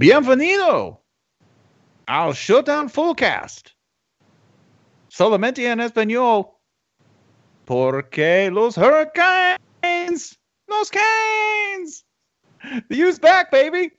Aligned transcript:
Bienvenido 0.00 1.02
al 2.06 2.32
Shutdown 2.32 2.88
Fullcast. 2.88 3.72
Solamente 5.10 5.66
en 5.66 5.80
español. 5.80 6.46
Porque 7.66 8.50
los 8.50 8.78
Hurricanes, 8.78 10.38
los 10.66 10.90
Canes, 10.90 12.06
the 12.88 13.04
U's 13.04 13.18
back, 13.18 13.50
baby. 13.50 13.92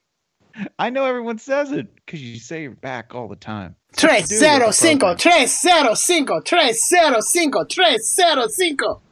I 0.80 0.90
know 0.90 1.06
everyone 1.06 1.38
says 1.38 1.72
it 1.72 1.94
because 1.94 2.20
you 2.20 2.40
say 2.40 2.64
you're 2.64 2.72
back 2.72 3.14
all 3.14 3.28
the 3.28 3.36
time. 3.36 3.76
Tres 3.96 4.26
zero 4.26 4.72
cinco, 4.72 5.14
tres 5.14 5.62
zero 5.62 5.94
cinco, 5.94 6.42
tres 6.42 6.82
zero 6.82 7.22
cinco, 7.22 7.64
tres 7.66 8.12
zero 8.12 8.48
cinco. 8.48 9.04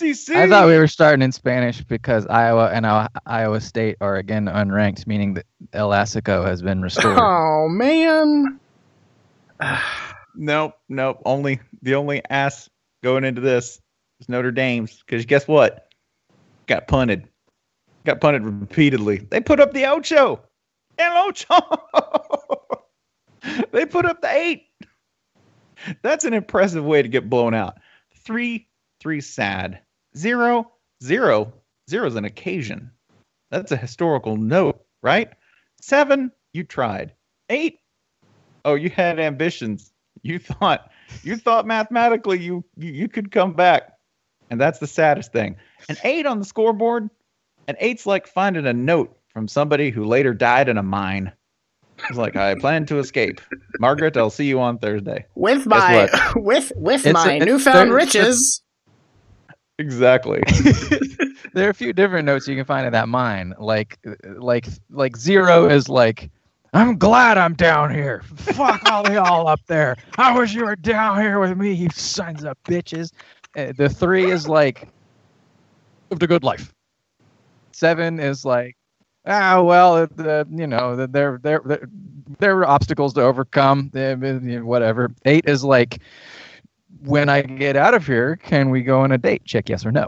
CC. 0.00 0.34
I 0.34 0.48
thought 0.48 0.66
we 0.66 0.76
were 0.76 0.88
starting 0.88 1.22
in 1.22 1.32
Spanish 1.32 1.82
because 1.82 2.26
Iowa 2.26 2.70
and 2.70 2.86
Iowa, 2.86 3.10
Iowa 3.26 3.60
State 3.60 3.96
are 4.00 4.16
again 4.16 4.46
unranked, 4.46 5.06
meaning 5.06 5.34
that 5.34 5.46
El 5.72 5.90
Assico 5.90 6.44
has 6.44 6.62
been 6.62 6.82
restored. 6.82 7.18
Oh 7.18 7.68
man. 7.68 8.58
Nope, 10.36 10.74
nope. 10.88 11.20
Only 11.26 11.60
the 11.82 11.96
only 11.96 12.22
ass 12.30 12.70
going 13.02 13.24
into 13.24 13.40
this 13.40 13.80
is 14.20 14.28
Notre 14.28 14.52
Dame's 14.52 15.02
because 15.04 15.26
guess 15.26 15.46
what? 15.48 15.88
Got 16.66 16.86
punted. 16.86 17.26
Got 18.04 18.20
punted 18.20 18.44
repeatedly. 18.44 19.18
They 19.18 19.40
put 19.40 19.60
up 19.60 19.72
the 19.72 19.86
Ocho. 19.86 20.40
El 20.98 21.28
Ocho. 21.28 21.58
they 23.72 23.84
put 23.84 24.06
up 24.06 24.22
the 24.22 24.30
eight. 24.30 24.68
That's 26.02 26.24
an 26.24 26.32
impressive 26.32 26.84
way 26.84 27.02
to 27.02 27.08
get 27.08 27.28
blown 27.28 27.52
out. 27.52 27.78
Three, 28.24 28.68
three 29.00 29.20
sad. 29.20 29.80
Zero, 30.16 30.70
zero. 31.02 31.52
Zero 31.88 32.06
is 32.06 32.16
an 32.16 32.24
occasion. 32.24 32.90
That's 33.50 33.72
a 33.72 33.76
historical 33.76 34.36
note, 34.36 34.80
right? 35.02 35.28
Seven, 35.80 36.30
you 36.52 36.64
tried. 36.64 37.12
Eight, 37.48 37.78
oh, 38.64 38.74
you 38.74 38.90
had 38.90 39.18
ambitions. 39.18 39.92
You 40.22 40.38
thought 40.38 40.90
you 41.22 41.36
thought 41.36 41.66
mathematically 41.66 42.38
you, 42.38 42.64
you 42.76 42.92
you 42.92 43.08
could 43.08 43.32
come 43.32 43.52
back. 43.54 43.92
And 44.50 44.60
that's 44.60 44.78
the 44.80 44.86
saddest 44.86 45.32
thing. 45.32 45.56
An 45.88 45.96
eight 46.04 46.26
on 46.26 46.38
the 46.40 46.44
scoreboard, 46.44 47.08
an 47.68 47.76
eight's 47.80 48.04
like 48.06 48.26
finding 48.26 48.66
a 48.66 48.72
note 48.72 49.16
from 49.32 49.46
somebody 49.48 49.90
who 49.90 50.04
later 50.04 50.34
died 50.34 50.68
in 50.68 50.76
a 50.76 50.82
mine. 50.82 51.32
It's 52.08 52.18
like 52.18 52.34
I 52.36 52.54
plan 52.56 52.86
to 52.86 52.98
escape. 52.98 53.40
Margaret, 53.78 54.16
I'll 54.16 54.30
see 54.30 54.46
you 54.46 54.60
on 54.60 54.78
Thursday. 54.78 55.26
With 55.34 55.66
my 55.66 56.08
with 56.36 56.72
with 56.76 57.06
It's- 57.06 57.14
my 57.24 57.34
it's- 57.34 57.46
newfound 57.46 57.92
riches. 57.92 58.62
Exactly. 59.80 60.42
there 61.54 61.66
are 61.66 61.70
a 61.70 61.74
few 61.74 61.94
different 61.94 62.26
notes 62.26 62.46
you 62.46 62.54
can 62.54 62.66
find 62.66 62.86
in 62.86 62.92
that 62.92 63.08
mine. 63.08 63.54
Like, 63.58 63.98
like, 64.36 64.66
like 64.90 65.16
zero 65.16 65.70
is 65.70 65.88
like, 65.88 66.30
I'm 66.74 66.98
glad 66.98 67.38
I'm 67.38 67.54
down 67.54 67.92
here. 67.92 68.20
Fuck 68.36 68.84
all 68.84 69.10
y'all 69.10 69.48
up 69.48 69.60
there. 69.66 69.96
I 70.18 70.38
wish 70.38 70.52
you 70.52 70.66
were 70.66 70.76
down 70.76 71.18
here 71.18 71.40
with 71.40 71.56
me, 71.56 71.72
you 71.72 71.88
sons 71.94 72.44
of 72.44 72.62
bitches. 72.64 73.12
Uh, 73.56 73.72
the 73.74 73.88
three 73.88 74.30
is 74.30 74.46
like, 74.46 74.86
lived 76.10 76.22
a 76.22 76.26
good 76.26 76.44
life. 76.44 76.74
Seven 77.72 78.20
is 78.20 78.44
like, 78.44 78.76
ah, 79.24 79.62
well, 79.62 79.94
uh, 79.96 80.06
the 80.14 80.46
you 80.50 80.66
know, 80.66 80.94
the, 80.94 81.06
there, 81.06 81.40
there, 81.42 81.62
there, 82.38 82.58
are 82.58 82.66
obstacles 82.66 83.14
to 83.14 83.22
overcome. 83.22 83.90
eh, 83.94 84.14
eh, 84.22 84.58
Whatever. 84.58 85.10
Eight 85.24 85.46
is 85.48 85.64
like, 85.64 86.02
when 87.04 87.28
I 87.28 87.42
get 87.42 87.76
out 87.76 87.94
of 87.94 88.06
here, 88.06 88.36
can 88.36 88.70
we 88.70 88.82
go 88.82 89.00
on 89.00 89.12
a 89.12 89.18
date? 89.18 89.44
Check 89.44 89.68
yes 89.68 89.84
or 89.84 89.92
no. 89.92 90.06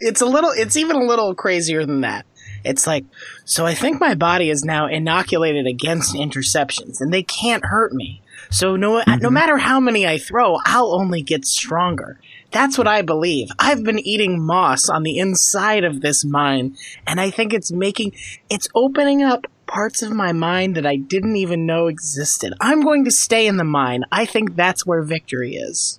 It's 0.00 0.20
a 0.20 0.26
little 0.26 0.50
it's 0.50 0.76
even 0.76 0.96
a 0.96 1.04
little 1.04 1.34
crazier 1.34 1.86
than 1.86 2.00
that. 2.00 2.26
It's 2.64 2.86
like, 2.86 3.04
so 3.44 3.66
I 3.66 3.74
think 3.74 4.00
my 4.00 4.14
body 4.14 4.48
is 4.50 4.64
now 4.64 4.86
inoculated 4.86 5.66
against 5.66 6.14
interceptions 6.14 7.00
and 7.00 7.12
they 7.12 7.22
can't 7.22 7.64
hurt 7.64 7.92
me. 7.92 8.22
So 8.50 8.76
no 8.76 8.98
no 8.98 9.04
mm-hmm. 9.04 9.32
matter 9.32 9.58
how 9.58 9.80
many 9.80 10.06
I 10.06 10.18
throw, 10.18 10.58
I'll 10.64 10.94
only 10.94 11.22
get 11.22 11.44
stronger. 11.44 12.18
That's 12.50 12.76
what 12.76 12.86
I 12.86 13.00
believe. 13.00 13.48
I've 13.58 13.82
been 13.82 13.98
eating 13.98 14.44
moss 14.44 14.88
on 14.88 15.04
the 15.04 15.18
inside 15.18 15.84
of 15.84 16.02
this 16.02 16.22
mine, 16.22 16.76
and 17.06 17.18
I 17.18 17.30
think 17.30 17.54
it's 17.54 17.72
making 17.72 18.12
it's 18.50 18.68
opening 18.74 19.22
up 19.22 19.46
parts 19.66 20.02
of 20.02 20.12
my 20.12 20.32
mind 20.32 20.76
that 20.76 20.84
I 20.84 20.96
didn't 20.96 21.36
even 21.36 21.64
know 21.64 21.86
existed. 21.86 22.52
I'm 22.60 22.82
going 22.82 23.06
to 23.06 23.10
stay 23.10 23.46
in 23.46 23.56
the 23.56 23.64
mine. 23.64 24.04
I 24.12 24.26
think 24.26 24.54
that's 24.54 24.84
where 24.84 25.02
victory 25.02 25.54
is. 25.54 25.98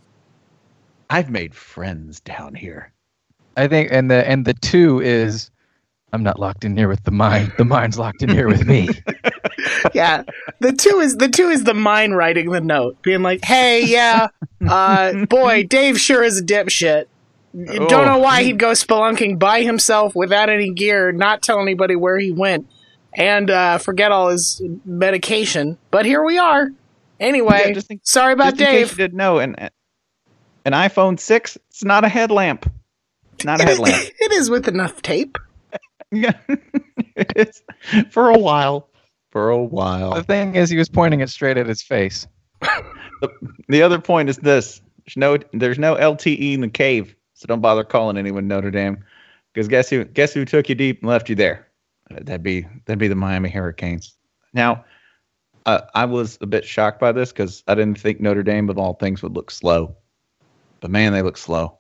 I've 1.14 1.30
made 1.30 1.54
friends 1.54 2.20
down 2.20 2.56
here. 2.56 2.92
I 3.56 3.68
think, 3.68 3.90
and 3.92 4.10
the 4.10 4.28
and 4.28 4.46
the 4.46 4.56
two 4.56 5.00
is, 5.00 5.52
I'm 6.12 6.24
not 6.24 6.40
locked 6.40 6.66
in 6.66 6.76
here 6.76 6.88
with 6.88 7.04
the 7.04 7.12
mind. 7.12 7.54
The 7.58 7.66
mind's 7.66 8.00
locked 8.00 8.24
in 8.24 8.30
here 8.30 8.48
with 8.48 8.66
me. 8.66 8.90
yeah. 9.94 10.24
The 10.60 10.74
two 10.74 11.00
is 11.00 11.18
the 11.18 11.28
two 11.30 11.50
is 11.50 11.64
the 11.66 11.76
mind 11.76 12.18
writing 12.18 12.50
the 12.52 12.62
note, 12.62 13.00
being 13.04 13.22
like, 13.22 13.46
"Hey, 13.46 13.86
yeah, 13.86 14.30
uh, 14.68 15.26
boy, 15.28 15.66
Dave 15.70 16.00
sure 16.00 16.24
is 16.24 16.40
a 16.40 16.44
dipshit. 16.44 17.06
Don't 17.54 18.06
know 18.08 18.18
why 18.18 18.42
he'd 18.42 18.58
go 18.58 18.72
spelunking 18.72 19.38
by 19.38 19.62
himself 19.62 20.16
without 20.16 20.50
any 20.50 20.72
gear, 20.74 21.12
not 21.12 21.44
tell 21.44 21.62
anybody 21.62 21.96
where 21.96 22.18
he 22.18 22.32
went, 22.32 22.68
and 23.14 23.52
uh, 23.52 23.78
forget 23.78 24.12
all 24.12 24.30
his 24.30 24.60
medication. 24.84 25.78
But 25.92 26.08
here 26.08 26.24
we 26.24 26.40
are. 26.40 26.70
Anyway, 27.20 27.62
Yeah, 27.68 27.72
just 27.74 27.92
in- 27.92 28.00
sorry 28.02 28.34
about 28.34 28.56
Just 28.56 28.62
in 28.62 28.66
case 28.68 28.80
you 28.80 28.86
Dave. 28.88 28.98
didn't 28.98 29.18
know, 29.18 29.38
an 29.38 29.56
an 30.66 30.74
iPhone 30.74 31.20
six, 31.20 31.58
it's 31.70 31.84
not 31.84 32.04
a 32.04 32.10
headlamp. 32.10 32.72
It's 33.34 33.46
not 33.46 33.62
a 33.62 33.64
headlamp. 33.64 33.96
it 34.20 34.32
is 34.34 34.50
with 34.50 34.68
enough 34.68 35.02
tape. 35.02 35.38
yeah, 36.12 36.34
it's 37.16 37.62
for 38.10 38.30
a 38.30 38.38
while. 38.38 38.90
For 39.32 39.50
a 39.50 39.64
while. 39.64 40.14
the 40.14 40.24
thing 40.24 40.56
is, 40.56 40.70
he 40.70 40.78
was 40.78 40.90
pointing 40.90 41.22
it 41.22 41.30
straight 41.30 41.58
at 41.58 41.66
his 41.66 41.82
face. 41.82 42.28
The 43.68 43.82
other 43.82 44.00
point 44.00 44.30
is 44.30 44.38
this: 44.38 44.82
there's 45.06 45.18
no 45.18 45.38
there's 45.54 45.80
no 45.80 45.96
LTE 45.96 46.54
in 46.54 46.62
the 46.62 46.70
cave, 46.70 47.16
so 47.34 47.48
don't 47.48 47.62
bother 47.62 47.84
calling 47.84 48.18
anyone 48.18 48.48
Notre 48.48 48.72
Dame, 48.72 49.04
because 49.54 49.68
guess 49.68 49.90
who 49.90 50.04
guess 50.06 50.34
who 50.34 50.46
took 50.46 50.70
you 50.70 50.76
deep 50.76 51.02
and 51.02 51.10
left 51.10 51.30
you 51.30 51.36
there? 51.36 51.68
That'd 52.10 52.44
be 52.44 52.68
that'd 52.86 53.00
be 53.00 53.08
the 53.08 53.16
Miami 53.16 53.50
Hurricanes. 53.50 54.16
Now, 54.54 54.86
uh, 55.66 55.82
I 55.96 56.06
was 56.06 56.38
a 56.42 56.46
bit 56.46 56.66
shocked 56.66 57.00
by 57.00 57.12
this 57.12 57.32
because 57.32 57.64
I 57.68 57.76
didn't 57.76 58.00
think 58.00 58.20
Notre 58.20 58.44
Dame 58.44 58.70
of 58.70 58.78
all 58.78 58.94
things 58.94 59.24
would 59.24 59.36
look 59.36 59.52
slow, 59.52 59.96
but 60.84 60.92
man, 60.92 61.14
they 61.14 61.22
look 61.22 61.38
slow, 61.38 61.78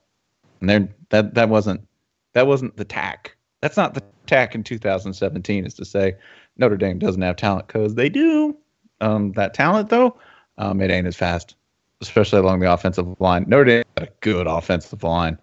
and 0.62 0.70
they're 0.70 0.88
that 1.10 1.34
that 1.34 1.50
wasn't 1.50 1.86
that 2.32 2.48
wasn't 2.48 2.78
the 2.78 2.86
tack. 2.86 3.36
That's 3.60 3.76
not 3.76 3.96
the 3.96 4.04
tack 4.28 4.56
in 4.56 4.64
2017. 4.64 5.66
Is 5.66 5.74
to 5.74 5.84
say 5.84 6.16
Notre 6.56 6.78
Dame 6.78 7.00
doesn't 7.00 7.22
have 7.22 7.36
talent 7.36 7.68
because 7.68 7.96
they 7.96 8.08
do. 8.08 8.56
Um, 9.02 9.34
that 9.34 9.54
talent 9.54 9.90
though, 9.90 10.18
um, 10.58 10.80
it 10.80 10.90
ain't 10.90 11.06
as 11.06 11.18
fast, 11.18 11.56
especially 12.00 12.40
along 12.40 12.62
the 12.62 12.72
offensive 12.72 13.20
line. 13.20 13.44
Notre 13.46 13.66
Dame 13.66 13.84
had 13.98 14.08
a 14.08 14.12
good 14.22 14.48
offensive 14.48 15.04
line, 15.04 15.38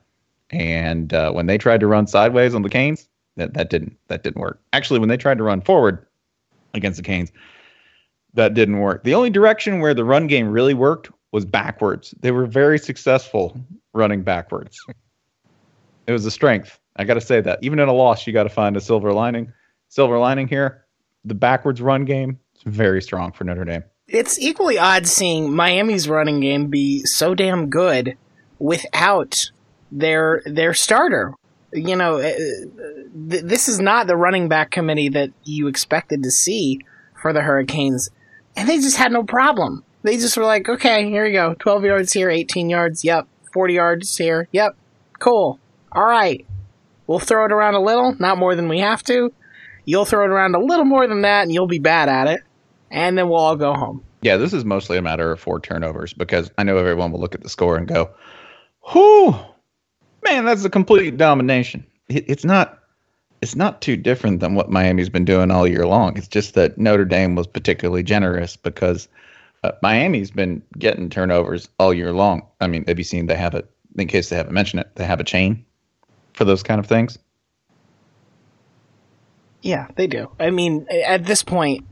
and 0.49 1.13
uh, 1.13 1.31
when 1.31 1.45
they 1.45 1.59
tried 1.59 1.81
to 1.81 1.87
run 1.87 2.07
sideways 2.07 2.55
on 2.55 2.63
the 2.63 2.71
Canes, 2.71 3.11
that 3.37 3.53
that 3.53 3.69
didn't 3.69 3.95
that 4.09 4.23
didn't 4.23 4.41
work. 4.41 4.59
Actually, 4.73 5.01
when 5.01 5.11
they 5.11 5.19
tried 5.19 5.37
to 5.37 5.45
run 5.45 5.61
forward 5.61 6.07
against 6.73 6.97
the 6.97 7.03
Canes, 7.03 7.31
that 8.33 8.55
didn't 8.55 8.79
work. 8.79 9.05
The 9.05 9.15
only 9.15 9.29
direction 9.29 9.81
where 9.81 9.93
the 9.93 10.07
run 10.07 10.29
game 10.29 10.49
really 10.49 10.73
worked 10.73 11.11
was 11.33 11.45
backwards. 11.45 12.15
They 12.21 12.31
were 12.31 12.47
very 12.47 12.79
successful 12.79 13.59
running 13.93 14.23
backwards. 14.23 14.79
It 16.07 16.13
was 16.13 16.27
a 16.27 16.31
strength. 16.31 16.79
I 16.97 17.05
got 17.05 17.15
to 17.15 17.21
say 17.21 17.41
that. 17.41 17.61
Even 17.63 17.79
in 17.79 17.89
a 17.89 17.93
loss, 17.93 18.27
you 18.27 18.33
got 18.33 18.45
to 18.45 18.49
find 18.49 18.77
a 18.77 18.81
silver 18.81 19.13
lining. 19.13 19.53
Silver 19.89 20.19
lining 20.19 20.49
here, 20.49 20.85
the 21.25 21.35
backwards 21.35 21.81
run 21.81 22.05
game 22.05 22.39
is 22.57 22.63
very 22.65 23.01
strong 23.01 23.33
for 23.33 23.45
Notre 23.45 23.65
Dame. 23.65 23.85
It's 24.09 24.39
equally 24.39 24.77
odd 24.79 25.07
seeing 25.07 25.55
Miami's 25.55 26.09
running 26.09 26.41
game 26.41 26.67
be 26.69 27.05
so 27.05 27.35
damn 27.35 27.71
good 27.71 28.17
without 28.59 29.51
their 29.93 30.43
their 30.47 30.75
starter. 30.75 31.35
You 31.73 31.95
know, 31.95 32.17
uh, 32.17 32.33
th- 33.31 33.45
this 33.45 33.69
is 33.69 33.79
not 33.79 34.09
the 34.09 34.17
running 34.17 34.49
back 34.49 34.73
committee 34.73 35.09
that 35.11 35.31
you 35.45 35.69
expected 35.69 36.25
to 36.25 36.31
see 36.31 36.81
for 37.23 37.33
the 37.33 37.43
Hurricanes, 37.43 38.11
and 38.57 38.69
they 38.69 38.79
just 38.79 38.97
had 38.97 39.13
no 39.13 39.23
problem. 39.23 39.85
They 40.03 40.17
just 40.17 40.37
were 40.37 40.45
like, 40.45 40.69
okay, 40.69 41.09
here 41.09 41.27
you 41.27 41.33
go, 41.33 41.55
twelve 41.55 41.85
yards 41.85 42.13
here, 42.13 42.31
eighteen 42.31 42.71
yards, 42.71 43.05
yep, 43.05 43.27
forty 43.53 43.75
yards 43.75 44.17
here, 44.17 44.49
yep, 44.53 44.77
cool, 45.19 45.59
all 45.93 46.07
right. 46.07 46.47
We'll 47.07 47.19
throw 47.19 47.45
it 47.45 47.53
around 47.53 47.75
a 47.75 47.81
little, 47.81 48.15
not 48.21 48.39
more 48.39 48.55
than 48.55 48.69
we 48.69 48.79
have 48.79 49.03
to. 49.05 49.33
You'll 49.85 50.05
throw 50.05 50.25
it 50.25 50.31
around 50.31 50.55
a 50.55 50.61
little 50.61 50.85
more 50.85 51.09
than 51.09 51.23
that, 51.23 51.43
and 51.43 51.53
you'll 51.53 51.67
be 51.67 51.81
bad 51.81 52.09
at 52.09 52.29
it, 52.29 52.41
and 52.91 53.19
then 53.19 53.29
we'll 53.29 53.39
all 53.41 53.57
go 53.57 53.75
home. 53.75 54.05
Yeah, 54.23 54.37
this 54.37 54.53
is 54.53 54.65
mostly 54.65 54.97
a 54.97 55.03
matter 55.03 55.33
of 55.33 55.41
four 55.41 55.61
turnovers 55.61 56.13
because 56.13 56.51
I 56.57 56.63
know 56.63 56.77
everyone 56.77 57.11
will 57.11 57.21
look 57.21 57.35
at 57.35 57.43
the 57.43 57.49
score 57.49 57.77
and 57.77 57.89
go, 57.89 58.11
"Whoo, 58.95 59.33
man, 60.25 60.45
that's 60.45 60.65
a 60.65 60.71
complete 60.71 61.17
domination." 61.17 61.85
It, 62.09 62.25
it's 62.29 62.45
not. 62.45 62.79
It's 63.43 63.57
not 63.57 63.81
too 63.81 63.97
different 63.97 64.41
than 64.41 64.55
what 64.55 64.71
Miami's 64.71 65.09
been 65.09 65.25
doing 65.25 65.51
all 65.51 65.67
year 65.67 65.87
long. 65.87 66.17
It's 66.19 66.29
just 66.29 66.55
that 66.55 66.77
Notre 66.77 67.07
Dame 67.07 67.35
was 67.35 67.47
particularly 67.47 68.03
generous 68.03 68.55
because 68.55 69.09
uh, 69.63 69.73
Miami's 69.83 70.31
been 70.31 70.63
getting 70.79 71.11
turnovers 71.11 71.69
all 71.79 71.93
year 71.93 72.13
long. 72.13 72.43
I 72.61 72.67
mean, 72.67 72.85
have 72.87 72.99
you 72.99 73.05
seen 73.05 73.27
they 73.27 73.37
have 73.37 73.55
it? 73.55 73.71
In 73.99 74.07
case 74.07 74.29
they 74.29 74.37
haven't 74.37 74.55
mentioned 74.55 74.81
it, 74.81 74.95
they 74.95 75.05
have 75.05 75.21
a 75.21 75.25
chain 75.25 75.65
for 76.35 76.45
those 76.45 76.63
kind 76.63 76.79
of 76.79 76.87
things. 76.87 77.19
Yeah, 79.63 79.89
they 79.97 80.07
do. 80.07 80.31
I 80.39 80.51
mean, 80.51 80.87
at 81.05 81.25
this 81.25 81.43
point, 81.43 81.85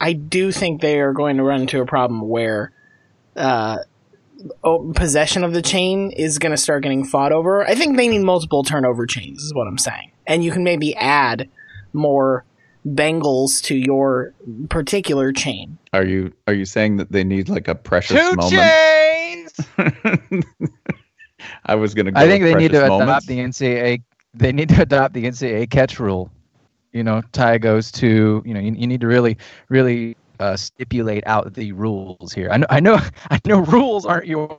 I 0.00 0.14
do 0.14 0.52
think 0.52 0.80
they 0.80 1.00
are 1.00 1.12
going 1.12 1.36
to 1.36 1.42
run 1.42 1.62
into 1.62 1.80
a 1.80 1.86
problem 1.86 2.28
where 2.28 2.72
uh, 3.36 3.78
possession 4.94 5.44
of 5.44 5.52
the 5.52 5.60
chain 5.60 6.12
is 6.12 6.38
going 6.38 6.52
to 6.52 6.56
start 6.56 6.82
getting 6.82 7.04
fought 7.04 7.32
over. 7.32 7.66
I 7.66 7.74
think 7.74 7.96
they 7.96 8.08
need 8.08 8.22
multiple 8.22 8.62
turnover 8.62 9.06
chains, 9.06 9.42
is 9.42 9.54
what 9.54 9.66
I'm 9.66 9.76
saying. 9.76 10.12
And 10.26 10.42
you 10.42 10.50
can 10.52 10.64
maybe 10.64 10.94
add 10.96 11.50
more 11.92 12.44
bangles 12.84 13.60
to 13.62 13.76
your 13.76 14.34
particular 14.68 15.32
chain. 15.32 15.78
Are 15.92 16.04
you 16.04 16.32
are 16.46 16.54
you 16.54 16.64
saying 16.64 16.96
that 16.96 17.12
they 17.12 17.24
need 17.24 17.48
like 17.48 17.68
a 17.68 17.74
precious 17.74 18.18
Two 18.18 18.36
moment? 18.36 18.50
chains. 18.52 19.52
I 21.66 21.74
was 21.74 21.94
gonna. 21.94 22.12
Go 22.12 22.20
I 22.20 22.26
think 22.26 22.44
they 22.44 22.54
need 22.54 22.72
to 22.72 22.80
precious 22.80 23.02
adopt 23.02 23.26
the 23.26 23.38
NCAA. 23.38 24.02
They 24.34 24.52
need 24.52 24.68
to 24.70 24.82
adopt 24.82 25.14
the 25.14 25.24
NCAA 25.24 25.70
catch 25.70 25.98
rule. 25.98 26.30
You 26.92 27.04
know, 27.04 27.22
tie 27.32 27.58
goes 27.58 27.92
to 27.92 28.42
you 28.44 28.54
know 28.54 28.60
you, 28.60 28.72
you 28.72 28.86
need 28.86 29.00
to 29.00 29.06
really 29.06 29.38
really 29.68 30.16
uh, 30.40 30.56
stipulate 30.56 31.22
out 31.26 31.52
the 31.54 31.72
rules 31.72 32.32
here. 32.32 32.48
I 32.50 32.56
know 32.56 32.66
I 32.70 32.80
know 32.80 32.98
I 33.30 33.40
know 33.46 33.60
rules 33.60 34.06
aren't 34.06 34.26
your 34.26 34.58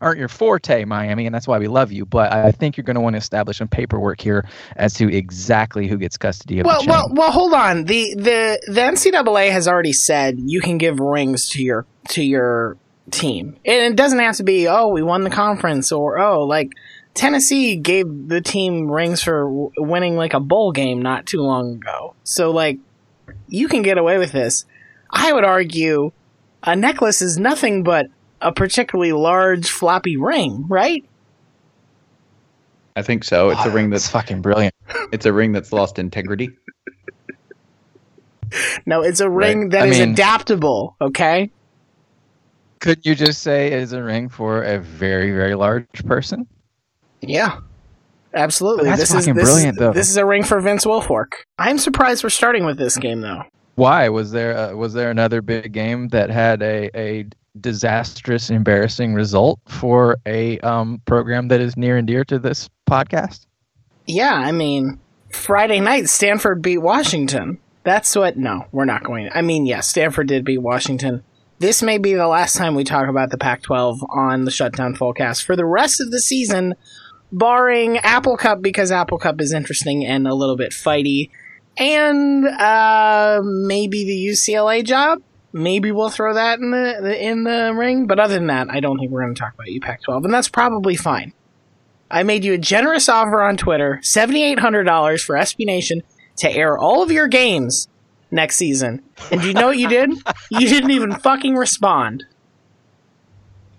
aren't 0.00 0.18
your 0.18 0.28
forte, 0.28 0.84
Miami, 0.84 1.26
and 1.26 1.34
that's 1.34 1.48
why 1.48 1.58
we 1.58 1.68
love 1.68 1.90
you. 1.90 2.06
But 2.06 2.32
I 2.32 2.52
think 2.52 2.76
you're 2.76 2.84
going 2.84 2.96
to 2.96 3.00
want 3.00 3.14
to 3.14 3.18
establish 3.18 3.58
some 3.58 3.68
paperwork 3.68 4.20
here 4.20 4.46
as 4.76 4.94
to 4.94 5.12
exactly 5.12 5.88
who 5.88 5.96
gets 5.96 6.16
custody 6.16 6.60
of 6.60 6.66
Well, 6.66 6.84
well, 6.86 7.08
well. 7.12 7.32
Hold 7.32 7.54
on. 7.54 7.84
the 7.84 8.14
the 8.14 8.60
The 8.66 8.80
NCAA 8.80 9.50
has 9.50 9.66
already 9.66 9.92
said 9.92 10.38
you 10.38 10.60
can 10.60 10.78
give 10.78 11.00
rings 11.00 11.48
to 11.50 11.62
your 11.62 11.86
to 12.10 12.22
your 12.22 12.76
team, 13.10 13.56
and 13.64 13.92
it 13.92 13.96
doesn't 13.96 14.18
have 14.18 14.36
to 14.36 14.44
be 14.44 14.68
oh 14.68 14.88
we 14.88 15.02
won 15.02 15.22
the 15.24 15.30
conference 15.30 15.90
or 15.90 16.18
oh 16.18 16.44
like 16.44 16.72
Tennessee 17.14 17.76
gave 17.76 18.06
the 18.28 18.40
team 18.40 18.90
rings 18.90 19.22
for 19.22 19.44
w- 19.44 19.70
winning 19.76 20.16
like 20.16 20.34
a 20.34 20.40
bowl 20.40 20.72
game 20.72 21.02
not 21.02 21.26
too 21.26 21.40
long 21.40 21.74
ago. 21.74 22.14
So 22.24 22.50
like 22.50 22.78
you 23.48 23.68
can 23.68 23.82
get 23.82 23.98
away 23.98 24.18
with 24.18 24.32
this. 24.32 24.64
I 25.12 25.32
would 25.32 25.44
argue 25.44 26.12
a 26.62 26.76
necklace 26.76 27.22
is 27.22 27.38
nothing 27.38 27.82
but 27.82 28.06
a 28.40 28.52
particularly 28.52 29.12
large 29.12 29.70
floppy 29.70 30.16
ring, 30.16 30.66
right? 30.68 31.04
I 32.96 33.02
think 33.02 33.24
so. 33.24 33.50
It's 33.50 33.64
a 33.64 33.70
ah, 33.70 33.74
ring 33.74 33.90
that's 33.90 34.04
that's 34.04 34.12
fucking 34.12 34.42
brilliant. 34.42 34.74
it's 35.12 35.26
a 35.26 35.32
ring 35.32 35.52
that's 35.52 35.72
lost 35.72 35.98
integrity. 35.98 36.50
No, 38.84 39.00
it's 39.02 39.20
a 39.20 39.30
ring 39.30 39.70
that 39.70 39.84
I 39.84 39.86
is 39.86 39.98
mean- 39.98 40.12
adaptable. 40.12 40.96
Okay. 41.00 41.50
Couldn't 42.80 43.06
you 43.06 43.14
just 43.14 43.42
say 43.42 43.72
it's 43.72 43.92
a 43.92 44.02
ring 44.02 44.28
for 44.28 44.62
a 44.62 44.80
very 44.80 45.30
very 45.30 45.54
large 45.54 46.04
person? 46.04 46.46
Yeah. 47.20 47.60
Absolutely. 48.34 48.86
That's 48.86 49.00
this 49.00 49.12
fucking 49.12 49.36
is, 49.36 49.36
this 49.36 49.44
brilliant, 49.44 49.78
though. 49.78 49.92
This 49.92 50.08
is 50.08 50.16
a 50.16 50.24
ring 50.24 50.42
for 50.42 50.58
Vince 50.60 50.84
Wilfork. 50.84 51.32
I'm 51.58 51.78
surprised 51.78 52.24
we're 52.24 52.30
starting 52.30 52.64
with 52.64 52.78
this 52.78 52.96
game, 52.96 53.20
though. 53.20 53.42
Why 53.74 54.08
was 54.08 54.32
there 54.32 54.76
was 54.76 54.92
there 54.92 55.10
another 55.10 55.40
big 55.40 55.72
game 55.72 56.08
that 56.08 56.30
had 56.30 56.62
a, 56.62 56.90
a 56.98 57.26
disastrous, 57.60 58.50
embarrassing 58.50 59.14
result 59.14 59.60
for 59.66 60.18
a 60.26 60.58
um, 60.60 61.00
program 61.06 61.48
that 61.48 61.60
is 61.60 61.76
near 61.76 61.96
and 61.96 62.06
dear 62.06 62.24
to 62.24 62.38
this 62.38 62.68
podcast? 62.88 63.46
Yeah, 64.06 64.34
I 64.34 64.52
mean, 64.52 65.00
Friday 65.30 65.80
night, 65.80 66.08
Stanford 66.08 66.62
beat 66.62 66.78
Washington. 66.78 67.58
That's 67.84 68.14
what. 68.14 68.36
No, 68.36 68.66
we're 68.72 68.84
not 68.84 69.04
going. 69.04 69.30
I 69.34 69.42
mean, 69.42 69.66
yes, 69.66 69.88
Stanford 69.88 70.28
did 70.28 70.44
beat 70.44 70.58
Washington. 70.58 71.24
This 71.58 71.82
may 71.82 71.98
be 71.98 72.14
the 72.14 72.26
last 72.26 72.56
time 72.56 72.74
we 72.74 72.84
talk 72.84 73.08
about 73.08 73.30
the 73.30 73.38
Pac 73.38 73.62
12 73.62 74.04
on 74.10 74.44
the 74.44 74.50
Shutdown 74.50 74.96
Fullcast 74.96 75.44
for 75.44 75.54
the 75.54 75.64
rest 75.64 76.00
of 76.00 76.10
the 76.10 76.20
season, 76.20 76.74
barring 77.30 77.98
Apple 77.98 78.36
Cup, 78.36 78.62
because 78.62 78.90
Apple 78.90 79.18
Cup 79.18 79.40
is 79.40 79.52
interesting 79.52 80.04
and 80.04 80.26
a 80.26 80.34
little 80.34 80.56
bit 80.56 80.72
fighty. 80.72 81.30
And 81.78 82.46
uh, 82.46 83.40
maybe 83.42 84.04
the 84.04 84.32
UCLA 84.32 84.84
job. 84.84 85.22
Maybe 85.52 85.92
we'll 85.92 86.08
throw 86.08 86.34
that 86.34 86.58
in 86.60 86.70
the, 86.70 87.22
in 87.22 87.44
the 87.44 87.74
ring. 87.74 88.06
But 88.06 88.18
other 88.18 88.34
than 88.34 88.46
that, 88.46 88.68
I 88.70 88.80
don't 88.80 88.98
think 88.98 89.10
we're 89.10 89.22
going 89.22 89.34
to 89.34 89.40
talk 89.40 89.54
about 89.54 89.68
you 89.68 89.80
Pac-12, 89.80 90.24
and 90.24 90.32
that's 90.32 90.48
probably 90.48 90.96
fine. 90.96 91.34
I 92.10 92.22
made 92.22 92.44
you 92.44 92.54
a 92.54 92.58
generous 92.58 93.08
offer 93.08 93.42
on 93.42 93.56
Twitter, 93.56 94.00
$7,800 94.02 95.24
for 95.24 95.34
SB 95.34 95.66
Nation 95.66 96.02
to 96.36 96.50
air 96.50 96.76
all 96.78 97.02
of 97.02 97.10
your 97.10 97.26
games 97.26 97.88
next 98.30 98.56
season. 98.56 99.02
And 99.30 99.40
do 99.40 99.48
you 99.48 99.54
know 99.54 99.66
what 99.66 99.78
you 99.78 99.88
did? 99.88 100.10
You 100.50 100.68
didn't 100.68 100.90
even 100.90 101.14
fucking 101.14 101.54
respond. 101.54 102.24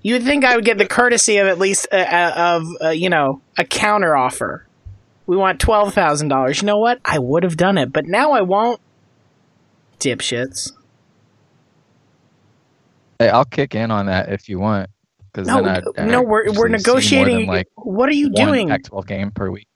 You 0.01 0.15
would 0.15 0.23
think 0.23 0.43
I 0.43 0.55
would 0.55 0.65
get 0.65 0.79
the 0.79 0.87
courtesy 0.87 1.37
of 1.37 1.47
at 1.47 1.59
least 1.59 1.85
of 1.87 2.63
uh, 2.81 2.89
you 2.89 3.09
know 3.09 3.41
a 3.57 3.63
counter 3.63 4.15
offer. 4.15 4.67
We 5.25 5.37
want 5.37 5.59
twelve 5.59 5.93
thousand 5.93 6.27
dollars. 6.27 6.61
You 6.61 6.65
know 6.65 6.77
what? 6.77 6.99
I 7.05 7.19
would 7.19 7.43
have 7.43 7.57
done 7.57 7.77
it, 7.77 7.93
but 7.93 8.05
now 8.05 8.31
I 8.31 8.41
won't. 8.41 8.79
Dipshits. 9.99 10.73
Hey, 13.19 13.29
I'll 13.29 13.45
kick 13.45 13.73
in 13.75 13.89
on 13.91 14.07
that 14.07 14.31
if 14.31 14.49
you 14.49 14.59
want. 14.59 14.89
Because 15.31 15.47
No, 15.47 15.63
then 15.63 15.81
I'd, 15.97 16.07
no, 16.07 16.21
we're 16.21 16.51
we're 16.51 16.51
actually 16.51 16.51
see 16.51 16.57
more 16.57 16.63
than, 16.65 16.71
negotiating. 16.73 17.47
like 17.47 17.67
what 17.75 18.09
are 18.09 18.13
you 18.13 18.29
doing? 18.31 18.67
Pac-12 18.69 19.07
game 19.07 19.31
per 19.31 19.49
week. 19.49 19.67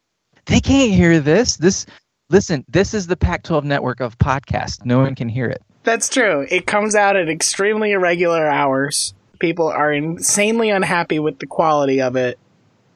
They 0.46 0.60
can't 0.60 0.92
hear 0.92 1.20
this. 1.20 1.58
This 1.58 1.86
listen. 2.30 2.66
This 2.68 2.94
is 2.94 3.08
the 3.08 3.18
Pac-12 3.18 3.64
network 3.64 4.00
of 4.00 4.18
podcasts. 4.18 4.86
No 4.86 5.00
one 5.00 5.16
can 5.16 5.30
hear 5.30 5.48
it. 5.48 5.62
That's 5.84 6.10
true. 6.10 6.46
It 6.50 6.68
comes 6.68 6.94
out 6.96 7.16
at 7.16 7.30
extremely 7.30 7.92
irregular 7.92 8.48
hours. 8.48 9.14
People 9.40 9.68
are 9.68 9.94
insanely 9.94 10.70
unhappy 10.70 11.20
with 11.20 11.40
the 11.40 11.48
quality 11.48 12.02
of 12.02 12.16
it. 12.16 12.38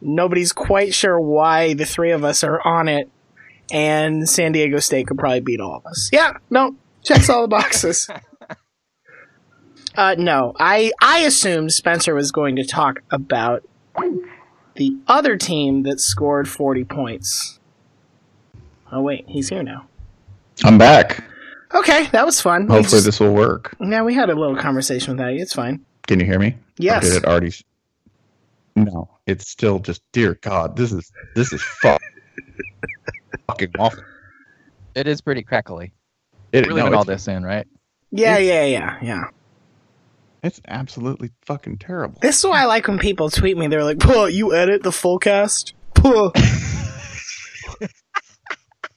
Nobody's 0.02 0.52
quite 0.52 0.94
sure 0.94 1.20
why 1.20 1.74
the 1.74 1.86
three 1.86 2.12
of 2.12 2.24
us 2.24 2.44
are 2.44 2.60
on 2.66 2.88
it, 2.88 3.10
and 3.72 4.28
San 4.28 4.52
Diego 4.52 4.80
State 4.80 5.08
could 5.08 5.18
probably 5.18 5.42
beat 5.42 5.60
all 5.62 5.76
of 5.76 5.86
us. 5.86 6.10
Yeah, 6.12 6.38
no, 6.50 6.76
checks 7.04 7.30
all 7.30 7.44
the 7.44 7.48
boxes. 7.48 8.10
uh, 9.96 10.16
no, 10.18 10.54
I 10.60 10.92
I 11.02 11.20
assumed 11.20 11.72
Spencer 11.74 12.16
was 12.16 12.32
going 12.32 12.56
to 12.56 12.66
talk 12.66 13.02
about 13.12 13.64
the 14.76 14.98
other 15.08 15.38
team 15.38 15.84
that 15.84 16.00
scored 16.00 16.50
forty 16.50 16.84
points. 16.84 17.60
Oh 18.92 19.02
wait, 19.02 19.26
he's 19.28 19.50
here 19.50 19.64
now. 19.64 19.86
I'm 20.64 20.78
back. 20.78 21.24
Okay, 21.74 22.08
that 22.08 22.26
was 22.26 22.42
fun. 22.42 22.68
Hopefully 22.68 22.84
just- 22.98 23.06
this 23.06 23.20
will 23.20 23.34
work. 23.34 23.76
yeah, 23.80 24.02
we 24.04 24.14
had 24.14 24.30
a 24.30 24.36
little 24.36 24.58
conversation 24.58 25.16
with 25.16 25.26
you. 25.36 25.42
It's 25.42 25.54
fine. 25.54 25.86
Can 26.08 26.20
you 26.20 26.26
hear 26.26 26.40
me? 26.40 26.48
Or 26.50 26.56
Yes. 26.78 27.04
Did 27.04 27.18
it 27.24 27.26
already? 27.26 27.54
No, 28.76 29.08
it's 29.32 29.50
still 29.50 29.80
just. 29.80 30.02
Dear 30.12 30.38
God, 30.42 30.76
this 30.78 30.92
is 30.92 31.12
this 31.36 31.52
is 31.54 31.62
fuck, 31.82 32.02
fucking 33.48 33.72
awful. 33.80 34.04
It 34.96 35.08
is 35.08 35.22
pretty 35.22 35.42
crackly. 35.44 35.94
It, 36.52 36.66
We're 36.66 36.72
no, 36.72 36.76
leaving 36.76 36.94
all 36.94 37.04
this 37.06 37.28
in, 37.28 37.44
right? 37.44 37.66
Yeah, 38.12 38.38
It's- 38.38 38.48
yeah, 38.48 38.66
yeah, 38.66 38.98
yeah. 39.02 39.24
it's 40.44 40.60
absolutely 40.68 41.32
fucking 41.46 41.78
terrible. 41.78 42.20
This 42.22 42.40
is 42.40 42.46
why 42.46 42.62
I 42.62 42.66
like 42.66 42.88
when 42.88 43.00
people 43.00 43.30
tweet 43.30 43.58
me. 43.58 43.68
They're 43.68 43.84
like, 43.86 44.00
"Puh, 44.00 44.28
you 44.28 44.54
edit 44.54 44.84
the 44.84 44.92
full 44.92 45.18
cast." 45.18 45.74
Puh. 45.96 46.32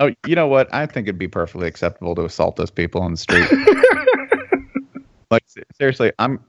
Oh, 0.00 0.10
you 0.26 0.34
know 0.34 0.48
what? 0.48 0.68
I 0.74 0.86
think 0.86 1.06
it'd 1.06 1.20
be 1.20 1.28
perfectly 1.28 1.68
acceptable 1.68 2.16
to 2.16 2.24
assault 2.24 2.56
those 2.56 2.70
people 2.70 3.00
on 3.00 3.12
the 3.12 3.16
street. 3.16 3.48
like 5.30 5.44
seriously, 5.78 6.12
I'm 6.18 6.40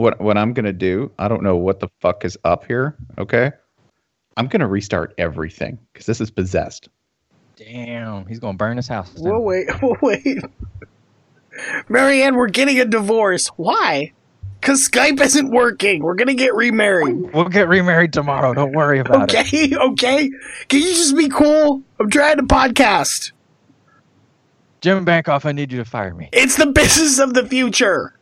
what 0.00 0.20
what 0.20 0.38
I'm 0.38 0.54
gonna 0.54 0.72
do. 0.72 1.12
I 1.18 1.28
don't 1.28 1.42
know 1.42 1.56
what 1.56 1.80
the 1.80 1.88
fuck 2.00 2.24
is 2.24 2.38
up 2.42 2.64
here. 2.66 2.96
Okay, 3.18 3.52
I'm 4.36 4.46
gonna 4.46 4.66
restart 4.66 5.14
everything 5.18 5.78
because 5.92 6.06
this 6.06 6.20
is 6.20 6.30
possessed. 6.30 6.88
Damn, 7.56 8.26
he's 8.26 8.38
gonna 8.38 8.56
burn 8.56 8.78
his 8.78 8.88
house. 8.88 9.10
down. 9.12 9.24
Whoa, 9.24 9.40
wait, 9.40 9.70
whoa, 9.80 9.96
wait. 10.00 10.38
Marianne, 11.88 12.34
we're 12.36 12.48
getting 12.48 12.80
a 12.80 12.86
divorce. 12.86 13.48
Why? 13.56 14.12
Because 14.58 14.88
Skype 14.88 15.20
isn't 15.20 15.50
working. 15.50 16.02
We're 16.02 16.14
gonna 16.14 16.34
get 16.34 16.54
remarried. 16.54 17.34
We'll 17.34 17.48
get 17.48 17.68
remarried 17.68 18.14
tomorrow. 18.14 18.54
Don't 18.54 18.72
worry 18.72 19.00
about 19.00 19.34
it. 19.34 19.38
Okay, 19.38 19.76
okay. 19.90 20.30
Can 20.68 20.80
you 20.80 20.94
just 20.94 21.14
be 21.14 21.28
cool? 21.28 21.82
I'm 21.98 22.08
trying 22.08 22.38
to 22.38 22.44
podcast. 22.44 23.32
Jim 24.80 25.04
Bankoff, 25.04 25.44
I 25.44 25.52
need 25.52 25.72
you 25.72 25.78
to 25.78 25.84
fire 25.84 26.14
me. 26.14 26.30
It's 26.32 26.56
the 26.56 26.66
business 26.66 27.18
of 27.18 27.34
the 27.34 27.46
future. 27.46 28.14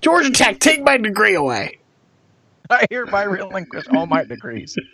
Georgia 0.00 0.30
Tech, 0.30 0.58
take 0.60 0.82
my 0.84 0.96
degree 0.96 1.34
away. 1.34 1.78
I 2.68 2.86
hereby 2.90 3.24
relinquish 3.24 3.86
all 3.88 4.06
my 4.06 4.24
degrees. 4.24 4.76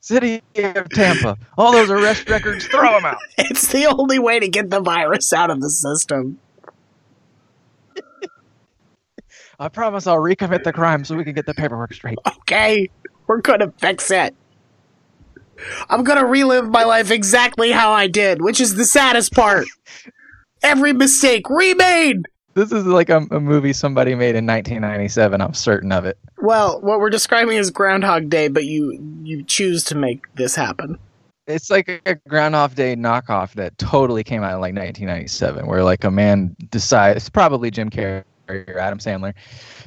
City 0.00 0.42
of 0.56 0.88
Tampa, 0.90 1.38
all 1.56 1.72
those 1.72 1.90
arrest 1.90 2.28
records, 2.28 2.66
throw 2.66 2.92
them 2.92 3.06
out. 3.06 3.16
It's 3.38 3.68
the 3.68 3.86
only 3.86 4.18
way 4.18 4.38
to 4.38 4.48
get 4.48 4.68
the 4.68 4.80
virus 4.80 5.32
out 5.32 5.48
of 5.50 5.62
the 5.62 5.70
system. 5.70 6.38
I 9.58 9.68
promise 9.68 10.06
I'll 10.06 10.18
recommit 10.18 10.62
the 10.62 10.74
crime 10.74 11.04
so 11.04 11.16
we 11.16 11.24
can 11.24 11.32
get 11.34 11.46
the 11.46 11.54
paperwork 11.54 11.94
straight. 11.94 12.18
Okay? 12.26 12.90
We're 13.26 13.40
gonna 13.40 13.72
fix 13.78 14.10
it. 14.10 14.34
I'm 15.88 16.04
gonna 16.04 16.26
relive 16.26 16.68
my 16.68 16.84
life 16.84 17.10
exactly 17.10 17.72
how 17.72 17.92
I 17.92 18.06
did, 18.06 18.42
which 18.42 18.60
is 18.60 18.74
the 18.74 18.84
saddest 18.84 19.32
part. 19.32 19.66
Every 20.64 20.94
mistake 20.94 21.48
remade! 21.50 22.22
This 22.54 22.72
is 22.72 22.86
like 22.86 23.10
a, 23.10 23.18
a 23.30 23.38
movie 23.38 23.74
somebody 23.74 24.14
made 24.14 24.34
in 24.34 24.46
1997. 24.46 25.40
I'm 25.40 25.52
certain 25.52 25.92
of 25.92 26.06
it. 26.06 26.16
Well, 26.40 26.80
what 26.80 27.00
we're 27.00 27.10
describing 27.10 27.58
is 27.58 27.70
Groundhog 27.70 28.30
Day, 28.30 28.48
but 28.48 28.64
you 28.64 28.98
you 29.22 29.42
choose 29.42 29.84
to 29.84 29.94
make 29.94 30.22
this 30.36 30.54
happen. 30.54 30.98
it's 31.46 31.68
like 31.70 31.88
a 32.06 32.14
Groundhog 32.28 32.74
Day 32.74 32.96
knockoff 32.96 33.52
that 33.54 33.76
totally 33.76 34.24
came 34.24 34.42
out 34.42 34.54
in 34.54 34.60
like 34.60 34.74
1997, 34.74 35.66
where 35.66 35.84
like 35.84 36.02
a 36.04 36.10
man 36.10 36.56
decides, 36.70 37.28
probably 37.28 37.70
Jim 37.70 37.90
Carrey 37.90 38.24
or 38.48 38.78
Adam 38.78 38.98
Sandler, 38.98 39.34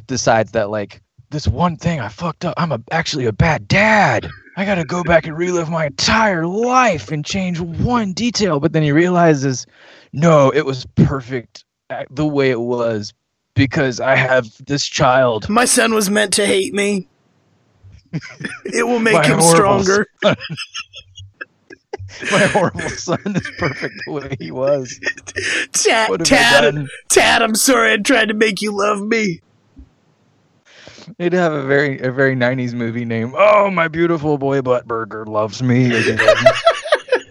decides 0.05 0.51
that 0.51 0.69
like 0.69 1.01
this 1.31 1.48
one 1.48 1.75
thing 1.75 2.00
I 2.00 2.10
fucked 2.10 2.46
up. 2.46 2.53
I'm 2.57 2.72
a, 2.72 2.79
actually 2.91 3.25
a 3.25 3.34
bad 3.34 3.67
dad. 3.67 4.29
I 4.57 4.65
gotta 4.65 4.86
go 4.86 5.03
back 5.03 5.25
and 5.25 5.38
relive 5.38 5.69
my 5.69 5.88
entire 5.88 6.46
life 6.46 7.12
and 7.12 7.25
change 7.25 7.60
one 7.60 8.13
detail. 8.13 8.60
But 8.60 8.74
then 8.74 8.84
he 8.84 8.91
realizes, 8.91 9.65
no, 10.14 10.50
it 10.52 10.66
was 10.66 10.86
perfect 10.96 11.66
uh, 11.90 12.04
the 12.10 12.26
way 12.26 12.50
it 12.52 12.60
was 12.60 13.14
because 13.56 14.00
I 14.00 14.16
have 14.16 14.48
this 14.66 14.86
child. 14.86 15.50
My 15.50 15.66
son 15.66 15.94
was 15.94 16.10
meant 16.10 16.34
to 16.34 16.46
hate 16.46 16.74
me. 16.74 17.08
it 18.66 18.86
will 18.88 19.00
make 19.00 19.26
him 19.26 19.42
stronger. 19.42 20.08
My 22.32 22.40
horrible 22.48 22.90
son 22.90 23.20
is 23.26 23.52
perfect 23.58 23.94
the 24.06 24.12
way 24.12 24.36
he 24.40 24.50
was. 24.50 25.00
Tad, 25.74 26.24
Tad. 26.24 26.88
Tad, 27.10 27.42
I'm 27.42 27.54
sorry 27.54 27.94
I 27.94 27.98
tried 27.98 28.30
to 28.30 28.34
make 28.34 28.62
you 28.62 28.72
love 28.72 29.02
me. 29.02 29.42
They'd 31.18 31.34
have 31.34 31.54
a 31.54 31.64
very 31.64 32.00
a 32.00 32.12
very 32.12 32.36
'90s 32.36 32.74
movie 32.74 33.06
name. 33.06 33.34
Oh, 33.38 33.70
my 33.70 33.88
beautiful 33.88 34.38
boy 34.38 34.62
Buttburger 34.62 35.28
loves 35.28 35.62
me 35.64 35.94
again 35.96 36.20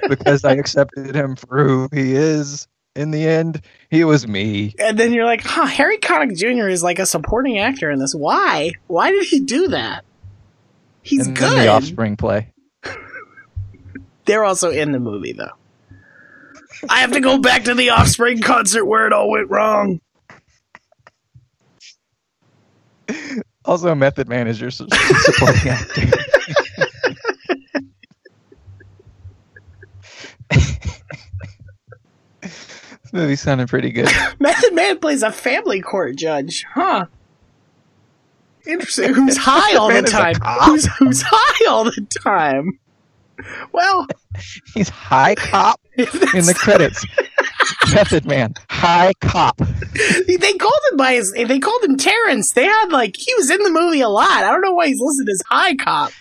because 0.08 0.44
I 0.44 0.52
accepted 0.52 1.14
him 1.14 1.36
for 1.36 1.64
who 1.64 1.88
he 1.92 2.14
is. 2.14 2.68
In 2.94 3.10
the 3.10 3.26
end, 3.26 3.60
he 3.90 4.04
was 4.04 4.26
me. 4.26 4.74
And 4.78 4.98
then 4.98 5.12
you're 5.12 5.26
like, 5.26 5.42
huh, 5.42 5.66
Harry 5.66 5.98
Connick 5.98 6.34
Jr. 6.36 6.66
is 6.66 6.82
like 6.82 6.98
a 6.98 7.04
supporting 7.04 7.58
actor 7.58 7.90
in 7.90 7.98
this. 7.98 8.14
Why? 8.14 8.72
Why 8.86 9.10
did 9.10 9.26
he 9.26 9.40
do 9.40 9.68
that? 9.68 10.04
He's 11.02 11.26
and 11.26 11.36
good. 11.36 11.58
the 11.58 11.68
Offspring 11.68 12.16
play. 12.16 12.52
They're 14.24 14.44
also 14.44 14.70
in 14.70 14.92
the 14.92 14.98
movie, 14.98 15.32
though. 15.32 15.52
I 16.88 17.00
have 17.00 17.12
to 17.12 17.20
go 17.20 17.38
back 17.38 17.64
to 17.64 17.74
the 17.74 17.90
Offspring 17.90 18.40
concert 18.40 18.86
where 18.86 19.06
it 19.06 19.12
all 19.12 19.30
went 19.30 19.50
wrong. 19.50 20.00
Also, 23.64 23.94
Method 23.94 24.28
Man 24.28 24.48
is 24.48 24.60
your 24.60 24.70
supporting 24.70 25.68
actor. 25.68 26.02
This 30.50 30.90
movie 33.12 33.36
sounded 33.36 33.68
pretty 33.68 33.90
good. 33.90 34.08
Method 34.40 34.74
Man 34.74 34.98
plays 34.98 35.22
a 35.22 35.32
family 35.32 35.80
court 35.80 36.16
judge, 36.16 36.64
huh? 36.74 37.06
Interesting. 38.66 39.14
Who's 39.14 39.36
high 39.40 39.76
all 39.76 39.88
the 39.88 39.94
Man 39.94 40.04
is 40.04 40.10
a 40.10 40.16
time? 40.16 40.34
Who's 40.64 40.86
who's 40.98 41.22
high 41.24 41.70
all 41.70 41.84
the 41.84 42.06
time? 42.22 42.78
Well, 43.72 44.06
He's 44.74 44.88
high 44.88 45.34
cop 45.34 45.80
in 45.96 46.04
the 46.06 46.54
credits. 46.56 47.04
Method 47.92 48.26
Man, 48.26 48.54
high 48.70 49.12
cop. 49.20 49.58
they 49.58 50.52
called 50.54 50.80
him 50.90 50.96
by 50.96 51.14
his. 51.14 51.32
They 51.32 51.58
called 51.58 51.82
him 51.84 51.96
Terrence. 51.96 52.52
They 52.52 52.64
had 52.64 52.90
like 52.90 53.14
he 53.16 53.34
was 53.34 53.50
in 53.50 53.62
the 53.62 53.70
movie 53.70 54.00
a 54.00 54.08
lot. 54.08 54.44
I 54.44 54.50
don't 54.50 54.62
know 54.62 54.72
why 54.72 54.88
he's 54.88 55.00
listed 55.00 55.28
as 55.28 55.42
high 55.48 55.76
cop. 55.76 56.12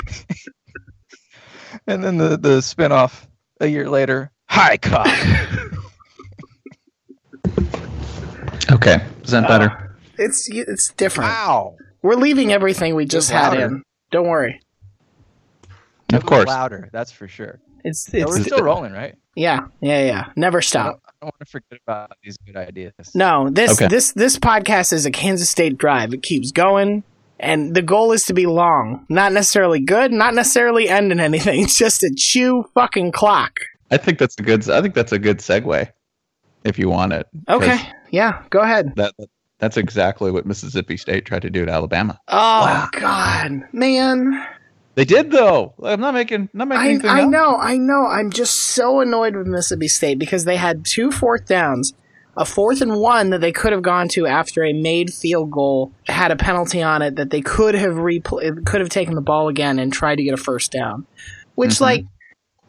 And 1.88 2.04
then 2.04 2.18
the 2.18 2.38
the 2.38 2.60
spinoff 2.60 3.28
a 3.60 3.68
year 3.68 3.90
later, 3.90 4.32
high 4.50 4.78
cop. 4.78 5.08
Okay, 8.72 8.98
is 9.24 9.32
that 9.32 9.48
better? 9.48 9.70
Uh, 9.70 9.88
It's 10.18 10.48
it's 10.50 10.92
different. 10.94 11.30
Wow. 11.30 11.76
We're 12.02 12.16
leaving 12.16 12.52
everything 12.52 12.96
we 12.96 13.06
just 13.06 13.30
It 13.30 13.34
had 13.36 13.50
louder. 13.50 13.66
in. 13.66 13.84
Don't 14.12 14.28
worry. 14.28 14.62
of 16.14 16.26
course. 16.26 16.48
louder. 16.48 16.90
That's 16.92 17.12
for 17.12 17.28
sure. 17.28 17.60
It's 17.84 18.12
Yeah, 18.12 18.26
we're 18.26 18.38
it's 18.38 18.46
still 18.48 18.64
rolling, 18.64 18.94
right? 18.94 19.16
yeah 19.36 19.68
yeah 19.82 20.04
yeah. 20.06 20.26
Never 20.36 20.60
I 20.60 20.62
stop. 20.62 20.86
don't, 20.86 21.02
I 21.06 21.12
don't 21.22 21.26
want 21.26 21.40
to 21.40 21.46
forget 21.46 21.80
about 21.86 22.12
these 22.24 22.38
good 22.46 22.56
ideas. 22.56 22.94
No, 23.14 23.50
this 23.50 23.72
Okay. 23.74 23.88
this 23.88 24.14
this 24.14 24.38
podcast 24.40 24.94
is 24.94 25.06
a 25.06 25.12
Kansas 25.12 25.50
State 25.50 25.78
drive. 25.78 26.14
It 26.14 26.24
keeps 26.24 26.52
going, 26.52 27.04
and 27.40 27.76
the 27.76 27.82
goal 27.82 28.12
is 28.12 28.26
to 28.26 28.34
be 28.34 28.46
long, 28.46 29.06
not 29.10 29.34
necessarily 29.34 29.80
good, 29.80 30.12
not 30.12 30.34
necessarily 30.34 30.90
end 30.90 31.12
in 31.12 31.20
anything. 31.20 31.62
It's 31.62 31.78
just 31.78 32.04
a 32.04 32.14
chew 32.16 32.66
fucking 32.74 33.12
clock. 33.12 33.60
I 33.92 33.98
think 33.98 34.20
that's 34.20 34.36
a 34.40 34.44
good. 34.44 34.70
I 34.70 34.82
think 34.82 34.96
that's 34.96 35.12
a 35.12 35.20
good 35.20 35.40
segue, 35.40 35.90
if 36.64 36.80
you 36.80 36.90
want 36.90 37.14
it. 37.14 37.28
Okay, 37.48 37.78
yeah, 38.12 38.44
go 38.50 38.60
ahead. 38.60 38.94
That 38.96 39.14
that's 39.60 39.78
exactly 39.78 40.32
what 40.32 40.46
Mississippi 40.46 40.98
State 40.98 41.26
tried 41.26 41.44
to 41.44 41.50
do 41.50 41.66
to 41.66 41.72
Alabama. 41.72 42.20
Oh 42.28 42.88
God, 42.94 43.64
man. 43.72 44.46
They 44.96 45.06
did 45.06 45.32
though. 45.32 45.74
I'm 45.84 46.00
not 46.00 46.14
making 46.14 46.50
not 46.54 46.68
making 46.68 46.82
I, 46.82 46.90
anything 46.90 47.10
I 47.10 47.24
up. 47.24 47.30
know, 47.30 47.58
I 47.58 47.78
know. 47.78 48.06
I'm 48.06 48.32
just 48.32 48.56
so 48.56 49.02
annoyed 49.02 49.36
with 49.36 49.46
Mississippi 49.46 49.88
State 49.88 50.20
because 50.20 50.46
they 50.46 50.56
had 50.56 50.86
two 50.86 51.12
fourth 51.12 51.48
downs, 51.48 51.94
a 52.38 52.46
fourth 52.46 52.82
and 52.82 52.98
one 53.00 53.30
that 53.30 53.40
they 53.42 53.52
could 53.52 53.72
have 53.72 53.82
gone 53.82 54.08
to 54.10 54.26
after 54.28 54.64
a 54.64 54.74
made 54.74 55.14
field 55.14 55.52
goal 55.52 55.92
had 56.08 56.32
a 56.32 56.36
penalty 56.36 56.82
on 56.82 57.02
it 57.02 57.16
that 57.16 57.30
they 57.30 57.42
could 57.42 57.76
have 57.76 57.94
repl- 57.94 58.66
could 58.66 58.82
have 58.82 58.90
taken 58.90 59.16
the 59.16 59.22
ball 59.22 59.48
again 59.48 59.80
and 59.80 59.94
tried 59.94 60.18
to 60.18 60.24
get 60.24 60.34
a 60.34 60.38
first 60.38 60.72
down. 60.72 61.06
Which, 61.56 61.72
Mhm. 61.76 61.82
like, 61.82 62.06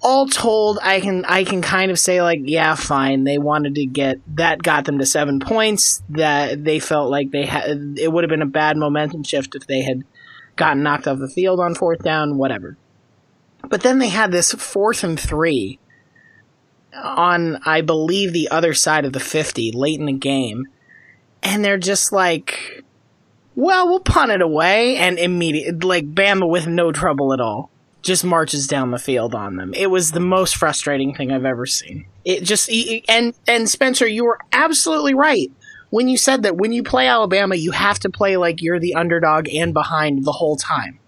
all 0.03 0.29
told, 0.29 0.79
I 0.83 1.01
can 1.01 1.25
I 1.25 1.43
can 1.43 1.63
kind 1.63 1.91
of 1.91 1.99
say 1.99 2.23
like, 2.23 2.41
yeah, 2.45 2.75
fine. 2.77 3.25
They 3.25 3.39
wanted 3.39 3.75
to 3.77 3.87
get 3.87 4.21
that 4.37 4.63
got 4.63 4.85
them 4.85 4.99
to 4.99 5.07
seven 5.07 5.41
points. 5.41 6.03
That 6.11 6.63
they 6.65 6.79
felt 6.79 7.11
like 7.11 7.31
they 7.33 7.47
had 7.47 7.97
it 7.99 8.13
would 8.13 8.23
have 8.23 8.31
been 8.31 8.43
a 8.43 8.47
bad 8.47 8.77
momentum 8.77 9.25
shift 9.25 9.55
if 9.57 9.67
they 9.67 9.81
had 9.83 10.05
gotten 10.55 10.83
knocked 10.83 11.09
off 11.09 11.19
the 11.19 11.29
field 11.29 11.59
on 11.61 11.75
fourth 11.75 12.03
down, 12.05 12.37
whatever. 12.39 12.77
But 13.69 13.83
then 13.83 13.99
they 13.99 14.09
had 14.09 14.31
this 14.31 14.53
fourth 14.53 15.03
and 15.03 15.19
three 15.19 15.79
on, 17.03 17.61
I 17.65 17.81
believe, 17.81 18.33
the 18.33 18.49
other 18.51 18.75
side 18.75 19.05
of 19.05 19.13
the 19.13 19.21
50 19.21 19.73
late 19.73 19.99
in 19.99 20.07
the 20.07 20.13
game. 20.13 20.67
And 21.43 21.65
they're 21.65 21.79
just 21.79 22.13
like, 22.13 22.85
well, 23.55 23.89
we'll 23.89 24.01
punt 24.01 24.33
it 24.33 24.43
away. 24.43 24.97
And 24.97 25.19
immediate, 25.19 25.85
like, 25.85 26.15
Bama 26.15 26.49
with 26.49 26.67
no 26.67 26.93
trouble 26.93 27.33
at 27.33 27.41
all 27.41 27.71
just 28.03 28.25
marches 28.25 28.69
down 28.69 28.93
the 28.93 28.99
field 28.99 29.35
on 29.35 29.57
them. 29.57 29.75
It 29.75 29.89
was 29.89 30.13
the 30.13 30.21
most 30.21 30.57
frustrating 30.57 31.13
thing 31.15 31.33
I've 31.33 31.45
ever 31.45 31.67
seen. 31.67 32.07
It 32.25 32.45
just, 32.45 32.71
and, 33.09 33.35
and 33.49 33.69
Spencer, 33.69 34.07
you 34.07 34.25
were 34.25 34.39
absolutely 34.53 35.15
right 35.15 35.51
when 35.91 36.09
you 36.09 36.17
said 36.17 36.43
that 36.43 36.57
when 36.57 36.73
you 36.73 36.83
play 36.83 37.09
Alabama, 37.09 37.55
you 37.57 37.73
have 37.73 37.99
to 38.01 38.11
play 38.11 38.37
like 38.37 38.63
you're 38.63 38.79
the 38.79 38.95
underdog 38.95 39.49
and 39.49 39.73
behind 39.73 40.25
the 40.25 40.33
whole 40.33 40.57
time. 40.57 40.99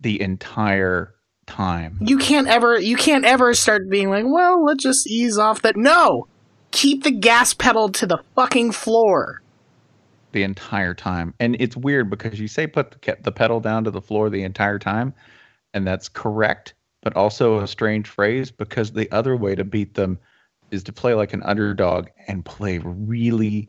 The 0.00 0.20
entire 0.20 1.14
time. 1.50 1.98
You 2.00 2.16
can't 2.18 2.48
ever 2.48 2.78
you 2.78 2.96
can't 2.96 3.24
ever 3.24 3.52
start 3.54 3.90
being 3.90 4.08
like, 4.10 4.24
well, 4.26 4.64
let's 4.64 4.82
just 4.82 5.06
ease 5.06 5.36
off 5.38 5.62
that. 5.62 5.76
No, 5.76 6.26
keep 6.70 7.02
the 7.04 7.10
gas 7.10 7.52
pedal 7.54 7.90
to 7.90 8.06
the 8.06 8.22
fucking 8.34 8.72
floor. 8.72 9.42
the 10.32 10.42
entire 10.44 10.94
time. 10.94 11.34
And 11.40 11.56
it's 11.58 11.76
weird 11.76 12.08
because 12.08 12.38
you 12.40 12.48
say 12.48 12.66
put 12.66 12.92
the, 12.92 13.16
the 13.22 13.32
pedal 13.32 13.60
down 13.60 13.84
to 13.84 13.90
the 13.90 14.00
floor 14.00 14.30
the 14.30 14.44
entire 14.44 14.78
time, 14.78 15.12
and 15.74 15.86
that's 15.86 16.08
correct, 16.08 16.74
but 17.02 17.16
also 17.16 17.58
a 17.60 17.66
strange 17.66 18.08
phrase 18.08 18.50
because 18.50 18.92
the 18.92 19.10
other 19.10 19.36
way 19.36 19.54
to 19.56 19.64
beat 19.64 19.94
them 19.94 20.18
is 20.70 20.84
to 20.84 20.92
play 20.92 21.14
like 21.14 21.32
an 21.32 21.42
underdog 21.42 22.06
and 22.28 22.44
play 22.44 22.78
really, 22.84 23.68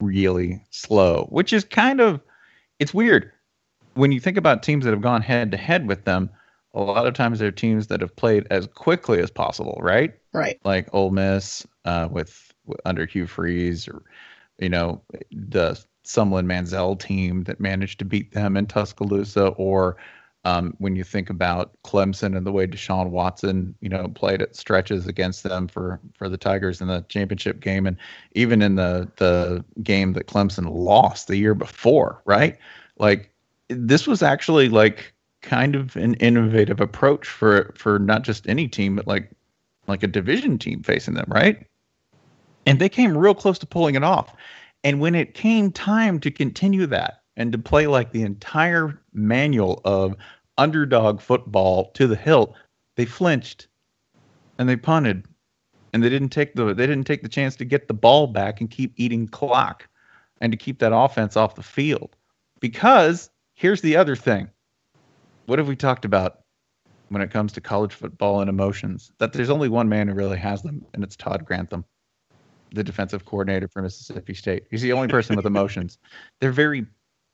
really 0.00 0.64
slow, 0.70 1.26
which 1.30 1.52
is 1.52 1.64
kind 1.64 2.00
of 2.00 2.20
it's 2.78 2.94
weird 2.94 3.30
when 3.94 4.10
you 4.12 4.20
think 4.20 4.38
about 4.38 4.62
teams 4.62 4.84
that 4.86 4.92
have 4.92 5.02
gone 5.02 5.20
head 5.20 5.50
to 5.50 5.58
head 5.58 5.86
with 5.86 6.04
them. 6.04 6.30
A 6.74 6.80
lot 6.80 7.06
of 7.06 7.14
times 7.14 7.38
they're 7.38 7.50
teams 7.50 7.88
that 7.88 8.00
have 8.00 8.14
played 8.14 8.46
as 8.50 8.66
quickly 8.68 9.20
as 9.20 9.30
possible, 9.30 9.78
right? 9.82 10.14
Right. 10.32 10.60
like 10.64 10.88
Ole 10.92 11.10
Miss 11.10 11.66
uh, 11.84 12.08
with, 12.10 12.52
with 12.66 12.80
under 12.84 13.06
Hugh 13.06 13.26
Freeze, 13.26 13.88
or 13.88 14.02
you 14.58 14.68
know 14.68 15.02
the 15.32 15.82
Sumlin 16.04 16.46
Manziel 16.46 16.98
team 16.98 17.44
that 17.44 17.60
managed 17.60 17.98
to 17.98 18.04
beat 18.04 18.32
them 18.32 18.56
in 18.56 18.66
Tuscaloosa, 18.66 19.48
or 19.48 19.96
um, 20.44 20.74
when 20.78 20.96
you 20.96 21.04
think 21.04 21.28
about 21.28 21.72
Clemson 21.84 22.36
and 22.36 22.46
the 22.46 22.52
way 22.52 22.66
Deshaun 22.66 23.10
Watson, 23.10 23.74
you 23.80 23.88
know, 23.88 24.08
played 24.08 24.40
at 24.40 24.56
stretches 24.56 25.06
against 25.06 25.42
them 25.42 25.68
for 25.68 26.00
for 26.16 26.28
the 26.28 26.38
Tigers 26.38 26.80
in 26.80 26.88
the 26.88 27.04
championship 27.08 27.60
game, 27.60 27.86
and 27.86 27.96
even 28.32 28.62
in 28.62 28.76
the 28.76 29.10
the 29.16 29.64
game 29.82 30.14
that 30.14 30.28
Clemson 30.28 30.70
lost 30.70 31.26
the 31.26 31.36
year 31.36 31.54
before, 31.54 32.22
right? 32.24 32.56
Like 32.98 33.32
this 33.68 34.06
was 34.06 34.22
actually 34.22 34.68
like 34.68 35.12
kind 35.42 35.74
of 35.74 35.96
an 35.96 36.14
innovative 36.14 36.80
approach 36.80 37.26
for 37.26 37.72
for 37.76 37.98
not 37.98 38.22
just 38.22 38.48
any 38.48 38.68
team, 38.68 38.96
but 38.96 39.06
like 39.06 39.30
like 39.86 40.02
a 40.02 40.08
division 40.08 40.58
team 40.58 40.82
facing 40.82 41.14
them, 41.14 41.26
right? 41.28 41.66
And 42.66 42.78
they 42.78 42.88
came 42.88 43.16
real 43.16 43.34
close 43.34 43.58
to 43.60 43.66
pulling 43.66 43.94
it 43.94 44.04
off. 44.04 44.34
And 44.84 45.00
when 45.00 45.14
it 45.14 45.34
came 45.34 45.72
time 45.72 46.20
to 46.20 46.30
continue 46.30 46.86
that 46.86 47.22
and 47.36 47.52
to 47.52 47.58
play 47.58 47.86
like 47.86 48.12
the 48.12 48.22
entire 48.22 49.00
manual 49.12 49.80
of 49.84 50.16
underdog 50.58 51.20
football 51.20 51.90
to 51.92 52.06
the 52.06 52.16
hilt, 52.16 52.54
they 52.96 53.04
flinched 53.04 53.68
and 54.58 54.68
they 54.68 54.76
punted 54.76 55.26
and 55.92 56.02
they 56.02 56.08
didn't 56.08 56.28
take 56.28 56.54
the 56.54 56.66
they 56.74 56.86
didn't 56.86 57.06
take 57.06 57.22
the 57.22 57.28
chance 57.28 57.56
to 57.56 57.64
get 57.64 57.88
the 57.88 57.94
ball 57.94 58.26
back 58.26 58.60
and 58.60 58.70
keep 58.70 58.92
eating 58.96 59.26
clock 59.26 59.88
and 60.40 60.52
to 60.52 60.56
keep 60.56 60.78
that 60.78 60.94
offense 60.94 61.36
off 61.36 61.54
the 61.54 61.62
field. 61.62 62.14
Because 62.60 63.30
here's 63.54 63.80
the 63.80 63.96
other 63.96 64.16
thing. 64.16 64.50
What 65.50 65.58
have 65.58 65.66
we 65.66 65.74
talked 65.74 66.04
about 66.04 66.42
when 67.08 67.22
it 67.22 67.32
comes 67.32 67.52
to 67.54 67.60
college 67.60 67.92
football 67.92 68.40
and 68.40 68.48
emotions 68.48 69.10
that 69.18 69.32
there's 69.32 69.50
only 69.50 69.68
one 69.68 69.88
man 69.88 70.06
who 70.06 70.14
really 70.14 70.38
has 70.38 70.62
them, 70.62 70.86
and 70.94 71.02
it's 71.02 71.16
Todd 71.16 71.44
Grantham, 71.44 71.84
the 72.72 72.84
defensive 72.84 73.24
coordinator 73.24 73.66
for 73.66 73.82
Mississippi 73.82 74.32
State. 74.32 74.66
He's 74.70 74.80
the 74.80 74.92
only 74.92 75.08
person 75.08 75.34
with 75.34 75.46
emotions. 75.46 75.98
They're 76.40 76.52
very, 76.52 76.86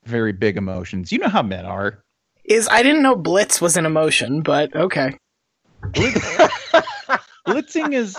very 0.06 0.32
big 0.32 0.56
emotions. 0.56 1.12
You 1.12 1.18
know 1.18 1.28
how 1.28 1.42
men 1.42 1.66
are. 1.66 2.02
Is 2.46 2.66
I 2.72 2.82
didn't 2.82 3.02
know 3.02 3.16
blitz 3.16 3.60
was 3.60 3.76
an 3.76 3.84
emotion, 3.84 4.40
but 4.40 4.74
okay. 4.74 5.18
Blitzing 7.46 7.92
is 7.92 8.16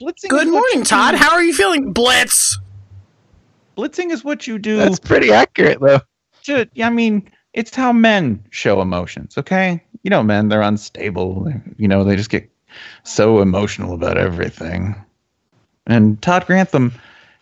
blitzing. 0.00 0.28
Good 0.28 0.46
is 0.46 0.52
morning, 0.52 0.84
Todd. 0.84 1.14
do- 1.14 1.18
How 1.18 1.32
are 1.32 1.42
you 1.42 1.52
feeling? 1.52 1.92
Blitz. 1.92 2.60
Blitzing 3.76 4.12
is 4.12 4.22
what 4.22 4.46
you 4.46 4.60
do 4.60 4.76
That's 4.76 5.00
pretty 5.00 5.32
accurate 5.32 5.80
though. 5.80 5.98
to, 6.44 6.68
I 6.80 6.90
mean, 6.90 7.28
it's 7.56 7.74
how 7.74 7.92
men 7.92 8.44
show 8.50 8.80
emotions, 8.80 9.36
okay? 9.36 9.82
You 10.04 10.10
know, 10.10 10.22
men, 10.22 10.48
they're 10.48 10.62
unstable. 10.62 11.42
They're- 11.44 11.62
You 11.78 11.88
know, 11.88 12.04
they 12.04 12.14
just 12.14 12.30
get 12.30 12.48
so 13.02 13.40
emotional 13.40 13.92
about 13.94 14.16
everything. 14.16 14.94
And 15.88 16.20
Todd 16.22 16.46
Grantham, 16.46 16.92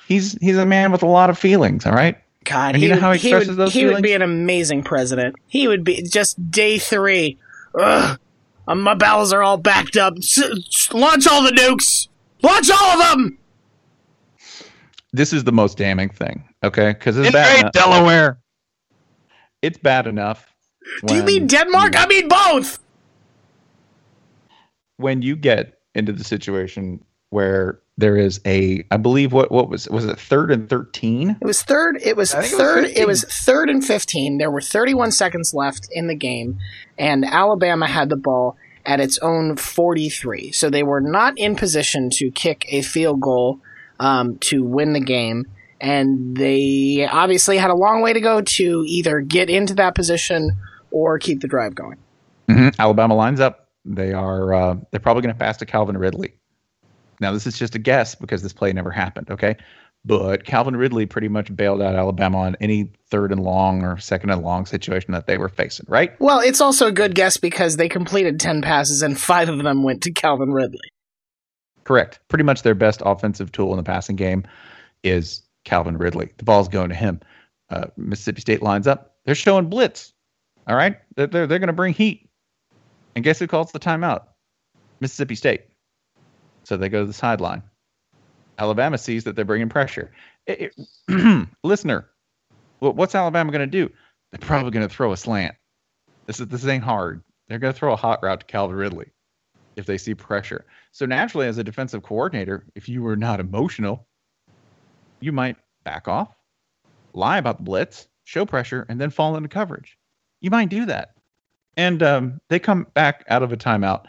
he's 0.09 0.33
he's 0.41 0.57
a 0.57 0.65
man 0.67 0.93
with 0.93 1.03
a 1.03 1.07
lot 1.07 1.29
of 1.31 1.39
feelings, 1.39 1.85
all 1.85 1.93
right? 1.93 2.17
God, 2.45 2.75
And 2.75 2.77
he, 2.77 2.85
you 2.85 2.89
know 2.91 2.97
would, 2.97 3.03
how 3.03 3.13
he 3.13 3.19
he, 3.19 3.29
expresses 3.29 3.49
would, 3.51 3.57
those 3.59 3.73
he 3.73 3.87
would 3.87 4.03
be 4.03 4.13
an 4.13 4.23
amazing 4.23 4.83
president. 4.83 5.35
He 5.49 5.67
would 5.69 5.83
be 5.85 6.03
just 6.03 6.51
day 6.51 6.79
three. 6.79 7.39
Ugh, 7.79 8.19
uh, 8.69 8.75
my 8.75 8.95
bowels 8.95 9.33
are 9.33 9.43
all 9.43 9.57
backed 9.57 9.97
up. 9.97 10.15
S- 10.19 10.39
s- 10.39 10.89
launch 10.93 11.27
all 11.27 11.43
the 11.43 11.51
nukes. 11.53 12.09
Launch 12.43 12.71
all 12.71 13.01
of 13.03 13.11
them. 13.19 13.39
This 15.13 15.33
is 15.33 15.45
the 15.45 15.53
most 15.53 15.79
damning 15.79 16.09
thing, 16.11 16.45
okay? 16.63 16.93
Because 16.93 17.17
it's 17.19 17.31
bad. 17.33 17.63
great 17.63 17.73
Delaware. 17.73 18.39
It's 19.65 19.79
bad 19.79 20.07
enough. 20.07 20.55
Do 21.07 21.15
you 21.15 21.23
mean 21.23 21.47
Denmark? 21.47 21.95
I 21.97 22.07
mean 22.07 22.29
both. 22.29 22.79
when 24.97 25.23
you 25.23 25.37
get 25.37 25.79
into 25.95 26.13
the 26.13 26.25
situation 26.25 27.05
where 27.31 27.81
there 27.97 28.17
is 28.17 28.41
a, 28.45 28.85
I 28.91 28.97
believe 28.97 29.33
what 29.33 29.53
what 29.53 29.69
was 29.69 29.89
was 29.89 30.05
it 30.05 30.19
third 30.19 30.51
and 30.51 30.69
thirteen? 30.69 31.37
It 31.41 31.47
was 31.47 31.63
third. 31.63 32.01
It 32.03 32.17
was 32.17 32.35
I 32.35 32.43
think 32.43 32.53
it 32.53 32.57
was 32.57 32.67
third. 32.67 32.85
it 32.97 33.07
was 33.07 33.25
third 33.25 33.71
and 33.71 33.85
fifteen. 33.85 34.39
There 34.39 34.51
were 34.51 34.61
31 34.61 35.13
seconds 35.13 35.55
left 35.55 35.89
in 35.93 36.09
the 36.09 36.15
game, 36.15 36.59
and 36.99 37.25
Alabama 37.25 37.87
had 37.87 38.09
the 38.09 38.17
ball 38.17 38.57
at 38.87 39.01
its 39.01 39.19
own 39.19 39.57
43. 39.57 40.53
So 40.53 40.69
they 40.69 40.83
were 40.83 41.01
not 41.01 41.39
in 41.39 41.57
position 41.57 42.11
to 42.15 42.31
kick 42.31 42.67
a 42.69 42.83
field 42.83 43.21
goal 43.21 43.61
um, 43.99 44.37
to 44.39 44.63
win 44.63 44.93
the 44.93 45.01
game, 45.01 45.47
and 45.85 46.35
they 46.35 47.07
obviously 47.11 47.59
had 47.59 47.71
a 47.71 47.75
long 47.75 48.01
way 48.01 48.15
to 48.15 48.21
go 48.21 48.41
to 48.41 48.85
either 48.87 49.21
get 49.21 49.51
into 49.51 49.75
that 49.75 49.95
position 49.95 50.57
or 50.91 51.19
keep 51.19 51.41
the 51.41 51.47
drive 51.47 51.75
going. 51.75 51.99
Alabama 52.79 53.15
lines 53.15 53.39
up. 53.39 53.69
They 53.85 54.15
are 54.15 54.55
uh, 54.55 54.77
they're 54.91 55.01
probably 55.01 55.23
going 55.23 55.35
to 55.35 55.39
pass 55.39 55.59
to 55.59 55.67
Calvin 55.67 55.99
Ridley. 55.99 56.35
Now 57.21 57.33
this 57.33 57.47
is 57.47 57.59
just 57.59 57.75
a 57.75 57.79
guess 57.79 58.15
because 58.15 58.43
this 58.43 58.53
play 58.55 58.73
never 58.73 58.91
happened. 58.91 59.31
Okay, 59.31 59.57
but 60.07 60.45
Calvin 60.45 60.75
Ridley 60.75 61.05
pretty 61.05 61.29
much 61.29 61.55
bailed 61.55 61.83
out 61.83 61.95
Alabama 61.95 62.39
on 62.39 62.57
any 62.61 62.91
third 63.11 63.31
and 63.31 63.43
long 63.43 63.85
or 63.85 63.99
second 63.99 64.31
and 64.31 64.43
long 64.43 64.65
situation 64.65 65.13
that 65.13 65.27
they 65.27 65.37
were 65.37 65.51
facing. 65.51 65.85
Right? 65.87 66.19
Well, 66.19 66.41
it's 66.41 66.63
also 66.63 66.87
a 66.87 66.93
good 66.93 67.15
guess 67.15 67.37
because 67.37 67.77
they 67.77 67.91
completed 67.91 68.41
10 68.41 68.63
passes 68.63 69.03
and 69.03 69.21
five 69.21 69.51
of 69.51 69.63
them 69.63 69.83
went 69.83 70.03
to 70.05 70.13
Calvin 70.13 70.53
Ridley. 70.53 70.89
Correct. 71.85 72.21
Pretty 72.29 72.45
much 72.45 72.63
their 72.63 72.75
best 72.75 73.03
offensive 73.05 73.53
tool 73.53 73.71
in 73.73 73.77
the 73.77 73.83
passing 73.83 74.17
game 74.17 74.45
is 75.03 75.43
Calvin 75.65 75.97
Ridley. 75.99 76.31
The 76.39 76.45
ball's 76.45 76.69
going 76.69 76.91
to 76.91 76.95
him. 76.95 77.21
Uh, 77.71 77.87
Mississippi 77.97 78.41
State 78.41 78.63
lines 78.63 78.87
up. 78.87 79.17
They're 79.25 79.35
showing 79.35 79.69
blitz. 79.69 80.13
All 80.67 80.77
right, 80.77 80.97
they're 81.17 81.27
they're, 81.27 81.47
they're 81.47 81.59
going 81.59 81.67
to 81.69 81.73
bring 81.73 81.95
heat. 81.95 82.29
And 83.15 83.25
guess 83.25 83.39
who 83.39 83.47
calls 83.47 83.73
the 83.73 83.79
timeout? 83.81 84.25
Mississippi 85.01 85.35
State. 85.35 85.63
So 86.65 86.77
they 86.77 86.89
go 86.89 87.01
to 87.01 87.07
the 87.07 87.13
sideline. 87.13 87.63
Alabama 88.59 88.99
sees 88.99 89.25
that 89.25 89.37
they're 89.37 89.45
bringing 89.45 89.69
pressure. 89.69 90.13
It- 90.47 90.75
it- 91.09 91.49
listener, 91.63 92.09
what, 92.81 92.97
what's 92.97 93.15
Alabama 93.15 93.53
going 93.53 93.69
to 93.69 93.87
do? 93.87 93.93
They're 94.31 94.47
probably 94.47 94.71
going 94.71 94.87
to 94.89 94.95
throw 94.95 95.13
a 95.13 95.17
slant. 95.17 95.55
This 96.27 96.41
is 96.41 96.49
this 96.49 96.67
ain't 96.67 96.85
hard. 96.85 97.23
They're 97.49 97.59
going 97.59 97.73
to 97.73 97.79
throw 97.79 97.93
a 97.93 97.97
hot 97.97 98.23
route 98.23 98.41
to 98.41 98.47
Calvin 98.47 98.77
Ridley 98.77 99.11
if 99.77 99.87
they 99.87 99.99
see 99.99 100.15
pressure. 100.15 100.65
So 100.93 101.05
naturally, 101.07 101.47
as 101.47 101.59
a 101.59 101.65
defensive 101.65 102.03
coordinator, 102.03 102.67
if 102.75 102.89
you 102.89 103.03
were 103.03 103.17
not 103.17 103.41
emotional, 103.41 104.07
you 105.25 105.33
might 105.33 105.57
back 105.85 106.07
off, 106.07 106.37
lie 107.15 107.39
about 107.39 107.59
the 107.59 107.65
blitz, 107.65 108.09
show 108.25 108.45
pressure, 108.45 108.87
and 108.89 109.01
then 109.01 109.11
fall 109.11 109.37
into 109.37 109.49
coverage. 109.49 109.99
You 110.41 110.51
might 110.51 110.69
do 110.69 110.87
that. 110.87 111.15
And 111.77 112.03
um, 112.03 112.41
they 112.49 112.59
come 112.59 112.87
back 112.95 113.25
out 113.29 113.43
of 113.43 113.53
a 113.53 113.57
timeout 113.57 114.05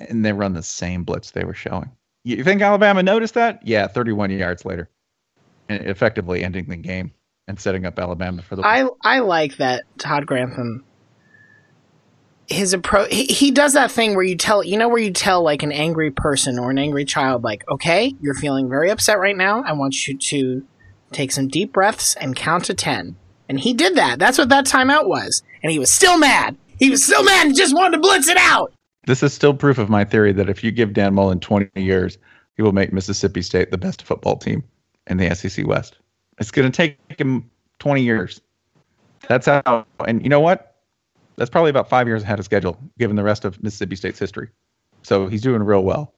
and 0.00 0.24
they 0.24 0.32
run 0.32 0.54
the 0.54 0.62
same 0.62 1.04
blitz 1.04 1.32
they 1.32 1.44
were 1.44 1.54
showing. 1.54 1.90
You 2.24 2.42
think 2.42 2.62
Alabama 2.62 3.02
noticed 3.02 3.34
that? 3.34 3.60
Yeah, 3.66 3.86
31 3.86 4.30
yards 4.30 4.64
later, 4.64 4.90
and 5.68 5.84
effectively 5.86 6.42
ending 6.42 6.66
the 6.66 6.76
game 6.76 7.12
and 7.46 7.58
setting 7.58 7.86
up 7.86 7.98
Alabama 7.98 8.42
for 8.42 8.56
the 8.56 8.66
I 8.66 8.88
I 9.02 9.20
like 9.20 9.56
that 9.58 9.84
Todd 9.98 10.26
Grantham. 10.26 10.84
His 12.48 12.72
approach, 12.72 13.12
he, 13.12 13.24
he 13.24 13.50
does 13.50 13.72
that 13.72 13.90
thing 13.90 14.14
where 14.14 14.24
you 14.24 14.36
tell, 14.36 14.62
you 14.62 14.76
know, 14.76 14.88
where 14.88 15.02
you 15.02 15.12
tell 15.12 15.42
like 15.42 15.62
an 15.62 15.72
angry 15.72 16.10
person 16.10 16.58
or 16.58 16.70
an 16.70 16.78
angry 16.78 17.04
child, 17.04 17.42
like, 17.42 17.68
okay, 17.68 18.14
you're 18.20 18.34
feeling 18.34 18.68
very 18.68 18.90
upset 18.90 19.18
right 19.18 19.36
now. 19.36 19.64
I 19.64 19.72
want 19.72 20.06
you 20.06 20.16
to 20.16 20.64
take 21.12 21.32
some 21.32 21.48
deep 21.48 21.72
breaths 21.72 22.14
and 22.16 22.36
count 22.36 22.66
to 22.66 22.74
10. 22.74 23.16
And 23.48 23.60
he 23.60 23.74
did 23.74 23.96
that. 23.96 24.18
That's 24.18 24.38
what 24.38 24.48
that 24.48 24.66
timeout 24.66 25.06
was. 25.06 25.42
And 25.62 25.72
he 25.72 25.78
was 25.78 25.90
still 25.90 26.18
mad. 26.18 26.56
He 26.78 26.90
was 26.90 27.02
still 27.04 27.24
mad 27.24 27.46
and 27.46 27.56
just 27.56 27.74
wanted 27.74 27.96
to 27.96 28.00
blitz 28.02 28.28
it 28.28 28.36
out. 28.36 28.72
This 29.06 29.22
is 29.22 29.32
still 29.32 29.54
proof 29.54 29.78
of 29.78 29.88
my 29.88 30.04
theory 30.04 30.32
that 30.32 30.48
if 30.48 30.64
you 30.64 30.72
give 30.72 30.92
Dan 30.92 31.14
Mullen 31.14 31.40
20 31.40 31.70
years, 31.80 32.18
he 32.56 32.62
will 32.62 32.72
make 32.72 32.92
Mississippi 32.92 33.42
State 33.42 33.70
the 33.70 33.78
best 33.78 34.02
football 34.02 34.36
team 34.36 34.64
in 35.06 35.16
the 35.16 35.34
SEC 35.34 35.66
West. 35.66 35.98
It's 36.38 36.50
going 36.50 36.70
to 36.70 36.76
take 36.76 36.98
him 37.18 37.48
20 37.78 38.02
years. 38.02 38.40
That's 39.28 39.46
how, 39.46 39.86
and 40.06 40.22
you 40.22 40.28
know 40.28 40.40
what? 40.40 40.75
That's 41.36 41.50
probably 41.50 41.70
about 41.70 41.88
five 41.88 42.06
years 42.06 42.22
ahead 42.22 42.38
of 42.38 42.44
schedule, 42.44 42.78
given 42.98 43.16
the 43.16 43.22
rest 43.22 43.44
of 43.44 43.62
Mississippi 43.62 43.96
State's 43.96 44.18
history. 44.18 44.48
So 45.02 45.28
he's 45.28 45.42
doing 45.42 45.62
real 45.62 45.84
well. 45.84 46.12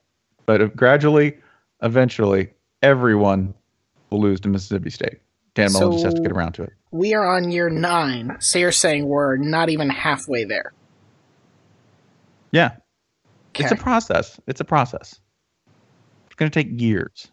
But 0.46 0.74
gradually, 0.76 1.36
eventually, 1.82 2.50
everyone 2.82 3.54
will 4.10 4.20
lose 4.20 4.40
to 4.40 4.48
Mississippi 4.48 4.90
State. 4.90 5.18
Dan 5.54 5.72
Mullen 5.72 5.92
just 5.92 6.04
has 6.04 6.14
to 6.14 6.20
get 6.20 6.32
around 6.32 6.52
to 6.52 6.62
it. 6.62 6.72
We 6.90 7.14
are 7.14 7.36
on 7.36 7.50
year 7.50 7.68
nine. 7.68 8.36
So 8.38 8.58
you're 8.58 8.72
saying 8.72 9.06
we're 9.06 9.36
not 9.36 9.68
even 9.68 9.90
halfway 9.90 10.44
there. 10.44 10.72
Yeah, 12.52 12.76
it's 13.54 13.72
a 13.72 13.76
process. 13.76 14.40
It's 14.46 14.60
a 14.60 14.64
process. 14.64 15.20
It's 16.26 16.34
going 16.36 16.50
to 16.50 16.62
take 16.62 16.80
years, 16.80 17.28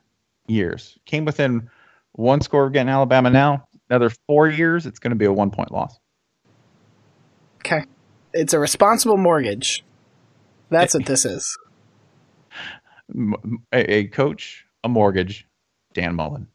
years. 0.48 0.98
Came 1.06 1.24
within 1.24 1.70
one 2.14 2.42
score 2.42 2.66
of 2.66 2.74
getting 2.74 2.90
Alabama 2.90 3.30
now. 3.30 3.68
Another 3.90 4.10
four 4.10 4.50
years, 4.50 4.86
it's 4.86 5.00
going 5.00 5.12
to 5.12 5.16
be 5.16 5.26
a 5.26 5.32
one 5.32 5.52
point 5.52 5.72
loss. 5.72 6.00
Okay. 7.66 7.84
It's 8.34 8.54
a 8.54 8.60
responsible 8.60 9.18
mortgage. 9.18 9.84
That's 10.70 10.94
what 10.94 11.06
this 11.06 11.26
is. 11.26 11.58
A 13.72 14.06
coach, 14.08 14.66
a 14.84 14.90
mortgage, 14.90 15.48
Dan 15.94 16.16
Mullen, 16.16 16.48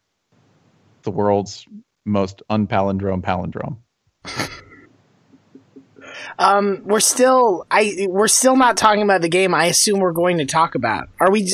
the 1.02 1.10
world's 1.10 1.66
most 2.04 2.42
unpalindrome 2.50 3.22
palindrome. 3.22 3.78
Um, 6.38 6.82
we're 6.84 7.00
still 7.00 7.66
I 7.70 8.06
we're 8.08 8.28
still 8.28 8.56
not 8.56 8.76
talking 8.76 9.02
about 9.02 9.20
the 9.20 9.28
game. 9.28 9.54
I 9.54 9.66
assume 9.66 10.00
we're 10.00 10.12
going 10.12 10.38
to 10.38 10.44
talk 10.44 10.74
about. 10.74 11.08
Are 11.20 11.30
we? 11.30 11.44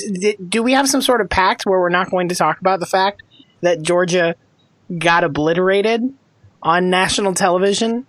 Do 0.49 0.63
we 0.63 0.73
have 0.73 0.89
some 0.89 1.03
sort 1.03 1.21
of 1.21 1.29
pact 1.29 1.65
where 1.65 1.81
we're 1.81 1.89
not 1.89 2.11
going 2.11 2.29
to 2.29 2.35
talk 2.35 2.61
about 2.61 2.81
the 2.81 2.87
fact 2.87 3.23
that 3.61 3.83
Georgia 3.83 4.35
got 4.97 5.25
obliterated 5.25 6.03
on 6.63 6.91
national 6.91 7.35
television 7.35 8.07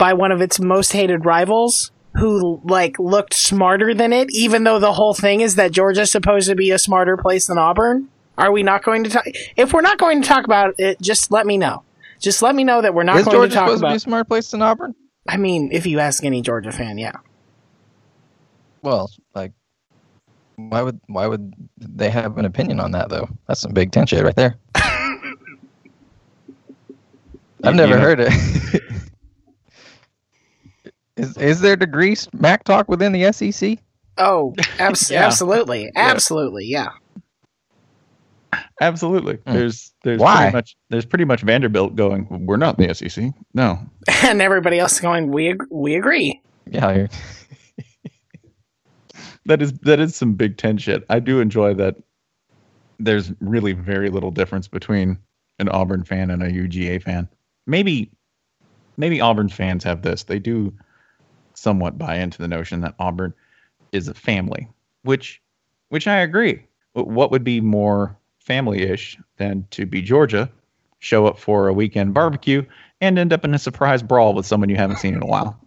by 0.00 0.14
one 0.14 0.32
of 0.32 0.40
its 0.40 0.58
most 0.58 0.92
hated 0.92 1.24
rivals, 1.24 1.92
who 2.16 2.60
like 2.64 2.98
looked 2.98 3.34
smarter 3.34 3.94
than 3.94 4.12
it, 4.12 4.28
even 4.32 4.64
though 4.64 4.80
the 4.80 4.94
whole 4.94 5.14
thing 5.14 5.42
is 5.42 5.54
that 5.54 5.70
Georgia's 5.70 6.10
supposed 6.10 6.48
to 6.48 6.56
be 6.56 6.72
a 6.72 6.78
smarter 6.78 7.16
place 7.16 7.46
than 7.46 7.56
Auburn? 7.58 8.08
Are 8.36 8.50
we 8.50 8.62
not 8.64 8.82
going 8.82 9.04
to 9.04 9.10
talk? 9.10 9.24
If 9.56 9.72
we're 9.72 9.82
not 9.82 9.98
going 9.98 10.22
to 10.22 10.26
talk 10.28 10.44
about 10.44 10.74
it, 10.78 11.00
just 11.00 11.30
let 11.30 11.46
me 11.46 11.56
know. 11.58 11.84
Just 12.18 12.42
let 12.42 12.54
me 12.54 12.64
know 12.64 12.80
that 12.82 12.94
we're 12.94 13.02
not 13.04 13.18
Is 13.18 13.26
going 13.26 13.36
Georgia 13.36 13.48
to 13.50 13.54
talk 13.54 13.66
supposed 13.68 13.82
to 13.82 13.88
be 13.90 13.94
a 13.96 14.00
smart 14.00 14.26
place 14.28 14.50
than 14.50 14.62
Auburn? 14.62 14.94
I 15.28 15.36
mean, 15.36 15.68
if 15.72 15.86
you 15.86 16.00
ask 16.00 16.24
any 16.24 16.40
Georgia 16.42 16.72
fan, 16.72 16.98
yeah. 16.98 17.12
Well, 18.82 19.10
like, 19.34 19.52
why 20.56 20.80
would 20.82 20.98
why 21.06 21.26
would 21.26 21.52
they 21.78 22.08
have 22.10 22.38
an 22.38 22.46
opinion 22.46 22.80
on 22.80 22.90
that 22.92 23.10
though? 23.10 23.28
That's 23.46 23.60
some 23.60 23.72
big 23.72 23.92
tension 23.92 24.24
right 24.24 24.34
there. 24.36 24.56
I've 24.74 24.84
You- 27.62 27.72
never 27.74 27.92
you 27.92 27.96
know- 27.96 28.00
heard 28.02 28.20
it. 28.20 28.82
Is 31.20 31.36
is 31.38 31.60
there 31.60 31.76
degree 31.76 32.14
smack 32.14 32.64
talk 32.64 32.88
within 32.88 33.12
the 33.12 33.32
SEC? 33.32 33.78
Oh, 34.18 34.54
abs- 34.78 35.10
Yeah. 35.10 35.24
absolutely, 35.26 35.90
absolutely, 35.94 36.66
yeah. 36.66 36.88
Absolutely. 38.80 39.36
Hmm. 39.46 39.52
There's 39.52 39.92
there's 40.04 40.20
Why? 40.20 40.36
pretty 40.42 40.52
much 40.56 40.76
there's 40.88 41.06
pretty 41.06 41.24
much 41.24 41.42
Vanderbilt 41.42 41.96
going. 41.96 42.26
We're 42.46 42.56
not 42.56 42.78
the 42.78 42.92
SEC. 42.94 43.32
No, 43.54 43.78
And 44.24 44.40
everybody 44.42 44.78
else 44.78 45.00
going, 45.00 45.30
we 45.30 45.50
ag- 45.50 45.66
we 45.70 45.94
agree. 45.96 46.40
Yeah, 46.66 47.06
that 49.46 49.62
is 49.62 49.72
that 49.80 50.00
is 50.00 50.14
some 50.14 50.34
Big 50.34 50.56
Ten 50.56 50.76
shit. 50.78 51.04
I 51.08 51.20
do 51.20 51.40
enjoy 51.40 51.74
that. 51.74 51.96
There's 52.98 53.32
really 53.40 53.72
very 53.72 54.10
little 54.10 54.30
difference 54.30 54.68
between 54.68 55.18
an 55.58 55.68
Auburn 55.70 56.04
fan 56.04 56.30
and 56.30 56.42
a 56.42 56.50
UGA 56.50 57.02
fan. 57.02 57.28
Maybe, 57.66 58.10
maybe 58.98 59.22
Auburn 59.22 59.48
fans 59.48 59.84
have 59.84 60.02
this. 60.02 60.24
They 60.24 60.38
do 60.38 60.74
somewhat 61.60 61.98
buy 61.98 62.16
into 62.16 62.38
the 62.38 62.48
notion 62.48 62.80
that 62.80 62.94
Auburn 62.98 63.34
is 63.92 64.08
a 64.08 64.14
family, 64.14 64.68
which, 65.02 65.40
which 65.88 66.06
I 66.06 66.18
agree. 66.18 66.64
What 66.92 67.30
would 67.30 67.44
be 67.44 67.60
more 67.60 68.16
family-ish 68.38 69.18
than 69.36 69.66
to 69.70 69.86
be 69.86 70.02
Georgia, 70.02 70.50
show 70.98 71.26
up 71.26 71.38
for 71.38 71.68
a 71.68 71.72
weekend 71.72 72.14
barbecue, 72.14 72.64
and 73.00 73.18
end 73.18 73.32
up 73.32 73.44
in 73.44 73.54
a 73.54 73.58
surprise 73.58 74.02
brawl 74.02 74.34
with 74.34 74.46
someone 74.46 74.68
you 74.68 74.76
haven't 74.76 74.98
seen 74.98 75.14
in 75.14 75.22
a 75.22 75.26
while? 75.26 75.58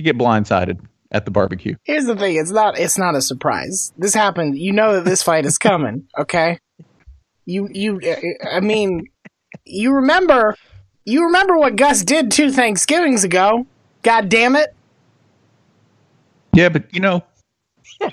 to 0.00 0.02
get 0.02 0.18
blindsided 0.18 0.80
at 1.12 1.24
the 1.24 1.30
barbecue. 1.30 1.76
Here's 1.84 2.06
the 2.06 2.16
thing: 2.16 2.36
it's 2.36 2.50
not 2.50 2.78
it's 2.78 2.98
not 2.98 3.14
a 3.14 3.20
surprise. 3.20 3.92
This 3.98 4.14
happened. 4.14 4.58
You 4.58 4.72
know 4.72 4.94
that 4.94 5.04
this 5.04 5.22
fight 5.22 5.44
is 5.44 5.58
coming. 5.58 6.06
Okay. 6.18 6.58
You 7.44 7.68
you. 7.70 8.00
I 8.50 8.60
mean, 8.60 9.06
you 9.64 9.92
remember 9.92 10.56
you 11.10 11.24
remember 11.24 11.58
what 11.58 11.76
Gus 11.76 12.02
did 12.04 12.30
two 12.30 12.50
Thanksgivings 12.52 13.24
ago. 13.24 13.66
God 14.02 14.28
damn 14.28 14.56
it. 14.56 14.74
Yeah, 16.52 16.68
but 16.68 16.92
you 16.94 17.00
know, 17.00 17.22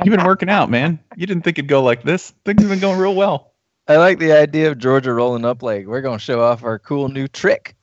you've 0.04 0.16
been 0.16 0.26
working 0.26 0.50
out, 0.50 0.70
man. 0.70 1.00
You 1.16 1.26
didn't 1.26 1.44
think 1.44 1.58
it'd 1.58 1.70
go 1.70 1.84
like 1.84 2.04
this. 2.04 2.34
Things 2.46 2.62
have 2.62 2.70
been 2.70 2.80
going 2.80 3.00
real 3.00 3.16
well. 3.16 3.54
I 3.88 3.98
like 3.98 4.20
the 4.20 4.34
idea 4.34 4.70
of 4.70 4.78
Georgia 4.78 5.14
rolling 5.14 5.46
up 5.46 5.64
like 5.64 5.86
we're 5.86 6.02
gonna 6.02 6.20
show 6.20 6.42
off 6.42 6.64
our 6.64 6.80
cool 6.80 7.08
new 7.08 7.28
trick. 7.28 7.76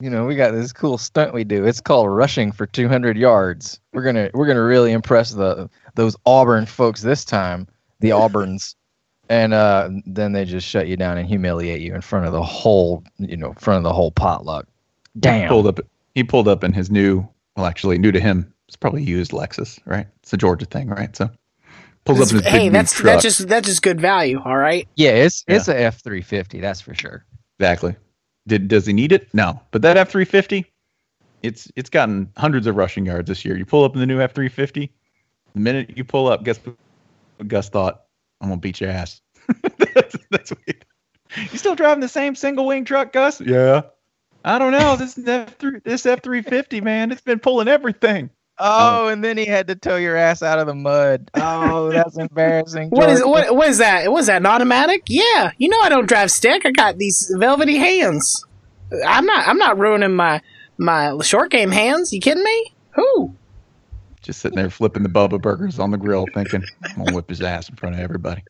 You 0.00 0.10
know, 0.10 0.26
we 0.26 0.36
got 0.36 0.52
this 0.52 0.72
cool 0.72 0.98
stunt 0.98 1.34
we 1.34 1.42
do. 1.42 1.64
It's 1.64 1.80
called 1.80 2.08
rushing 2.08 2.52
for 2.52 2.66
200 2.66 3.16
yards. 3.16 3.80
We're 3.92 4.04
gonna 4.04 4.30
we're 4.34 4.46
gonna 4.46 4.62
really 4.62 4.92
impress 4.92 5.32
the 5.32 5.68
those 5.94 6.16
Auburn 6.26 6.66
folks 6.66 7.02
this 7.02 7.24
time, 7.24 7.66
the 8.00 8.10
Auburns, 8.10 8.76
and 9.28 9.52
uh, 9.54 9.90
then 10.06 10.32
they 10.32 10.44
just 10.44 10.66
shut 10.66 10.88
you 10.88 10.96
down 10.96 11.18
and 11.18 11.28
humiliate 11.28 11.80
you 11.80 11.94
in 11.94 12.00
front 12.00 12.26
of 12.26 12.32
the 12.32 12.42
whole 12.42 13.04
you 13.18 13.36
know 13.36 13.52
front 13.54 13.78
of 13.78 13.84
the 13.84 13.92
whole 13.92 14.10
potluck. 14.10 14.66
He 15.14 15.20
Damn. 15.20 15.48
pulled 15.48 15.66
up. 15.66 15.80
He 16.14 16.24
pulled 16.24 16.48
up 16.48 16.64
in 16.64 16.72
his 16.72 16.90
new. 16.90 17.28
Well, 17.56 17.66
actually, 17.66 17.98
new 17.98 18.12
to 18.12 18.20
him. 18.20 18.52
It's 18.68 18.76
probably 18.76 19.02
used 19.02 19.32
Lexus, 19.32 19.80
right? 19.84 20.06
It's 20.22 20.32
a 20.32 20.36
Georgia 20.36 20.66
thing, 20.66 20.88
right? 20.88 21.14
So 21.16 21.30
pulls 22.04 22.20
up 22.20 22.28
in 22.30 22.34
his 22.36 22.42
big 22.42 22.52
hey, 22.52 22.64
new 22.66 22.70
that's 22.70 22.92
truck. 22.92 23.04
that's 23.04 23.22
just 23.22 23.48
that's 23.48 23.66
just 23.66 23.82
good 23.82 24.00
value. 24.00 24.40
All 24.44 24.56
right. 24.56 24.88
Yeah, 24.96 25.10
it's 25.10 25.44
it's 25.48 25.68
a 25.68 25.78
F 25.78 26.00
three 26.00 26.22
fifty. 26.22 26.60
That's 26.60 26.80
for 26.80 26.94
sure. 26.94 27.24
Exactly. 27.58 27.96
Did 28.46 28.68
does 28.68 28.86
he 28.86 28.92
need 28.92 29.12
it? 29.12 29.32
No. 29.34 29.60
But 29.70 29.82
that 29.82 29.96
F 29.96 30.10
three 30.10 30.24
fifty, 30.24 30.66
it's 31.42 31.70
it's 31.76 31.90
gotten 31.90 32.30
hundreds 32.36 32.66
of 32.66 32.76
rushing 32.76 33.06
yards 33.06 33.28
this 33.28 33.44
year. 33.44 33.56
You 33.56 33.66
pull 33.66 33.84
up 33.84 33.94
in 33.94 34.00
the 34.00 34.06
new 34.06 34.20
F 34.20 34.34
three 34.34 34.48
fifty, 34.48 34.92
the 35.54 35.60
minute 35.60 35.96
you 35.96 36.04
pull 36.04 36.28
up, 36.28 36.44
guess 36.44 36.58
what 36.64 37.48
Gus 37.48 37.68
thought? 37.68 38.04
I'm 38.40 38.48
gonna 38.48 38.60
beat 38.60 38.80
your 38.80 38.90
ass. 38.90 39.20
that's, 39.94 40.16
that's 40.30 40.50
what 40.50 40.60
you 41.36 41.58
still 41.58 41.74
driving 41.74 42.00
the 42.00 42.08
same 42.08 42.34
single 42.34 42.66
wing 42.66 42.84
truck, 42.84 43.12
Gus? 43.12 43.40
Yeah. 43.40 43.82
I 44.44 44.58
don't 44.58 44.72
know. 44.72 44.96
This 44.96 45.18
F 45.26 45.56
three 45.58 45.80
this 45.84 46.06
F 46.06 46.22
three 46.22 46.42
fifty, 46.42 46.80
man, 46.80 47.12
it's 47.12 47.20
been 47.20 47.38
pulling 47.38 47.68
everything. 47.68 48.30
Oh, 48.60 49.04
oh, 49.04 49.08
and 49.08 49.22
then 49.22 49.36
he 49.36 49.44
had 49.44 49.68
to 49.68 49.76
tow 49.76 49.96
your 49.96 50.16
ass 50.16 50.42
out 50.42 50.58
of 50.58 50.66
the 50.66 50.74
mud. 50.74 51.30
Oh, 51.40 51.90
that's 51.92 52.18
embarrassing. 52.18 52.90
What 52.90 53.08
is 53.08 53.20
Georgia. 53.20 53.30
what 53.30 53.56
what 53.56 53.68
is 53.68 53.78
that? 53.78 54.10
Was 54.10 54.26
that 54.26 54.38
an 54.38 54.46
automatic? 54.46 55.02
Yeah. 55.08 55.52
You 55.58 55.68
know 55.68 55.80
I 55.80 55.88
don't 55.88 56.08
drive 56.08 56.30
stick. 56.30 56.64
I 56.64 56.70
got 56.70 56.98
these 56.98 57.32
velvety 57.38 57.76
hands. 57.76 58.44
I'm 59.06 59.26
not 59.26 59.46
I'm 59.46 59.58
not 59.58 59.78
ruining 59.78 60.14
my 60.16 60.40
my 60.78 61.18
short 61.22 61.50
game 61.50 61.70
hands. 61.70 62.12
You 62.12 62.20
kidding 62.20 62.42
me? 62.42 62.72
Who? 62.94 63.34
Just 64.22 64.40
sitting 64.40 64.56
there 64.56 64.70
flipping 64.70 65.02
the 65.02 65.08
Bubba 65.08 65.40
burgers 65.40 65.78
on 65.78 65.90
the 65.90 65.96
grill, 65.96 66.26
thinking, 66.34 66.62
I'm 66.84 66.96
gonna 67.04 67.14
whip 67.14 67.28
his 67.28 67.40
ass 67.40 67.68
in 67.68 67.76
front 67.76 67.94
of 67.94 68.00
everybody. 68.00 68.42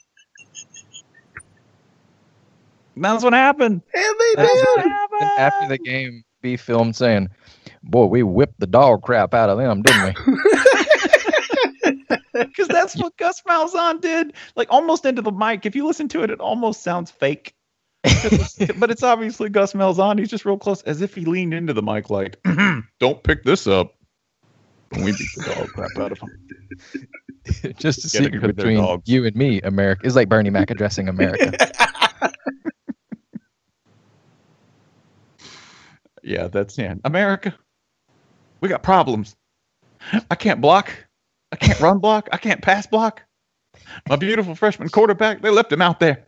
That's 2.96 3.22
what 3.22 3.32
happened. 3.32 3.82
And 3.94 4.14
they 4.18 4.34
That's 4.36 4.52
did. 4.52 4.66
what 4.76 4.86
happened. 4.88 5.30
After 5.38 5.68
the 5.68 5.78
game, 5.78 6.24
be 6.42 6.56
filmed 6.56 6.96
saying, 6.96 7.28
"Boy, 7.82 8.06
we 8.06 8.22
whipped 8.22 8.58
the 8.58 8.66
dog 8.66 9.02
crap 9.02 9.34
out 9.34 9.50
of 9.50 9.58
them, 9.58 9.82
didn't 9.82 10.14
we?" 10.26 10.36
Because 12.32 12.68
that's 12.68 12.96
what 12.96 13.16
Gus 13.16 13.42
Malzahn 13.48 14.00
did. 14.00 14.32
Like 14.54 14.68
almost 14.70 15.04
into 15.04 15.22
the 15.22 15.32
mic. 15.32 15.66
If 15.66 15.74
you 15.74 15.84
listen 15.84 16.06
to 16.10 16.22
it, 16.22 16.30
it 16.30 16.38
almost 16.40 16.82
sounds 16.84 17.10
fake. 17.10 17.52
it's- 18.04 18.56
but 18.78 18.90
it's 18.92 19.02
obviously 19.02 19.48
Gus 19.48 19.72
Malzahn. 19.72 20.18
He's 20.20 20.30
just 20.30 20.44
real 20.44 20.56
close, 20.58 20.82
as 20.82 21.02
if 21.02 21.14
he 21.14 21.24
leaned 21.24 21.52
into 21.52 21.72
the 21.72 21.82
mic, 21.82 22.10
like, 22.10 22.38
"Don't 23.00 23.22
pick 23.24 23.42
this 23.42 23.66
up." 23.66 23.94
And 24.92 25.04
we 25.04 25.12
beat 25.12 25.28
the 25.36 25.54
dog 25.54 25.68
crap 25.68 25.96
out 25.98 26.12
of 26.12 26.20
him. 26.20 26.30
Just 27.78 28.00
a 28.04 28.08
Gotta 28.18 28.24
secret 28.24 28.26
agree 28.26 28.38
with 28.48 28.56
their 28.56 28.66
between 28.66 29.02
you 29.04 29.26
and 29.26 29.36
me, 29.36 29.60
America. 29.62 30.02
It's 30.04 30.16
like 30.16 30.28
Bernie 30.28 30.50
Mac 30.50 30.70
addressing 30.70 31.08
America. 31.08 31.52
Yeah, 36.28 36.48
that's 36.48 36.76
yeah. 36.76 36.94
America, 37.04 37.54
we 38.60 38.68
got 38.68 38.82
problems. 38.82 39.34
I 40.30 40.34
can't 40.34 40.60
block. 40.60 40.92
I 41.52 41.56
can't 41.56 41.80
run 41.80 42.00
block. 42.00 42.28
I 42.32 42.36
can't 42.36 42.60
pass 42.60 42.86
block. 42.86 43.22
My 44.08 44.16
beautiful 44.16 44.54
freshman 44.54 44.90
quarterback, 44.90 45.40
they 45.40 45.48
left 45.48 45.72
him 45.72 45.80
out 45.80 46.00
there. 46.00 46.24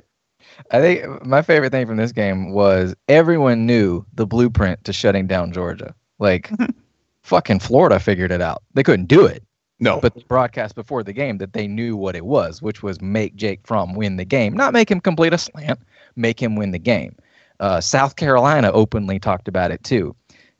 I 0.71 0.81
think 0.81 1.27
my 1.27 1.43
favorite 1.43 1.71
thing 1.71 1.87
from 1.87 1.99
this 1.99 2.13
game 2.13 2.53
was 2.53 2.95
everyone 3.09 3.67
knew 3.67 4.07
the 4.15 4.27
blueprint 4.27 4.83
to 4.85 4.93
shutting 4.95 5.27
down 5.27 5.53
Georgia. 5.53 5.95
Like, 6.19 6.51
fucking 7.23 7.61
Florida 7.61 7.99
figured 8.01 8.33
it 8.33 8.41
out. 8.41 8.63
They 8.75 8.83
couldn't 8.83 9.07
do 9.07 9.27
it, 9.27 9.43
No, 9.79 10.01
but 10.01 10.15
they 10.15 10.23
broadcast 10.23 10.75
before 10.75 11.03
the 11.03 11.13
game 11.13 11.39
that 11.39 11.53
they 11.53 11.67
knew 11.67 11.97
what 11.97 12.17
it 12.17 12.25
was, 12.25 12.63
which 12.63 12.83
was 12.83 13.01
make 13.01 13.37
Jake 13.37 13.61
Fromm 13.67 13.95
win 13.95 14.17
the 14.17 14.25
game, 14.25 14.55
not 14.55 14.73
make 14.73 14.91
him 14.91 15.01
complete 15.01 15.33
a 15.35 15.39
slant, 15.39 15.81
make 16.17 16.41
him 16.43 16.57
win 16.57 16.71
the 16.71 16.79
game. 16.79 17.17
Uh, 17.61 17.81
South 17.81 18.17
Carolina 18.17 18.71
openly 18.73 19.19
talked 19.19 19.49
about 19.49 19.71
it 19.71 19.83
too. 19.85 20.15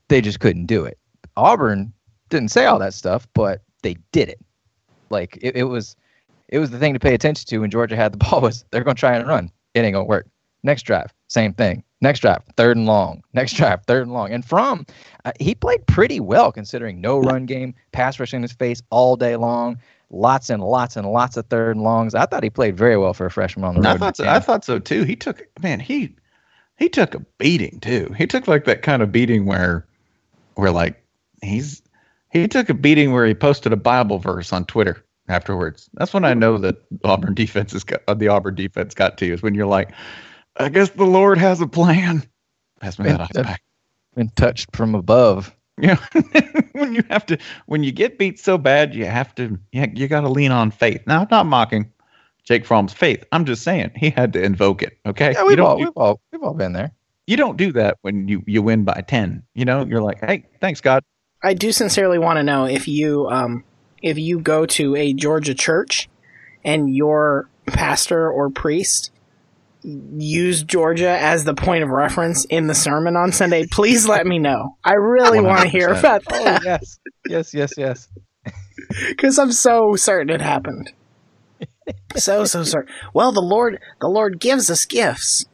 They 0.09 0.21
just 0.21 0.41
couldn't 0.41 0.67
do 0.67 0.85
it. 0.85 0.99
Auburn 1.37 1.93
didn't 2.29 2.51
say 2.51 2.67
all 2.67 2.79
that 2.79 2.95
stuff, 2.95 3.27
but 3.35 3.63
they 3.83 3.97
did 4.13 4.29
it. 4.29 4.41
Like 5.09 5.39
it, 5.41 5.57
it 5.57 5.65
was, 5.65 5.97
it 6.49 6.59
was 6.59 6.71
the 6.71 6.79
thing 6.79 6.93
to 6.95 7.01
pay 7.01 7.15
attention 7.15 7.47
to 7.49 7.59
when 7.59 7.71
Georgia 7.71 7.97
had 7.97 8.13
the 8.13 8.19
ball. 8.31 8.41
Was 8.41 8.65
they're 8.71 8.85
going 8.85 8.97
to 8.97 9.01
try 9.01 9.17
and 9.17 9.27
run? 9.27 9.51
It 9.75 9.81
ain't 9.81 9.95
gonna 9.95 10.05
work. 10.05 10.27
Next 10.63 10.83
drive, 10.83 11.13
same 11.29 11.55
thing. 11.55 11.83
Next 12.03 12.21
drive, 12.21 12.43
third 12.57 12.77
and 12.77 12.87
long. 12.87 13.23
Next 13.35 13.55
drive, 13.55 13.85
third 13.85 14.03
and 14.03 14.13
long. 14.13 14.33
And 14.33 14.45
Fromm 14.45 14.87
uh, 15.25 15.33
he 15.39 15.55
played 15.55 15.87
pretty 15.87 16.21
well 16.21 16.51
considering 16.51 17.01
no 17.01 17.19
run 17.19 17.47
game, 17.47 17.75
pass 17.93 18.19
rush 18.19 18.33
in 18.33 18.43
his 18.43 18.53
face 18.53 18.83
all 18.91 19.17
day 19.17 19.37
long, 19.37 19.79
lots 20.11 20.51
and 20.51 20.63
lots 20.63 20.97
and 20.97 21.11
lots 21.11 21.37
of 21.37 21.47
third 21.47 21.77
and 21.77 21.85
longs. 21.85 22.15
I 22.15 22.27
thought 22.27 22.43
he 22.43 22.51
played 22.51 22.77
very 22.77 22.97
well 22.97 23.15
for 23.15 23.27
a 23.27 23.31
freshman 23.31 23.65
on 23.65 23.75
the 23.75 23.83
road. 23.83 23.89
I 23.89 23.97
thought 23.97 24.17
so, 24.17 24.29
I 24.29 24.41
thought 24.41 24.65
so 24.65 24.79
too. 24.79 25.05
He 25.05 25.17
took 25.17 25.47
man, 25.63 25.81
he 25.81 26.15
he 26.79 26.89
took 26.89 27.15
a 27.15 27.21
beating 27.39 27.81
too. 27.81 28.15
He 28.17 28.27
took 28.27 28.49
like 28.49 28.65
that 28.65 28.83
kind 28.83 29.03
of 29.03 29.13
beating 29.13 29.45
where 29.45 29.87
where 30.55 30.71
like 30.71 31.03
he's 31.43 31.83
he 32.31 32.49
took 32.49 32.71
a 32.71 32.75
beating 32.75 33.13
where 33.13 33.27
he 33.27 33.35
posted 33.35 33.73
a 33.73 33.77
Bible 33.77 34.19
verse 34.19 34.53
on 34.53 34.65
Twitter 34.65 35.05
afterwards. 35.29 35.89
That's 35.95 36.13
when 36.13 36.25
I 36.25 36.35
know 36.35 36.59
that 36.59 36.77
Auburn 37.05 37.35
defense 37.35 37.75
is 37.75 37.85
got, 37.85 38.03
uh, 38.09 38.15
the 38.15 38.29
Auburn 38.29 38.55
defense 38.55 38.95
got 38.95 39.19
to 39.19 39.27
you 39.27 39.35
is 39.35 39.43
when 39.43 39.55
you're 39.55 39.67
like, 39.67 39.91
I 40.61 40.69
guess 40.69 40.91
the 40.91 41.05
Lord 41.07 41.39
has 41.39 41.61
a 41.61 41.67
plan. 41.67 42.23
Pass 42.81 42.99
me 42.99 43.07
that 43.07 43.21
ice 43.21 43.29
Yeah. 43.35 43.43
pack. 43.45 43.63
been 44.15 44.29
touched 44.31 44.75
from 44.77 44.95
above. 44.95 45.55
Yeah, 45.81 45.97
when 46.73 46.95
you 46.95 47.03
have 47.09 47.25
to, 47.27 47.39
when 47.67 47.83
you 47.83 47.93
get 47.93 48.19
beat 48.19 48.39
so 48.39 48.59
bad, 48.59 48.95
you 48.95 49.07
have 49.07 49.35
to, 49.37 49.59
you, 49.73 49.87
you 49.95 50.09
got 50.09 50.21
to 50.23 50.29
lean 50.29 50.53
on 50.53 50.71
faith. 50.71 51.01
Now, 51.07 51.21
I'm 51.23 51.29
not 51.31 51.47
mocking 51.47 51.91
Jake 52.45 52.67
Fromm's 52.67 52.93
faith. 52.93 53.25
I'm 53.33 53.47
just 53.47 53.63
saying 53.63 53.93
he 53.97 54.11
had 54.11 54.35
to 54.35 54.43
invoke 54.43 54.83
it. 54.83 54.99
Okay, 55.07 55.33
Yeah, 55.33 55.45
we've 55.45 55.57
don't, 55.57 55.67
all, 55.67 55.79
you, 55.79 55.87
we've 55.87 55.97
all 55.97 56.21
we've 56.33 56.43
all 56.43 56.53
been 56.53 56.73
there. 56.75 56.93
you 57.27 57.39
don't 57.39 57.57
do 57.57 57.73
that 57.73 57.97
when 58.03 58.29
you 58.29 58.43
you 58.47 58.61
win 58.61 58.85
by 58.85 59.03
ten. 59.09 59.43
You 59.55 59.65
know, 59.65 59.87
you're 59.87 60.03
like, 60.03 60.21
hey, 60.21 60.45
thanks 60.61 60.83
God. 60.83 61.03
I 61.43 61.55
do 61.55 61.73
sincerely 61.73 62.19
want 62.19 62.37
to 62.37 62.43
know 62.43 62.67
if 62.67 62.87
you 62.87 63.27
um 63.29 63.65
if 64.03 64.19
you 64.19 64.39
go 64.41 64.67
to 64.67 64.97
a 64.97 65.15
Georgia 65.15 65.55
church 65.55 66.11
and 66.63 66.95
your 66.95 67.49
pastor 67.67 68.31
or 68.31 68.51
priest 68.51 69.11
use 69.83 70.63
Georgia 70.63 71.17
as 71.19 71.45
the 71.45 71.55
point 71.55 71.83
of 71.83 71.91
reference 71.91 72.45
in 72.47 72.67
the 72.67 72.75
sermon 72.75 73.17
on 73.17 73.33
Sunday, 73.33 73.67
please 73.67 74.07
let 74.07 74.27
me 74.27 74.39
know. 74.39 74.77
I 74.85 74.95
really 74.95 75.41
want 75.41 75.63
to 75.63 75.69
hear 75.69 75.89
100%. 75.89 75.99
about 75.99 76.23
Oh 76.31 76.45
that 76.45 76.65
yes, 76.65 76.99
yes, 77.27 77.55
yes, 77.55 77.73
yes. 77.77 78.09
because 79.09 79.39
I'm 79.39 79.53
so 79.53 79.97
certain 79.97 80.31
it 80.31 80.41
happened. 80.41 80.93
So 82.17 82.45
so 82.45 82.63
certain. 82.63 82.93
Well, 83.15 83.33
the 83.33 83.41
Lord 83.41 83.81
the 84.01 84.09
Lord 84.09 84.41
gives 84.41 84.71
us 84.71 84.85
gifts, 84.85 85.47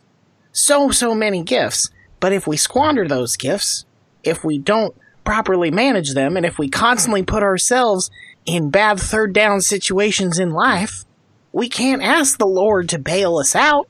so 0.53 0.91
so 0.91 1.15
many 1.15 1.43
gifts. 1.43 1.91
But 2.21 2.33
if 2.33 2.47
we 2.47 2.57
squander 2.57 3.07
those 3.07 3.37
gifts, 3.37 3.85
if 4.25 4.43
we 4.45 4.59
don't 4.59 4.95
properly 5.25 5.71
manage 5.71 6.15
them, 6.15 6.37
and 6.37 6.47
if 6.47 6.59
we 6.59 6.69
constantly 6.69 7.23
put 7.23 7.43
ourselves 7.43 8.11
in 8.45 8.71
bad 8.71 8.99
third 8.99 9.33
down 9.33 9.61
situations 9.61 10.39
in 10.39 10.51
life, 10.51 11.05
we 11.53 11.69
can't 11.69 12.03
ask 12.03 12.39
the 12.39 12.47
Lord 12.47 12.89
to 12.91 12.99
bail 12.99 13.37
us 13.39 13.55
out 13.55 13.89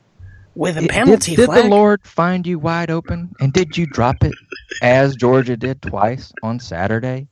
with 0.57 0.77
a 0.77 0.81
Did- 0.81 0.89
penalty 0.89 1.35
did, 1.35 1.45
flag. 1.45 1.63
the 1.63 1.69
Lord 1.69 2.01
find 2.03 2.45
you 2.47 2.59
wide 2.59 2.89
open, 2.89 3.31
and 3.39 3.53
did 3.53 3.77
you 3.77 3.85
drop 3.85 4.15
it 4.23 4.33
as 4.81 5.15
Georgia 5.15 5.55
did 5.55 5.81
twice 5.81 6.33
on 6.43 6.59
Saturday? 6.59 7.27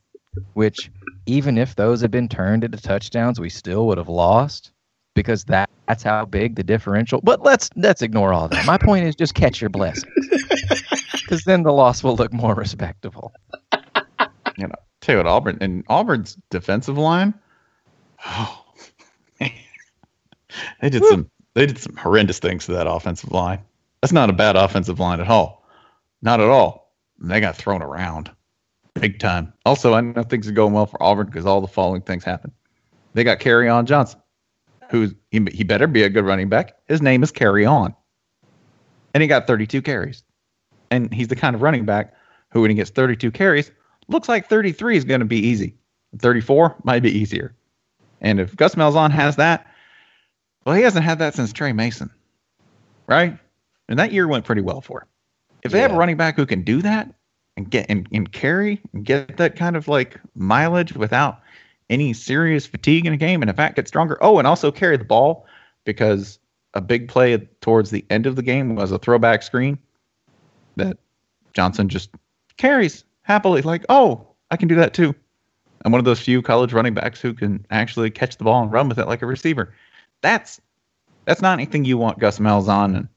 Which 0.54 0.92
even 1.26 1.58
if 1.58 1.76
those 1.76 2.02
had 2.02 2.12
been 2.12 2.28
turned 2.30 2.64
into 2.64 2.78
touchdowns, 2.78 3.40
we 3.40 3.50
still 3.50 3.88
would 3.88 3.98
have 3.98 4.10
lost 4.10 4.72
because 5.16 5.46
that, 5.46 5.70
that's 5.88 6.04
how 6.04 6.26
big 6.26 6.56
the 6.56 6.64
differential. 6.64 7.22
But 7.24 7.42
let's 7.42 7.70
let's 7.78 8.02
ignore 8.02 8.34
all 8.34 8.48
that. 8.50 8.66
My 8.66 8.78
point 8.78 9.06
is 9.06 9.16
just 9.16 9.34
catch 9.34 9.62
your 9.62 9.70
blessings, 9.70 10.14
because 11.14 11.44
then 11.46 11.64
the 11.64 11.72
loss 11.72 12.04
will 12.04 12.16
look 12.16 12.32
more 12.34 12.54
respectable. 12.56 13.34
You 14.58 14.68
know, 14.70 14.76
tell 15.02 15.16
you 15.16 15.20
what, 15.20 15.28
Auburn 15.28 15.58
and 15.60 15.84
Auburn's 15.90 16.38
defensive 16.50 16.98
line. 16.98 17.34
Oh, 18.26 18.64
they 19.40 20.90
did 20.90 21.04
some 21.04 21.30
they 21.56 21.66
did 21.66 21.80
some 21.80 21.96
horrendous 21.96 22.40
things 22.40 22.66
to 22.66 22.74
that 22.74 22.88
offensive 22.88 23.32
line. 23.32 23.60
That's 24.02 24.14
not 24.14 24.30
a 24.30 24.34
bad 24.34 24.56
offensive 24.56 25.00
line 25.00 25.20
at 25.20 25.28
all. 25.28 25.66
Not 26.22 26.40
at 26.40 26.48
all. 26.48 26.94
They 27.20 27.40
got 27.40 27.56
thrown 27.56 27.82
around 27.82 28.30
big 28.94 29.20
time. 29.20 29.54
Also, 29.66 29.94
I 29.94 30.02
know 30.02 30.24
things 30.24 30.48
are 30.48 30.54
going 30.54 30.74
well 30.74 30.86
for 30.86 31.02
Auburn 31.02 31.26
because 31.26 31.46
all 31.46 31.62
the 31.62 31.68
following 31.68 32.02
things 32.02 32.24
happened. 32.24 32.54
They 33.14 33.24
got 33.24 33.40
Kerryon 33.40 33.86
Johnson, 33.86 34.22
who's 34.90 35.14
he, 35.32 35.46
he 35.52 35.64
better 35.64 35.88
be 35.88 36.04
a 36.04 36.10
good 36.10 36.26
running 36.26 36.50
back. 36.50 36.78
His 36.88 37.02
name 37.02 37.24
is 37.24 37.32
Carry 37.32 37.66
On. 37.66 37.94
and 39.14 39.22
he 39.22 39.28
got 39.28 39.48
32 39.48 39.82
carries. 39.82 40.24
And 40.92 41.14
he's 41.14 41.30
the 41.30 41.36
kind 41.36 41.56
of 41.56 41.62
running 41.62 41.86
back 41.86 42.14
who, 42.52 42.62
when 42.62 42.70
he 42.70 42.76
gets 42.76 42.90
32 42.90 43.32
carries, 43.32 43.72
looks 44.08 44.30
like 44.30 44.48
33 44.48 44.98
is 44.98 45.06
going 45.06 45.22
to 45.22 45.26
be 45.26 45.40
easy. 45.40 45.76
34 46.20 46.76
might 46.84 47.02
be 47.02 47.12
easier. 47.12 47.56
And 48.22 48.40
if 48.40 48.56
Gus 48.56 48.76
Malzahn 48.76 49.12
has 49.12 49.36
that, 49.38 49.66
well, 50.66 50.76
he 50.76 50.82
hasn't 50.82 51.06
had 51.06 51.20
that 51.20 51.36
since 51.36 51.54
Tre 51.54 51.72
Mason, 51.74 52.10
right? 53.08 53.38
And 53.88 54.00
that 54.00 54.12
year 54.12 54.28
went 54.28 54.46
pretty 54.46 54.62
well 54.62 54.82
for 54.82 55.02
him. 55.02 55.08
If 55.64 55.72
they 55.72 55.80
have 55.82 55.92
a 55.92 55.98
running 55.98 56.18
back 56.18 56.36
who 56.36 56.46
can 56.46 56.64
do 56.64 56.82
that 56.82 57.14
and 57.58 57.70
get 57.70 57.88
and, 57.90 58.08
and 58.12 58.32
carry 58.32 58.82
and 58.94 59.04
get 59.04 59.38
that 59.38 59.56
kind 59.56 59.76
of 59.76 59.88
like 59.88 60.20
mileage 60.36 60.94
without 60.94 61.40
any 61.90 62.14
serious 62.14 62.66
fatigue 62.66 63.06
in 63.06 63.14
a 63.14 63.18
game, 63.18 63.42
and 63.42 63.50
in 63.50 63.56
fact 63.56 63.76
get 63.76 63.88
stronger. 63.88 64.18
Oh, 64.22 64.38
and 64.38 64.48
also 64.48 64.72
carry 64.72 64.98
the 64.98 65.04
ball 65.04 65.46
because 65.86 66.40
a 66.74 66.82
big 66.82 67.08
play 67.08 67.38
towards 67.62 67.90
the 67.90 68.06
end 68.10 68.26
of 68.26 68.36
the 68.36 68.42
game 68.44 68.76
was 68.76 68.92
a 68.92 69.00
throwback 69.00 69.44
screen 69.44 69.78
that 70.76 70.98
Johnson 71.54 71.90
just 71.90 72.10
carries 72.58 73.04
happily, 73.24 73.62
like, 73.62 73.86
oh, 73.90 74.28
I 74.52 74.58
can 74.58 74.68
do 74.68 74.76
that 74.76 74.94
too. 74.94 75.16
I'm 75.84 75.92
one 75.92 76.00
of 76.00 76.06
those 76.06 76.20
few 76.20 76.42
college 76.42 76.74
running 76.74 76.94
backs 76.94 77.22
who 77.22 77.34
can 77.34 77.66
actually 77.70 78.10
catch 78.10 78.38
the 78.38 78.44
ball 78.44 78.62
and 78.62 78.72
run 78.72 78.90
with 78.90 79.00
it 79.00 79.08
like 79.08 79.22
a 79.22 79.26
receiver. 79.26 79.74
That's 80.26 80.60
that's 81.26 81.42
not 81.42 81.54
anything 81.54 81.86
you 81.86 81.98
want 81.98 82.20
Gus 82.20 82.40
Malzahn 82.40 82.98
and 82.98 83.08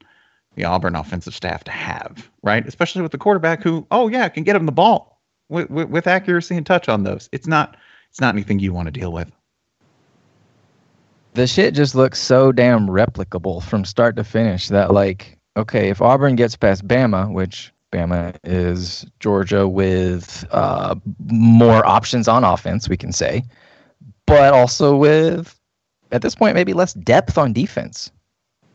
the 0.56 0.64
Auburn 0.64 0.96
offensive 0.96 1.34
staff 1.34 1.64
to 1.64 1.70
have, 1.70 2.30
right? 2.42 2.66
Especially 2.66 3.02
with 3.02 3.12
the 3.12 3.18
quarterback 3.18 3.62
who, 3.62 3.86
oh 3.90 4.08
yeah, 4.08 4.28
can 4.28 4.44
get 4.44 4.56
him 4.56 4.66
the 4.66 4.72
ball 4.72 5.20
with, 5.48 5.70
with, 5.70 5.88
with 5.88 6.06
accuracy 6.06 6.56
and 6.56 6.66
touch 6.66 6.88
on 6.88 7.04
those. 7.04 7.28
It's 7.32 7.46
not 7.46 7.76
it's 8.10 8.20
not 8.20 8.34
anything 8.34 8.58
you 8.60 8.72
want 8.74 8.86
to 8.86 8.92
deal 8.92 9.12
with. 9.12 9.30
the 11.34 11.46
shit 11.46 11.74
just 11.74 11.94
looks 11.94 12.20
so 12.20 12.52
damn 12.52 12.88
replicable 12.88 13.62
from 13.62 13.84
start 13.84 14.16
to 14.16 14.24
finish 14.24 14.68
that 14.68 14.92
like 14.92 15.38
okay 15.56 15.88
if 15.90 16.02
auburn 16.02 16.36
gets 16.36 16.56
past 16.56 16.86
bama 16.88 17.32
which 17.32 17.72
bama 17.92 18.36
is 18.44 19.06
georgia 19.20 19.68
with 19.68 20.44
uh, 20.50 20.94
more 21.26 21.86
options 21.86 22.28
on 22.28 22.44
offense 22.44 22.88
we 22.88 22.96
can 22.96 23.12
say 23.12 23.42
but 24.26 24.52
also 24.52 24.96
with 24.96 25.57
at 26.12 26.22
this 26.22 26.34
point 26.34 26.54
maybe 26.54 26.72
less 26.72 26.94
depth 26.94 27.36
on 27.38 27.52
defense 27.52 28.10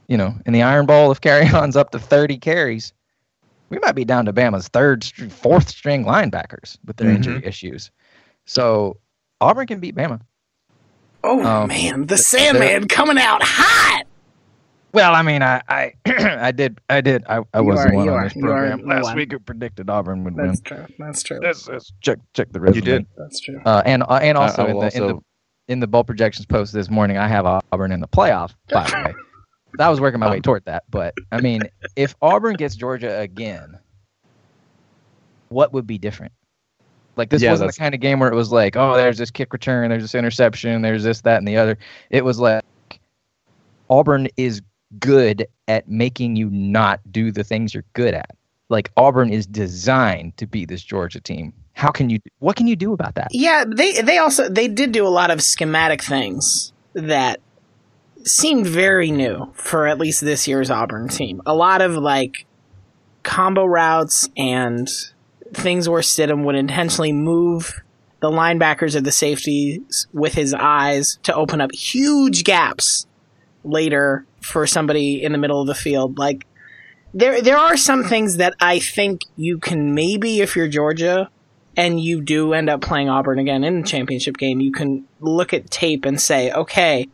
you 0.08 0.18
know 0.18 0.34
in 0.46 0.54
the 0.54 0.62
iron 0.62 0.86
bowl 0.86 1.12
if 1.12 1.22
Kerryon's 1.22 1.76
up 1.76 1.92
to 1.92 2.00
30 2.00 2.38
carries 2.38 2.94
we 3.70 3.80
might 3.80 3.94
be 3.96 4.06
down 4.06 4.26
to 4.26 4.34
bama's 4.34 4.68
third 4.68 5.04
str- 5.04 5.30
fourth 5.30 5.70
string 5.70 6.06
linebackers 6.06 6.78
with 6.86 6.98
their 6.98 7.10
Mhm. 7.12 7.16
injury 7.16 7.42
issues 7.46 7.90
so 8.46 8.98
auburn 9.42 9.68
can 9.68 9.80
beat 9.80 9.96
bama 9.96 10.20
Oh 11.26 11.42
Um, 11.42 11.70
man, 11.70 12.08
the 12.08 12.18
Sandman 12.18 12.90
coming 12.90 13.18
out 13.18 13.42
hot. 13.42 14.04
Well, 14.92 15.16
I 15.16 15.22
mean, 15.22 15.42
I, 15.42 15.62
I, 15.70 15.94
I 16.06 16.52
did, 16.52 16.82
I 16.90 17.00
did, 17.00 17.24
I, 17.30 17.38
I 17.54 17.60
You 17.60 17.64
was 17.64 17.80
are- 17.80 17.90
the 17.92 17.96
one 17.96 18.10
on 18.10 18.14
are- 18.16 18.24
this 18.26 18.34
program 18.34 18.82
last 18.86 19.04
one. 19.06 19.16
week 19.16 19.32
who 19.32 19.40
predicted 19.40 19.90
Auburn 19.90 20.26
would 20.26 20.36
win. 20.36 20.48
That's 20.48 20.60
true. 20.60 20.86
That's 21.00 21.24
true. 21.24 21.40
Let's, 21.42 21.66
let's 21.70 21.94
check, 22.02 22.20
check 22.34 22.52
the 22.52 22.60
resume. 22.60 22.76
You 22.76 22.82
did. 22.82 23.06
That's 23.18 23.40
true. 23.40 23.62
Uh, 23.66 23.82
and 23.86 24.04
uh, 24.04 24.20
and 24.22 24.38
also, 24.38 24.66
I 24.66 24.68
in, 24.68 24.74
will 24.76 24.82
the, 24.82 24.98
in 24.98 25.00
the 25.08 25.14
also- 25.14 25.24
in 25.68 25.80
the 25.80 25.88
bowl 25.88 26.04
projections 26.04 26.46
post 26.46 26.74
this 26.74 26.90
morning, 26.90 27.18
I 27.18 27.28
have 27.28 27.46
Auburn 27.46 27.92
in 27.92 28.00
the 28.00 28.08
playoff. 28.08 28.54
By 28.70 28.90
the 28.90 28.96
way, 28.96 29.14
I 29.80 29.90
was 29.90 30.02
working 30.02 30.20
my 30.20 30.30
way 30.30 30.40
toward 30.40 30.66
that. 30.66 30.84
But 30.90 31.14
I 31.32 31.42
mean, 31.42 31.64
if 31.96 32.16
Auburn 32.22 32.56
gets 32.56 32.76
Georgia 32.76 33.20
again, 33.20 33.80
what 35.50 35.74
would 35.74 35.88
be 35.88 35.98
different? 35.98 36.34
Like 37.16 37.30
this 37.30 37.42
Yeah, 37.42 37.52
wasn't 37.52 37.72
the 37.72 37.78
kind 37.78 37.94
of 37.94 38.02
game 38.02 38.20
where 38.20 38.32
it 38.32 38.36
was 38.36 38.52
like, 38.52 38.76
oh, 38.76 38.96
there's 38.96 39.18
this 39.18 39.32
kick 39.32 39.54
return, 39.54 39.90
there's 39.90 40.04
this 40.04 40.16
interception, 40.16 40.82
there's 40.82 41.04
this, 41.04 41.22
that, 41.22 41.38
and 41.38 41.48
the 41.48 41.58
other. 41.58 41.78
It 42.10 42.26
was 42.26 42.40
like 42.40 42.64
Auburn 43.90 44.28
is 44.36 44.62
good 45.00 45.46
at 45.68 45.88
making 45.88 46.36
you 46.36 46.50
not 46.50 47.00
do 47.12 47.32
the 47.32 47.44
things 47.44 47.74
you're 47.74 47.86
good 47.94 48.14
at. 48.14 48.32
Like 48.70 48.92
Auburn 48.98 49.30
is 49.32 49.46
designed 49.46 50.38
to 50.38 50.48
beat 50.48 50.70
this 50.70 50.84
Georgia 50.84 51.22
team. 51.22 51.54
How 51.74 51.92
can 51.92 52.10
you? 52.10 52.20
What 52.40 52.56
can 52.56 52.68
you 52.68 52.76
do 52.76 52.94
about 52.94 53.16
that? 53.16 53.28
Yeah, 53.32 53.66
they 53.68 54.02
they 54.02 54.18
also 54.18 54.50
they 54.50 54.68
did 54.68 54.92
do 54.92 55.06
a 55.06 55.10
lot 55.10 55.32
of 55.32 55.42
schematic 55.42 56.04
things 56.04 56.72
that 56.94 57.40
seemed 58.24 58.68
very 58.68 59.12
new 59.12 59.52
for 59.54 59.88
at 59.88 60.00
least 60.00 60.22
this 60.22 60.48
year's 60.48 60.70
Auburn 60.70 61.10
team. 61.10 61.42
A 61.46 61.54
lot 61.54 61.82
of 61.82 61.94
like 61.96 62.46
combo 63.24 63.66
routes 63.66 64.30
and 64.38 64.90
things 65.54 65.90
where 65.90 66.02
Stidham 66.02 66.46
would 66.46 66.56
intentionally 66.56 67.12
move 67.12 67.82
the 68.22 68.30
linebackers 68.30 68.96
or 68.96 69.02
the 69.02 69.12
safeties 69.12 70.08
with 70.14 70.34
his 70.34 70.54
eyes 70.54 71.20
to 71.24 71.36
open 71.36 71.60
up 71.60 71.74
huge 71.74 72.44
gaps 72.44 73.06
later 73.64 74.26
for 74.42 74.66
somebody 74.66 75.22
in 75.22 75.32
the 75.32 75.38
middle 75.38 75.60
of 75.60 75.68
the 75.68 75.76
field. 75.76 76.18
Like 76.18 76.46
there 77.14 77.42
there 77.42 77.58
are 77.58 77.78
some 77.78 78.04
things 78.04 78.38
that 78.38 78.54
I 78.60 78.80
think 78.80 79.22
you 79.36 79.58
can 79.58 79.94
maybe 79.94 80.42
if 80.42 80.56
you're 80.56 80.68
Georgia 80.68 81.30
and 81.76 82.00
you 82.00 82.22
do 82.22 82.54
end 82.54 82.70
up 82.70 82.82
playing 82.82 83.10
Auburn 83.10 83.40
again 83.40 83.64
in 83.64 83.82
the 83.82 83.88
championship 83.88 84.38
game, 84.38 84.60
you 84.60 84.72
can 84.72 85.06
look 85.20 85.54
at 85.54 85.72
tape 85.72 86.06
and 86.06 86.20
say, 86.20 86.52
okay, 86.52 87.08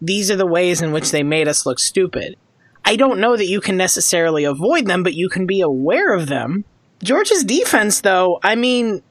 these 0.00 0.30
are 0.30 0.36
the 0.36 0.46
ways 0.46 0.80
in 0.80 0.92
which 0.92 1.10
they 1.10 1.22
made 1.22 1.48
us 1.48 1.66
look 1.66 1.78
stupid. 1.78 2.36
I 2.84 2.96
don't 2.96 3.20
know 3.20 3.36
that 3.36 3.48
you 3.48 3.60
can 3.60 3.76
necessarily 3.76 4.44
avoid 4.44 4.86
them, 4.86 5.02
but 5.02 5.14
you 5.14 5.28
can 5.28 5.46
be 5.46 5.60
aware 5.60 6.14
of 6.14 6.28
them. 6.28 6.64
Georgia's 7.02 7.44
defense, 7.44 8.00
though, 8.00 8.40
I 8.42 8.54
mean, 8.54 9.02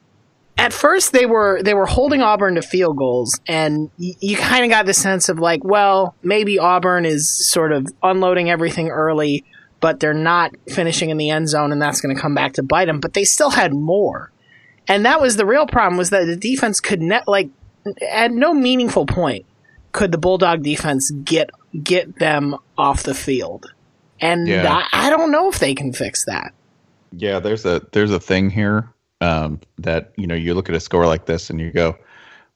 at 0.57 0.73
first 0.73 1.11
they 1.11 1.25
were 1.25 1.61
they 1.61 1.73
were 1.73 1.85
holding 1.85 2.21
Auburn 2.21 2.55
to 2.55 2.61
field 2.61 2.97
goals, 2.97 3.39
and 3.47 3.91
y- 3.99 4.15
you 4.19 4.35
kind 4.35 4.65
of 4.65 4.71
got 4.71 4.85
the 4.85 4.93
sense 4.93 5.29
of 5.29 5.37
like, 5.39 5.63
well, 5.63 6.15
maybe 6.23 6.57
Auburn 6.57 7.05
is 7.05 7.29
sort 7.29 7.71
of 7.71 7.87
unloading 8.01 8.49
everything 8.49 8.89
early, 8.89 9.45
but 9.79 9.99
they're 9.99 10.13
not 10.13 10.55
finishing 10.69 11.09
in 11.11 11.17
the 11.17 11.29
end 11.29 11.47
zone, 11.47 11.71
and 11.71 11.81
that's 11.81 12.01
going 12.01 12.15
to 12.15 12.21
come 12.21 12.33
back 12.33 12.53
to 12.53 12.63
bite 12.63 12.85
them. 12.85 12.99
But 12.99 13.13
they 13.13 13.23
still 13.23 13.51
had 13.51 13.73
more. 13.73 14.31
And 14.87 15.05
that 15.05 15.19
was 15.19 15.35
the 15.35 15.45
real 15.45 15.67
problem 15.67 15.97
was 15.97 16.09
that 16.11 16.25
the 16.25 16.35
defense 16.35 16.79
could 16.79 17.01
net 17.01 17.27
like 17.27 17.49
at 18.09 18.31
no 18.31 18.53
meaningful 18.53 19.05
point 19.05 19.45
could 19.91 20.11
the 20.11 20.17
Bulldog 20.17 20.63
defense 20.63 21.11
get 21.11 21.49
get 21.83 22.19
them 22.19 22.55
off 22.77 23.03
the 23.03 23.13
field. 23.13 23.73
And 24.19 24.47
Yeah. 24.47 24.83
I, 24.91 25.07
I 25.07 25.09
don't 25.09 25.31
know 25.31 25.49
if 25.49 25.59
they 25.59 25.75
can 25.75 25.93
fix 25.93 26.25
that. 26.25 26.53
Yeah, 27.11 27.39
there's 27.39 27.65
a 27.65 27.81
there's 27.91 28.11
a 28.11 28.19
thing 28.19 28.49
here 28.49 28.89
um, 29.21 29.59
that 29.79 30.11
you 30.17 30.27
know 30.27 30.35
you 30.35 30.53
look 30.53 30.69
at 30.69 30.75
a 30.75 30.79
score 30.79 31.07
like 31.07 31.25
this 31.25 31.49
and 31.49 31.59
you 31.59 31.71
go, 31.71 31.97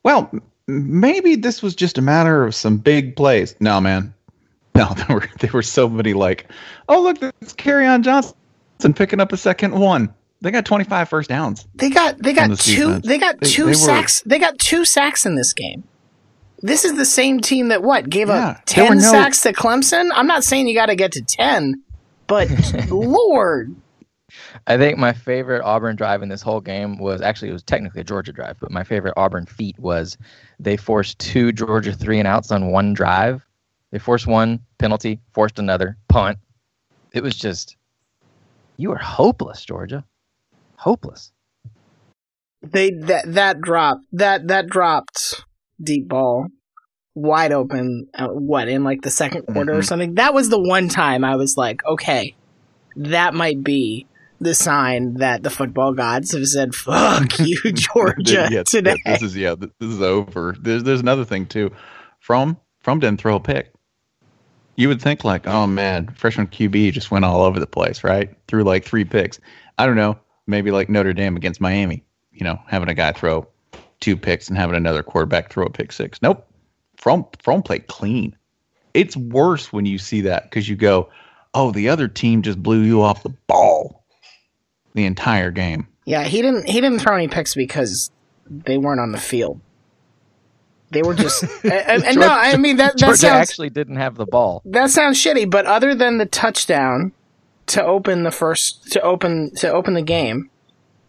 well, 0.03 0.31
maybe 0.67 1.35
this 1.35 1.61
was 1.61 1.75
just 1.75 1.97
a 1.97 2.01
matter 2.01 2.43
of 2.45 2.55
some 2.55 2.77
big 2.77 3.15
plays. 3.15 3.55
No, 3.59 3.79
man, 3.79 4.13
no, 4.75 4.93
there 4.93 5.15
were 5.15 5.29
there 5.39 5.51
were 5.51 5.63
so 5.63 5.87
many 5.89 6.13
like, 6.13 6.47
oh 6.89 7.01
look, 7.01 7.21
it's 7.41 7.53
Kerryon 7.53 8.01
Johnson 8.03 8.93
picking 8.93 9.19
up 9.19 9.31
a 9.31 9.37
second 9.37 9.73
one. 9.79 10.13
They 10.41 10.49
got 10.51 10.65
25 10.65 11.07
first 11.09 11.29
downs. 11.29 11.67
They 11.75 11.89
got 11.89 12.17
they 12.17 12.33
got 12.33 12.49
this 12.49 12.65
two 12.65 12.87
defense. 12.87 13.07
they 13.07 13.17
got 13.19 13.39
They- 13.39 13.47
two 13.49 13.63
they 13.65 13.69
were- 13.69 13.75
sacks 13.75 14.23
they 14.25 14.39
got 14.39 14.57
two 14.59 14.85
sacks 14.85 15.25
in 15.25 15.35
this 15.35 15.53
game. 15.53 15.83
This 16.63 16.85
is 16.85 16.95
the 16.95 17.05
same 17.05 17.39
team 17.39 17.69
that 17.69 17.81
what 17.83 18.09
gave 18.09 18.27
Yeah, 18.27 18.49
up 18.49 18.61
ten 18.65 18.97
no- 18.97 19.11
sacks 19.11 19.41
to 19.43 19.53
Clemson. 19.53 20.09
I'm 20.13 20.27
not 20.27 20.43
saying 20.43 20.67
you 20.67 20.75
got 20.75 20.87
to 20.87 20.95
get 20.95 21.11
to 21.13 21.21
ten, 21.21 21.81
but 22.27 22.47
Lord, 22.89 23.75
I 24.67 24.77
think 24.77 24.97
my 24.97 25.11
favorite 25.13 25.61
Auburn 25.63 25.95
drive 25.95 26.21
in 26.23 26.29
this 26.29 26.41
whole 26.41 26.61
game 26.61 26.97
was 26.97 27.21
actually 27.21 27.49
it 27.49 27.53
was 27.53 27.63
technically 27.63 28.01
a 28.01 28.03
Georgia 28.03 28.31
drive, 28.31 28.57
but 28.59 28.71
my 28.71 28.83
favorite 28.83 29.13
Auburn 29.17 29.45
feat 29.45 29.77
was 29.79 30.17
they 30.59 30.77
forced 30.77 31.19
two 31.19 31.51
Georgia 31.51 31.93
three 31.93 32.17
and 32.19 32.27
outs 32.27 32.51
on 32.51 32.71
one 32.71 32.93
drive. 32.93 33.45
They 33.91 33.99
forced 33.99 34.25
one 34.27 34.59
penalty, 34.77 35.19
forced 35.33 35.59
another 35.59 35.97
punt. 36.09 36.37
It 37.11 37.21
was 37.23 37.35
just 37.35 37.75
you 38.77 38.91
are 38.91 38.97
hopeless, 38.97 39.65
Georgia, 39.65 40.03
hopeless. 40.81 41.31
they 42.63 42.91
that 42.91 43.33
that 43.33 43.61
dropped 43.61 44.03
that 44.11 44.47
that 44.47 44.67
dropped 44.67 45.43
deep 45.81 46.07
ball 46.07 46.47
wide 47.15 47.51
open 47.51 48.07
uh, 48.13 48.27
what 48.27 48.67
in 48.67 48.83
like 48.83 49.01
the 49.01 49.09
second 49.09 49.43
quarter 49.43 49.73
or 49.73 49.79
Mhm. 49.81 49.85
something 49.85 50.15
that 50.15 50.33
was 50.33 50.49
the 50.49 50.59
one 50.61 50.87
time 50.87 51.23
i 51.25 51.35
was 51.35 51.57
like 51.57 51.83
okay 51.85 52.35
that 52.95 53.33
might 53.33 53.63
be 53.63 54.05
the 54.39 54.53
sign 54.55 55.15
that 55.15 55.43
the 55.43 55.51
football 55.51 55.93
gods 55.93 56.31
have 56.33 56.47
said, 56.47 56.73
"Fuck 56.73 57.37
you, 57.37 57.59
Georgia." 57.73 58.47
yeah, 58.51 58.63
today, 58.63 58.95
this 59.05 59.21
is 59.21 59.37
yeah, 59.37 59.53
this 59.53 59.69
is 59.79 60.01
over. 60.01 60.55
There's 60.59 60.81
there's 60.83 60.99
another 60.99 61.23
thing 61.25 61.45
too. 61.45 61.69
Fromm 62.19 62.57
Fromm 62.79 62.99
didn't 62.99 63.21
throw 63.21 63.35
a 63.35 63.39
pick. 63.39 63.71
You 64.77 64.87
would 64.87 64.99
think 64.99 65.23
like, 65.23 65.45
oh 65.47 65.67
man, 65.67 66.07
freshman 66.15 66.47
QB 66.47 66.91
just 66.91 67.11
went 67.11 67.23
all 67.23 67.41
over 67.43 67.59
the 67.59 67.67
place, 67.67 68.03
right? 68.03 68.35
Threw 68.47 68.63
like 68.63 68.83
three 68.83 69.05
picks. 69.05 69.39
I 69.77 69.85
don't 69.85 69.95
know, 69.95 70.17
maybe 70.47 70.71
like 70.71 70.89
Notre 70.89 71.13
Dame 71.13 71.35
against 71.37 71.61
Miami. 71.61 72.03
You 72.31 72.43
know, 72.45 72.59
having 72.67 72.89
a 72.89 72.93
guy 72.93 73.11
throw 73.11 73.47
two 73.99 74.15
picks 74.17 74.47
and 74.47 74.57
having 74.57 74.75
another 74.75 75.03
quarterback 75.03 75.51
throw 75.51 75.65
a 75.65 75.69
pick 75.69 75.91
six. 75.91 76.21
Nope. 76.21 76.47
Fromm 76.97 77.25
Fromm 77.41 77.61
play 77.63 77.79
clean. 77.79 78.35
It's 78.93 79.15
worse 79.17 79.71
when 79.73 79.85
you 79.85 79.97
see 79.97 80.21
that 80.21 80.43
because 80.43 80.67
you 80.69 80.75
go, 80.75 81.09
oh, 81.53 81.71
the 81.71 81.89
other 81.89 82.07
team 82.07 82.41
just 82.41 82.61
blew 82.61 82.81
you 82.81 83.01
off 83.01 83.23
the 83.23 83.33
ball 83.47 84.03
the 84.93 85.05
entire 85.05 85.51
game. 85.51 85.87
yeah, 86.05 86.23
he 86.23 86.41
didn't 86.41 86.67
he 86.67 86.81
didn't 86.81 86.99
throw 86.99 87.15
any 87.15 87.27
picks 87.27 87.55
because 87.55 88.11
they 88.49 88.77
weren't 88.77 88.99
on 88.99 89.11
the 89.13 89.17
field. 89.19 89.59
They 90.91 91.03
were 91.03 91.13
just, 91.13 91.43
and, 91.63 91.71
and- 91.73 92.03
and 92.03 92.17
no, 92.19 92.27
I 92.27 92.57
mean 92.57 92.75
that 92.77 92.93
that 92.93 92.97
Georgia 92.97 93.17
sounds 93.17 93.49
actually 93.49 93.69
didn't 93.69 93.95
have 93.95 94.15
the 94.15 94.25
ball. 94.25 94.61
that 94.65 94.89
sounds 94.89 95.17
shitty. 95.17 95.49
But 95.49 95.65
other 95.65 95.95
than 95.95 96.17
the 96.17 96.25
touchdown 96.25 97.13
to 97.67 97.83
open 97.83 98.23
the 98.23 98.31
first 98.31 98.91
to 98.91 99.01
open 99.01 99.53
to 99.55 99.71
open 99.71 99.93
the 99.93 100.01
game, 100.01 100.49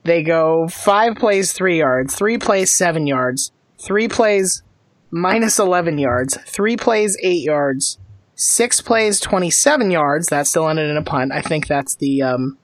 they 0.04 0.22
go 0.22 0.68
five 0.68 1.16
plays 1.16 1.52
three 1.52 1.78
yards, 1.78 2.14
three 2.14 2.38
plays 2.38 2.72
seven 2.72 3.06
yards, 3.06 3.52
three 3.78 4.08
plays 4.08 4.62
minus 5.10 5.58
eleven 5.58 5.98
yards, 5.98 6.36
three 6.46 6.76
plays 6.76 7.16
eight 7.22 7.42
yards, 7.42 7.98
six 8.34 8.80
plays 8.80 9.20
twenty 9.20 9.50
seven 9.50 9.90
yards. 9.90 10.28
That 10.28 10.46
still 10.46 10.68
ended 10.68 10.90
in 10.90 10.96
a 10.96 11.02
punt. 11.02 11.32
I 11.32 11.40
think 11.40 11.66
that's 11.66 11.94
the 11.96 12.22
um, 12.22 12.58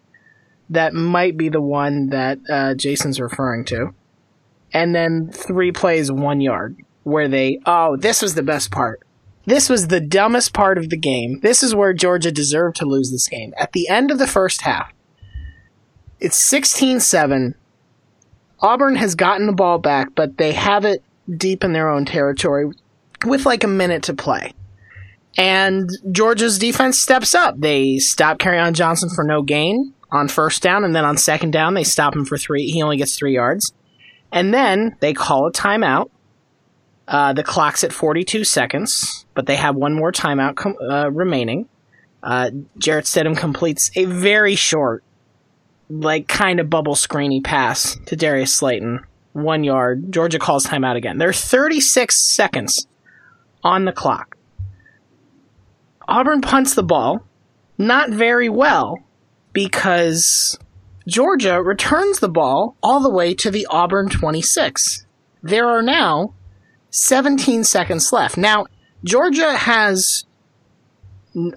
that 0.70 0.94
might 0.94 1.36
be 1.36 1.48
the 1.48 1.60
one 1.60 2.08
that 2.08 2.38
uh, 2.50 2.74
Jason's 2.74 3.20
referring 3.20 3.64
to, 3.66 3.94
and 4.72 4.94
then 4.94 5.30
three 5.32 5.72
plays 5.72 6.10
one 6.10 6.40
yard 6.40 6.76
where 7.04 7.28
they 7.28 7.60
oh 7.66 7.96
this 7.96 8.22
was 8.22 8.34
the 8.34 8.42
best 8.42 8.70
part. 8.70 9.02
This 9.48 9.70
was 9.70 9.88
the 9.88 10.00
dumbest 10.00 10.52
part 10.52 10.76
of 10.76 10.90
the 10.90 10.96
game. 10.98 11.40
This 11.40 11.62
is 11.62 11.74
where 11.74 11.94
Georgia 11.94 12.30
deserved 12.30 12.76
to 12.76 12.84
lose 12.84 13.10
this 13.10 13.26
game. 13.28 13.54
At 13.56 13.72
the 13.72 13.88
end 13.88 14.10
of 14.10 14.18
the 14.18 14.26
first 14.26 14.60
half, 14.60 14.92
it's 16.20 16.36
16 16.36 17.00
7. 17.00 17.54
Auburn 18.60 18.96
has 18.96 19.14
gotten 19.14 19.46
the 19.46 19.54
ball 19.54 19.78
back, 19.78 20.08
but 20.14 20.36
they 20.36 20.52
have 20.52 20.84
it 20.84 21.02
deep 21.34 21.64
in 21.64 21.72
their 21.72 21.88
own 21.88 22.04
territory 22.04 22.70
with 23.24 23.46
like 23.46 23.64
a 23.64 23.68
minute 23.68 24.02
to 24.02 24.12
play. 24.12 24.52
And 25.38 25.88
Georgia's 26.12 26.58
defense 26.58 26.98
steps 26.98 27.34
up. 27.34 27.58
They 27.58 27.96
stop 27.96 28.44
on 28.44 28.74
Johnson 28.74 29.08
for 29.08 29.24
no 29.24 29.40
gain 29.40 29.94
on 30.10 30.28
first 30.28 30.62
down, 30.62 30.84
and 30.84 30.94
then 30.94 31.06
on 31.06 31.16
second 31.16 31.52
down, 31.52 31.72
they 31.72 31.84
stop 31.84 32.14
him 32.14 32.26
for 32.26 32.36
three. 32.36 32.66
He 32.66 32.82
only 32.82 32.98
gets 32.98 33.16
three 33.16 33.36
yards. 33.36 33.72
And 34.30 34.52
then 34.52 34.96
they 35.00 35.14
call 35.14 35.46
a 35.46 35.52
timeout. 35.52 36.10
Uh, 37.08 37.32
the 37.32 37.42
clock's 37.42 37.82
at 37.82 37.92
42 37.92 38.44
seconds, 38.44 39.24
but 39.32 39.46
they 39.46 39.56
have 39.56 39.74
one 39.74 39.94
more 39.94 40.12
timeout 40.12 40.56
com- 40.56 40.76
uh, 40.78 41.10
remaining. 41.10 41.66
Uh, 42.22 42.50
Jarrett 42.76 43.06
Stidham 43.06 43.34
completes 43.36 43.90
a 43.96 44.04
very 44.04 44.54
short, 44.54 45.02
like 45.88 46.28
kind 46.28 46.60
of 46.60 46.68
bubble 46.68 46.94
screeny 46.94 47.42
pass 47.42 47.96
to 48.06 48.14
Darius 48.14 48.52
Slayton, 48.52 49.00
one 49.32 49.64
yard. 49.64 50.12
Georgia 50.12 50.38
calls 50.38 50.66
timeout 50.66 50.96
again. 50.96 51.16
There 51.16 51.30
are 51.30 51.32
36 51.32 52.30
seconds 52.30 52.86
on 53.64 53.86
the 53.86 53.92
clock. 53.92 54.36
Auburn 56.06 56.42
punts 56.42 56.74
the 56.74 56.82
ball, 56.82 57.26
not 57.78 58.10
very 58.10 58.50
well, 58.50 58.98
because 59.54 60.58
Georgia 61.06 61.62
returns 61.62 62.18
the 62.18 62.28
ball 62.28 62.76
all 62.82 63.00
the 63.00 63.10
way 63.10 63.34
to 63.34 63.50
the 63.50 63.66
Auburn 63.70 64.10
26. 64.10 65.06
There 65.42 65.66
are 65.66 65.82
now 65.82 66.34
17 66.90 67.64
seconds 67.64 68.12
left. 68.12 68.36
Now, 68.36 68.66
Georgia 69.04 69.56
has, 69.56 70.24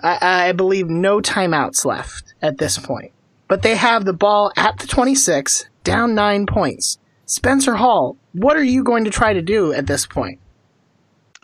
I, 0.03 0.47
I 0.49 0.51
believe, 0.51 0.87
no 0.89 1.21
timeouts 1.21 1.85
left 1.85 2.33
at 2.41 2.57
this 2.57 2.77
point. 2.77 3.11
But 3.47 3.63
they 3.63 3.75
have 3.75 4.05
the 4.05 4.13
ball 4.13 4.51
at 4.55 4.77
the 4.79 4.87
26, 4.87 5.65
down 5.83 6.15
nine 6.15 6.45
points. 6.45 6.97
Spencer 7.25 7.75
Hall, 7.75 8.17
what 8.33 8.55
are 8.57 8.63
you 8.63 8.83
going 8.83 9.03
to 9.05 9.09
try 9.09 9.33
to 9.33 9.41
do 9.41 9.73
at 9.73 9.87
this 9.87 10.05
point? 10.05 10.39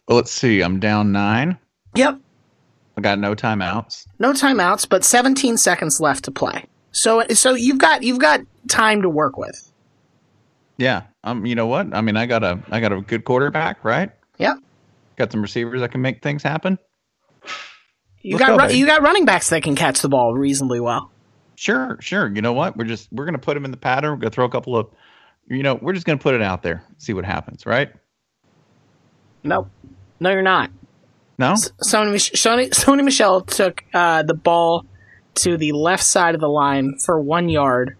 Well, 0.07 0.17
let's 0.17 0.31
see. 0.31 0.61
I'm 0.61 0.79
down 0.79 1.11
nine. 1.11 1.57
Yep, 1.95 2.19
I 2.97 3.01
got 3.01 3.19
no 3.19 3.35
timeouts. 3.35 4.07
no 4.19 4.31
timeouts, 4.33 4.87
but 4.87 5.03
17 5.03 5.57
seconds 5.57 5.99
left 5.99 6.25
to 6.25 6.31
play. 6.31 6.65
So, 6.91 7.23
so 7.29 7.53
you've 7.53 7.77
got 7.77 8.03
you've 8.03 8.19
got 8.19 8.41
time 8.69 9.01
to 9.01 9.09
work 9.09 9.37
with. 9.37 9.66
Yeah. 10.77 11.03
Um. 11.23 11.45
You 11.45 11.55
know 11.55 11.67
what? 11.67 11.93
I 11.93 12.01
mean, 12.01 12.17
I 12.17 12.25
got 12.25 12.43
a 12.43 12.59
I 12.69 12.79
got 12.79 12.91
a 12.91 13.01
good 13.01 13.25
quarterback, 13.25 13.83
right? 13.83 14.11
Yep. 14.37 14.57
Got 15.17 15.31
some 15.31 15.41
receivers 15.41 15.81
that 15.81 15.91
can 15.91 16.01
make 16.01 16.21
things 16.21 16.43
happen. 16.43 16.77
You 18.21 18.37
Let's 18.37 18.49
got 18.49 18.59
go, 18.59 18.67
ru- 18.67 18.73
you 18.73 18.85
got 18.85 19.01
running 19.01 19.25
backs 19.25 19.49
that 19.49 19.63
can 19.63 19.75
catch 19.75 20.01
the 20.01 20.09
ball 20.09 20.33
reasonably 20.33 20.79
well. 20.79 21.11
Sure, 21.55 21.97
sure. 22.01 22.31
You 22.33 22.41
know 22.41 22.53
what? 22.53 22.77
We're 22.77 22.85
just 22.85 23.11
we're 23.11 23.25
gonna 23.25 23.39
put 23.39 23.55
them 23.55 23.65
in 23.65 23.71
the 23.71 23.77
pattern. 23.77 24.11
We're 24.11 24.17
gonna 24.17 24.31
throw 24.31 24.45
a 24.45 24.49
couple 24.49 24.77
of, 24.77 24.87
you 25.47 25.63
know, 25.63 25.75
we're 25.75 25.93
just 25.93 26.05
gonna 26.05 26.19
put 26.19 26.35
it 26.35 26.41
out 26.41 26.61
there, 26.61 26.83
see 26.97 27.13
what 27.13 27.25
happens, 27.25 27.65
right? 27.65 27.91
Nope. 29.43 29.69
No, 30.19 30.29
you're 30.29 30.41
not. 30.41 30.71
No. 31.39 31.53
Sony, 31.53 32.15
Sony, 32.15 32.69
Sony 32.69 33.03
Michel 33.03 33.41
took 33.41 33.83
uh, 33.93 34.23
the 34.23 34.33
ball 34.33 34.85
to 35.35 35.55
the 35.55 35.71
left 35.71 36.03
side 36.03 36.35
of 36.35 36.41
the 36.41 36.49
line 36.49 36.97
for 37.05 37.21
one 37.21 37.47
yard. 37.49 37.95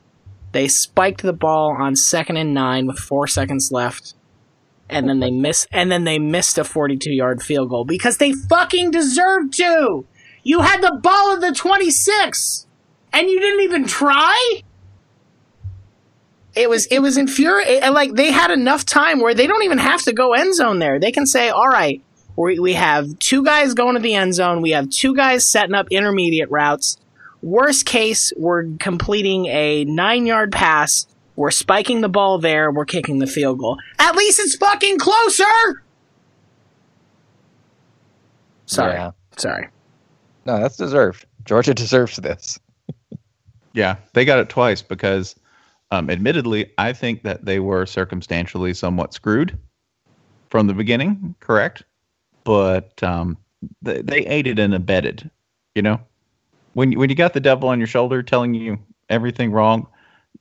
They 0.52 0.68
spiked 0.68 1.22
the 1.22 1.34
ball 1.34 1.76
on 1.78 1.96
second 1.96 2.38
and 2.38 2.54
nine 2.54 2.88
with 2.88 3.00
four 3.00 3.28
seconds 3.28 3.72
left, 3.72 4.16
and 4.90 5.08
then 5.08 5.20
they 5.20 5.32
miss. 5.32 5.68
And 5.72 5.92
then 5.92 6.04
they 6.04 6.20
missed 6.20 6.58
a 6.58 6.64
42 6.64 7.12
yard 7.12 7.44
field 7.44 7.70
goal 7.70 7.86
because 7.86 8.18
they 8.18 8.34
fucking 8.34 8.92
deserved 8.92 9.54
to. 9.56 10.06
You 10.44 10.62
had 10.62 10.82
the 10.82 10.98
ball 11.02 11.34
at 11.34 11.42
the 11.42 11.52
26, 11.52 12.68
and 13.12 13.30
you 13.30 13.40
didn't 13.40 13.62
even 13.62 13.86
try. 13.86 14.62
It 16.56 16.70
was 16.70 16.88
it 16.88 17.00
was 17.00 17.18
infuriating. 17.18 17.94
Like 17.94 18.14
they 18.14 18.32
had 18.32 18.50
enough 18.50 18.86
time 18.86 19.20
where 19.20 19.34
they 19.34 19.46
don't 19.46 19.64
even 19.64 19.78
have 19.78 20.02
to 20.04 20.14
go 20.14 20.34
end 20.34 20.56
zone 20.56 20.80
there. 20.80 21.00
They 21.00 21.12
can 21.12 21.26
say, 21.26 21.50
"All 21.50 21.68
right, 21.68 22.02
we, 22.38 22.60
we 22.60 22.74
have 22.74 23.20
two 23.20 23.44
guys 23.44 23.74
going 23.74 23.96
to 23.96 24.02
the 24.02 24.14
end 24.14 24.36
zone. 24.36 24.62
We 24.62 24.72
have 24.72 24.90
two 24.90 25.16
guys 25.16 25.46
setting 25.46 25.76
up 25.76 25.88
intermediate 25.92 26.50
routes. 26.50 26.98
Worst 27.48 27.86
case, 27.86 28.34
we're 28.36 28.66
completing 28.78 29.46
a 29.46 29.86
nine 29.86 30.26
yard 30.26 30.52
pass. 30.52 31.08
We're 31.38 31.50
spiking 31.50 32.02
the 32.02 32.10
ball 32.10 32.40
there. 32.40 32.74
We're 32.74 32.84
kicking 32.84 33.20
the 33.20 33.26
field 33.26 33.60
goal. 33.60 33.78
At 34.00 34.18
least 34.18 34.42
it's 34.42 34.58
fucking 34.58 35.00
closer. 35.00 35.46
Sorry. 38.66 38.96
Yeah. 38.96 39.12
Sorry. 39.38 39.70
No, 40.46 40.60
that's 40.60 40.76
deserved. 40.76 41.26
Georgia 41.46 41.74
deserves 41.74 42.18
this. 42.18 42.60
Yeah, 43.72 43.96
they 44.12 44.26
got 44.26 44.40
it 44.40 44.50
twice 44.50 44.82
because, 44.82 45.34
um, 45.92 46.10
admittedly, 46.10 46.74
I 46.78 46.92
think 46.92 47.24
that 47.24 47.46
they 47.46 47.62
were 47.62 47.86
circumstantially 47.86 48.74
somewhat 48.74 49.14
screwed 49.14 49.58
from 50.50 50.68
the 50.68 50.74
beginning. 50.74 51.34
Correct, 51.40 51.84
but 52.44 53.02
um, 53.02 53.38
they, 53.82 54.02
they 54.02 54.26
aided 54.26 54.60
and 54.60 54.74
abetted. 54.74 55.32
You 55.76 55.84
know, 55.84 56.02
when 56.78 56.92
you- 56.92 57.00
when 57.00 57.10
you 57.10 57.16
got 57.16 57.34
the 57.34 57.40
devil 57.40 57.70
on 57.70 57.80
your 57.80 57.88
shoulder 57.88 58.22
telling 58.22 58.54
you 58.54 58.78
everything 59.10 59.52
wrong, 59.52 59.88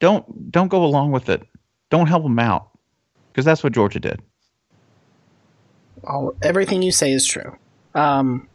don't 0.01 0.53
don't 0.53 0.69
go 0.69 0.85
along 0.85 1.11
with 1.11 1.31
it. 1.31 1.43
Don't 1.91 2.09
help 2.09 2.25
them 2.25 2.39
out 2.39 2.69
because 3.33 3.47
that's 3.47 3.65
what 3.65 3.73
Georgia 3.73 3.99
did. 4.01 4.21
All, 6.05 6.35
everything 6.43 6.83
you 6.83 6.93
say 6.93 7.11
is 7.13 7.25
true. 7.25 7.57
Um, 7.95 8.49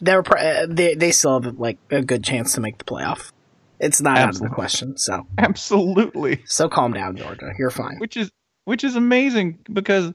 they're 0.00 0.24
pr- 0.24 0.36
uh, 0.38 0.66
they 0.68 0.94
they 0.96 1.12
still 1.12 1.40
have 1.40 1.58
like 1.60 1.78
a 1.90 2.02
good 2.02 2.24
chance 2.24 2.54
to 2.54 2.60
make 2.60 2.78
the 2.78 2.84
playoff. 2.84 3.30
It's 3.78 4.00
not 4.00 4.18
out 4.18 4.30
of 4.30 4.40
the 4.40 4.48
question. 4.48 4.96
So 4.96 5.24
Absolutely. 5.38 6.42
so 6.46 6.68
calm 6.68 6.92
down, 6.92 7.16
Georgia. 7.16 7.52
You're 7.56 7.70
fine. 7.70 7.98
which 7.98 8.16
is 8.16 8.32
which 8.64 8.82
is 8.82 8.96
amazing 8.96 9.58
because 9.72 10.12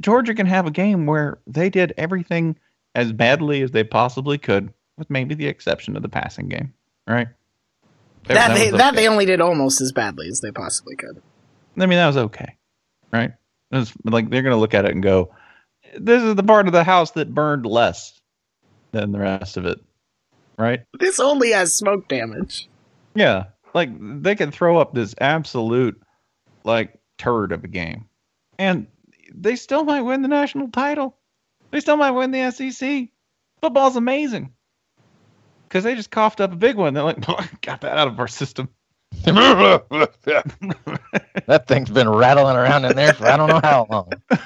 Georgia 0.00 0.34
can 0.34 0.46
have 0.46 0.66
a 0.66 0.70
game 0.70 1.04
where 1.04 1.38
they 1.46 1.68
did 1.68 1.92
everything 1.98 2.56
as 2.94 3.12
badly 3.12 3.60
as 3.62 3.72
they 3.72 3.84
possibly 3.84 4.38
could, 4.38 4.72
with 4.98 5.10
maybe 5.10 5.34
the 5.34 5.46
exception 5.46 5.96
of 5.96 6.02
the 6.02 6.08
passing 6.08 6.48
game. 6.48 6.72
Right? 7.06 7.28
That 8.24 8.54
they, 8.54 8.72
was 8.72 8.80
that 8.80 8.94
they 8.94 9.08
only 9.08 9.24
did 9.24 9.40
almost 9.40 9.80
as 9.80 9.92
badly 9.92 10.28
as 10.28 10.40
they 10.40 10.50
possibly 10.50 10.96
could. 10.96 11.22
I 11.78 11.86
mean, 11.86 11.98
that 11.98 12.06
was 12.06 12.16
okay, 12.16 12.56
right? 13.12 13.32
It 13.70 13.76
was 13.76 13.92
like 14.04 14.30
they're 14.30 14.42
gonna 14.42 14.56
look 14.56 14.74
at 14.74 14.84
it 14.84 14.92
and 14.92 15.02
go, 15.02 15.32
"This 15.96 16.22
is 16.22 16.34
the 16.34 16.42
part 16.42 16.66
of 16.66 16.72
the 16.72 16.84
house 16.84 17.12
that 17.12 17.32
burned 17.32 17.66
less 17.66 18.20
than 18.90 19.12
the 19.12 19.20
rest 19.20 19.56
of 19.56 19.66
it," 19.66 19.78
right? 20.58 20.80
This 20.98 21.20
only 21.20 21.52
has 21.52 21.74
smoke 21.74 22.08
damage. 22.08 22.68
Yeah, 23.14 23.44
like 23.74 23.90
they 24.22 24.34
can 24.34 24.50
throw 24.50 24.78
up 24.78 24.92
this 24.92 25.14
absolute 25.20 26.00
like 26.64 26.98
turd 27.18 27.52
of 27.52 27.62
a 27.62 27.68
game, 27.68 28.06
and 28.58 28.88
they 29.32 29.54
still 29.54 29.84
might 29.84 30.02
win 30.02 30.22
the 30.22 30.28
national 30.28 30.68
title. 30.68 31.16
They 31.70 31.80
still 31.80 31.96
might 31.96 32.12
win 32.12 32.32
the 32.32 32.50
SEC. 32.50 33.10
Football's 33.60 33.96
amazing 33.96 34.52
because 35.68 35.84
they 35.84 35.94
just 35.94 36.10
coughed 36.10 36.40
up 36.40 36.52
a 36.52 36.56
big 36.56 36.76
one. 36.76 36.94
They're 36.94 37.02
like, 37.02 37.18
I 37.28 37.48
"Got 37.62 37.82
that 37.82 37.98
out 37.98 38.08
of 38.08 38.18
our 38.18 38.28
system." 38.28 38.68
that 39.24 39.84
thing's 41.66 41.90
been 41.90 42.08
rattling 42.08 42.56
around 42.56 42.84
in 42.84 42.96
there 42.96 43.14
for 43.14 43.26
I 43.26 43.36
don't 43.36 43.48
know 43.48 43.60
how 43.62 43.86
long. 43.90 44.10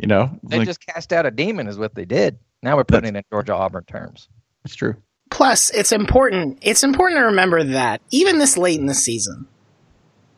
You 0.00 0.06
know, 0.06 0.30
They 0.42 0.58
like, 0.58 0.66
just 0.66 0.84
cast 0.86 1.12
out 1.12 1.26
a 1.26 1.30
demon, 1.30 1.68
is 1.68 1.76
what 1.76 1.94
they 1.94 2.06
did. 2.06 2.38
Now 2.62 2.76
we're 2.76 2.84
putting 2.84 3.14
it 3.14 3.18
in 3.18 3.24
Georgia 3.30 3.54
Auburn 3.54 3.84
terms. 3.84 4.28
it's 4.64 4.74
true. 4.74 4.96
Plus, 5.30 5.68
it's 5.70 5.92
important. 5.92 6.58
It's 6.62 6.82
important 6.82 7.18
to 7.18 7.24
remember 7.26 7.62
that 7.62 8.00
even 8.10 8.38
this 8.38 8.56
late 8.56 8.80
in 8.80 8.86
the 8.86 8.94
season, 8.94 9.46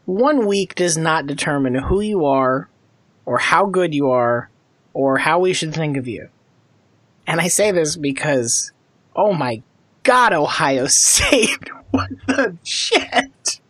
one 0.07 0.46
week 0.46 0.74
does 0.74 0.96
not 0.96 1.28
determine 1.28 1.76
who 1.76 2.00
you 2.00 2.24
are, 2.26 2.68
or 3.26 3.38
how 3.38 3.66
good 3.66 3.94
you 3.94 4.11
are, 4.11 4.50
or 4.92 5.18
how 5.18 5.38
we 5.38 5.52
should 5.52 5.72
think 5.72 5.96
of 5.96 6.09
you. 6.09 6.28
And 7.26 7.40
I 7.40 7.48
say 7.48 7.70
this 7.70 7.96
because, 7.96 8.72
oh 9.16 9.32
my 9.32 9.62
God, 10.02 10.32
Ohio 10.32 10.86
State! 10.88 11.68
What 11.90 12.10
the 12.26 12.56
shit? 12.64 13.60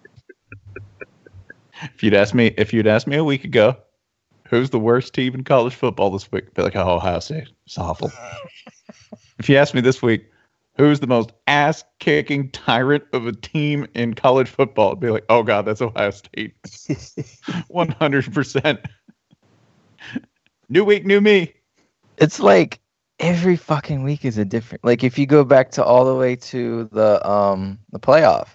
If 1.83 2.03
you'd 2.03 2.15
asked 2.15 2.35
me, 2.35 2.55
if 2.57 2.73
you'd 2.73 2.87
asked 2.87 3.07
me 3.07 3.17
a 3.17 3.25
week 3.25 3.45
ago, 3.45 3.77
who's 4.49 4.71
the 4.71 4.79
worst 4.79 5.15
team 5.15 5.35
in 5.35 5.45
college 5.45 5.75
football 5.75 6.11
this 6.11 6.31
week, 6.33 6.45
I'd 6.47 6.55
be 6.55 6.63
like, 6.63 6.77
oh, 6.77 6.97
Ohio 6.97 7.19
State. 7.19 7.49
It's 7.67 7.77
awful. 7.77 8.11
if 9.39 9.49
you 9.49 9.57
asked 9.57 9.75
me 9.75 9.81
this 9.81 10.01
week, 10.01 10.25
who's 10.77 11.01
the 11.01 11.07
most 11.07 11.33
ass 11.47 11.85
kicking 11.99 12.51
tyrant 12.51 13.05
of 13.13 13.27
a 13.27 13.33
team 13.33 13.87
in 13.95 14.15
college 14.15 14.49
football, 14.49 14.93
I'd 14.93 15.01
be 15.01 15.11
like, 15.11 15.25
oh 15.29 15.43
god, 15.43 15.67
that's 15.67 15.83
Ohio 15.83 16.11
State. 16.11 16.55
One 17.69 17.89
hundred 17.89 18.33
percent. 18.33 18.81
New 20.69 20.85
week, 20.85 21.05
new 21.05 21.21
me. 21.21 21.53
It's 22.19 22.41
like 22.41 22.81
every 23.19 23.57
fucking 23.57 24.03
week 24.03 24.25
is 24.25 24.39
a 24.39 24.45
different. 24.45 24.85
Like 24.85 25.05
if 25.05 25.19
you 25.19 25.27
go 25.27 25.45
back 25.45 25.71
to 25.73 25.85
all 25.85 26.05
the 26.05 26.15
way 26.15 26.37
to 26.37 26.89
the 26.93 27.27
um 27.29 27.79
the 27.93 28.01
playoff, 28.01 28.49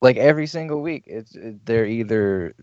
like 0.00 0.16
every 0.16 0.46
single 0.46 0.82
week, 0.82 1.04
it's 1.06 1.34
it, 1.34 1.64
they're 1.66 1.86
either 1.86 2.54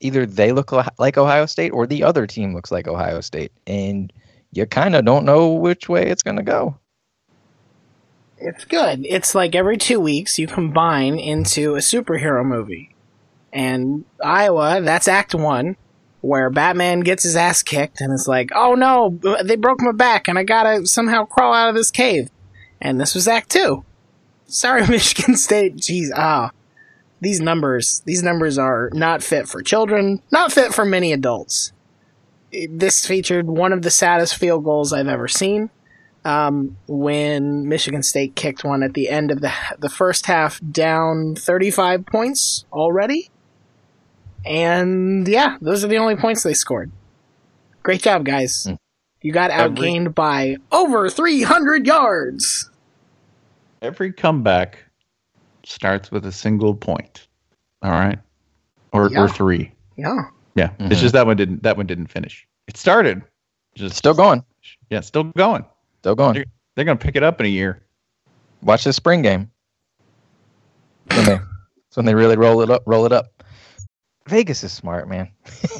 either 0.00 0.26
they 0.26 0.52
look 0.52 0.72
like 0.98 1.16
Ohio 1.16 1.46
State 1.46 1.70
or 1.70 1.86
the 1.86 2.02
other 2.02 2.26
team 2.26 2.54
looks 2.54 2.70
like 2.72 2.88
Ohio 2.88 3.20
State, 3.20 3.52
and 3.66 4.12
you 4.52 4.66
kind 4.66 4.94
of 4.94 5.04
don't 5.04 5.24
know 5.24 5.52
which 5.52 5.88
way 5.88 6.06
it's 6.06 6.22
gonna 6.22 6.42
go. 6.42 6.76
It's 8.38 8.64
good. 8.64 9.06
It's 9.08 9.36
like 9.36 9.54
every 9.54 9.76
two 9.76 10.00
weeks 10.00 10.38
you 10.38 10.48
combine 10.48 11.16
into 11.16 11.76
a 11.76 11.78
superhero 11.78 12.44
movie. 12.44 12.94
And 13.52 14.04
Iowa, 14.24 14.80
that's 14.82 15.06
Act 15.06 15.34
One, 15.34 15.76
where 16.22 16.48
Batman 16.50 17.00
gets 17.00 17.24
his 17.24 17.36
ass 17.36 17.62
kicked 17.62 18.00
and 18.00 18.12
it's 18.12 18.26
like, 18.26 18.50
oh 18.54 18.74
no, 18.74 19.18
they 19.44 19.56
broke 19.56 19.80
my 19.80 19.92
back 19.92 20.28
and 20.28 20.38
I 20.38 20.44
gotta 20.44 20.86
somehow 20.86 21.26
crawl 21.26 21.52
out 21.52 21.68
of 21.68 21.74
this 21.74 21.90
cave. 21.90 22.30
And 22.80 23.00
this 23.00 23.14
was 23.14 23.28
Act 23.28 23.50
Two. 23.50 23.84
Sorry, 24.46 24.86
Michigan 24.88 25.36
State. 25.36 25.76
Jeez, 25.76 26.08
ah. 26.16 26.50
These 27.20 27.40
numbers, 27.40 28.02
these 28.04 28.22
numbers 28.22 28.58
are 28.58 28.90
not 28.92 29.22
fit 29.22 29.46
for 29.46 29.62
children, 29.62 30.20
not 30.32 30.50
fit 30.50 30.74
for 30.74 30.84
many 30.84 31.12
adults. 31.12 31.72
This 32.68 33.06
featured 33.06 33.46
one 33.46 33.72
of 33.72 33.82
the 33.82 33.90
saddest 33.90 34.36
field 34.36 34.64
goals 34.64 34.92
I've 34.92 35.06
ever 35.06 35.28
seen 35.28 35.70
um, 36.24 36.76
when 36.86 37.68
Michigan 37.68 38.02
State 38.02 38.34
kicked 38.36 38.64
one 38.64 38.82
at 38.82 38.94
the 38.94 39.08
end 39.08 39.30
of 39.30 39.40
the 39.40 39.52
the 39.78 39.88
first 39.88 40.26
half, 40.26 40.60
down 40.70 41.34
35 41.34 42.06
points 42.06 42.64
already. 42.72 43.30
And 44.44 45.26
yeah, 45.28 45.56
those 45.60 45.84
are 45.84 45.88
the 45.88 45.98
only 45.98 46.16
points 46.16 46.42
they 46.42 46.54
scored. 46.54 46.90
Great 47.82 48.02
job, 48.02 48.24
guys. 48.24 48.66
Mm. 48.68 48.78
You 49.22 49.32
got 49.32 49.50
Every- 49.50 49.76
outgained 49.76 50.14
by 50.14 50.56
over 50.72 51.08
300 51.08 51.86
yards. 51.86 52.70
Every 53.80 54.12
comeback 54.12 54.84
starts 55.64 56.10
with 56.10 56.26
a 56.26 56.32
single 56.32 56.74
point. 56.74 57.26
All 57.82 57.90
right. 57.90 58.18
Or 58.92 59.08
Yeah. 59.10 59.20
or 59.22 59.28
three. 59.28 59.72
Yeah. 59.96 60.22
Yeah. 60.54 60.70
It's 60.78 60.96
Mhm. 60.98 61.00
just 61.00 61.14
that 61.14 61.26
one 61.26 61.36
didn't 61.36 61.62
that 61.62 61.76
one 61.76 61.86
didn't 61.86 62.08
finish. 62.08 62.46
It 62.66 62.76
started. 62.76 63.22
Just 63.74 63.96
Still 63.96 64.12
going, 64.14 64.44
Yeah, 64.90 65.00
still 65.00 65.24
going. 65.24 65.64
still 66.00 66.14
going. 66.14 66.34
You're- 66.34 66.50
They're 66.74 66.84
gonna 66.84 66.98
pick 66.98 67.16
it 67.16 67.22
up 67.22 67.40
in 67.40 67.46
a 67.46 67.48
year. 67.48 67.80
Watch 68.62 68.84
this 68.84 68.96
spring 68.96 69.22
game. 69.22 69.50
When 71.10 71.24
they, 71.26 71.38
it's 71.88 71.96
when 71.96 72.06
they 72.06 72.14
really 72.14 72.36
roll 72.36 72.60
it 72.62 72.70
up, 72.70 72.82
roll 72.86 73.04
it 73.06 73.12
up. 73.12 73.42
Vegas 74.28 74.62
is 74.64 74.72
smart, 74.72 75.08
man. 75.08 75.30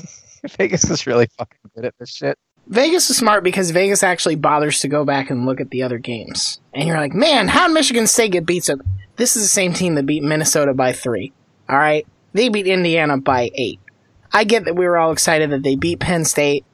Vegas 0.59 0.89
is 0.91 1.07
really 1.07 1.29
fucking 1.39 1.59
good 1.75 1.85
at 1.85 1.95
this 1.99 2.11
shit. 2.11 2.39
Vegas 2.67 3.11
is 3.11 3.17
smart 3.17 3.45
because 3.45 3.71
Vegas 3.71 4.03
actually 4.03 4.37
bothers 4.37 4.81
to 4.81 4.89
go 4.89 5.05
back 5.05 5.31
and 5.31 5.47
look 5.47 5.61
at 5.61 5.71
the 5.71 5.83
other 5.83 5.99
games. 5.99 6.61
And 6.73 6.87
you're 6.87 6.97
like, 6.97 7.13
man, 7.13 7.49
how 7.49 7.67
did 7.67 7.75
Michigan 7.75 8.07
State 8.07 8.33
get 8.33 8.47
beat 8.47 8.65
so? 8.65 8.77
This 9.17 9.37
is 9.37 9.43
the 9.43 9.49
same 9.49 9.73
team 9.73 9.95
that 9.97 10.07
beat 10.07 10.23
Minnesota 10.23 10.73
by 10.73 10.93
three. 10.93 11.33
All 11.69 11.77
right, 11.77 12.07
they 12.33 12.49
beat 12.49 12.67
Indiana 12.67 13.19
by 13.19 13.51
eight. 13.55 13.81
I 14.33 14.45
get 14.45 14.65
that 14.65 14.77
we 14.77 14.87
were 14.87 14.97
all 14.97 15.13
excited 15.13 15.51
that 15.51 15.63
they 15.63 15.77
beat 15.77 16.01
Penn 16.01 16.25
State, 16.25 16.65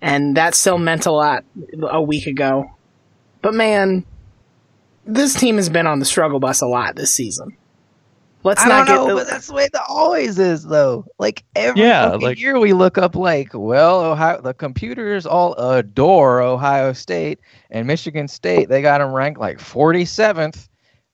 and 0.00 0.36
that 0.36 0.54
still 0.54 0.78
meant 0.78 1.06
a 1.06 1.12
lot 1.12 1.44
a 1.82 2.00
week 2.00 2.26
ago. 2.26 2.70
But 3.42 3.54
man, 3.54 4.04
this 5.04 5.34
team 5.34 5.56
has 5.56 5.68
been 5.68 5.86
on 5.86 5.98
the 5.98 6.04
struggle 6.04 6.40
bus 6.40 6.60
a 6.62 6.66
lot 6.66 6.96
this 6.96 7.12
season. 7.12 7.56
Let's 8.46 8.62
I 8.62 8.68
not 8.68 8.86
don't 8.86 8.86
get 8.86 8.94
know, 9.02 9.08
the, 9.08 9.14
but 9.22 9.26
that's 9.26 9.48
the 9.48 9.54
way 9.54 9.64
it 9.64 9.74
always 9.88 10.38
is, 10.38 10.62
though. 10.62 11.04
Like 11.18 11.42
every 11.56 11.82
Yeah, 11.82 12.10
like- 12.12 12.40
year, 12.40 12.60
we 12.60 12.72
look 12.72 12.96
up 12.96 13.16
like, 13.16 13.48
well, 13.52 14.00
Ohio, 14.00 14.40
the 14.40 14.54
computers 14.54 15.26
all 15.26 15.54
adore 15.54 16.40
Ohio 16.40 16.92
State 16.92 17.40
and 17.72 17.88
Michigan 17.88 18.28
State. 18.28 18.68
They 18.68 18.82
got 18.82 18.98
them 18.98 19.12
ranked 19.12 19.40
like 19.40 19.58
47th, 19.58 20.68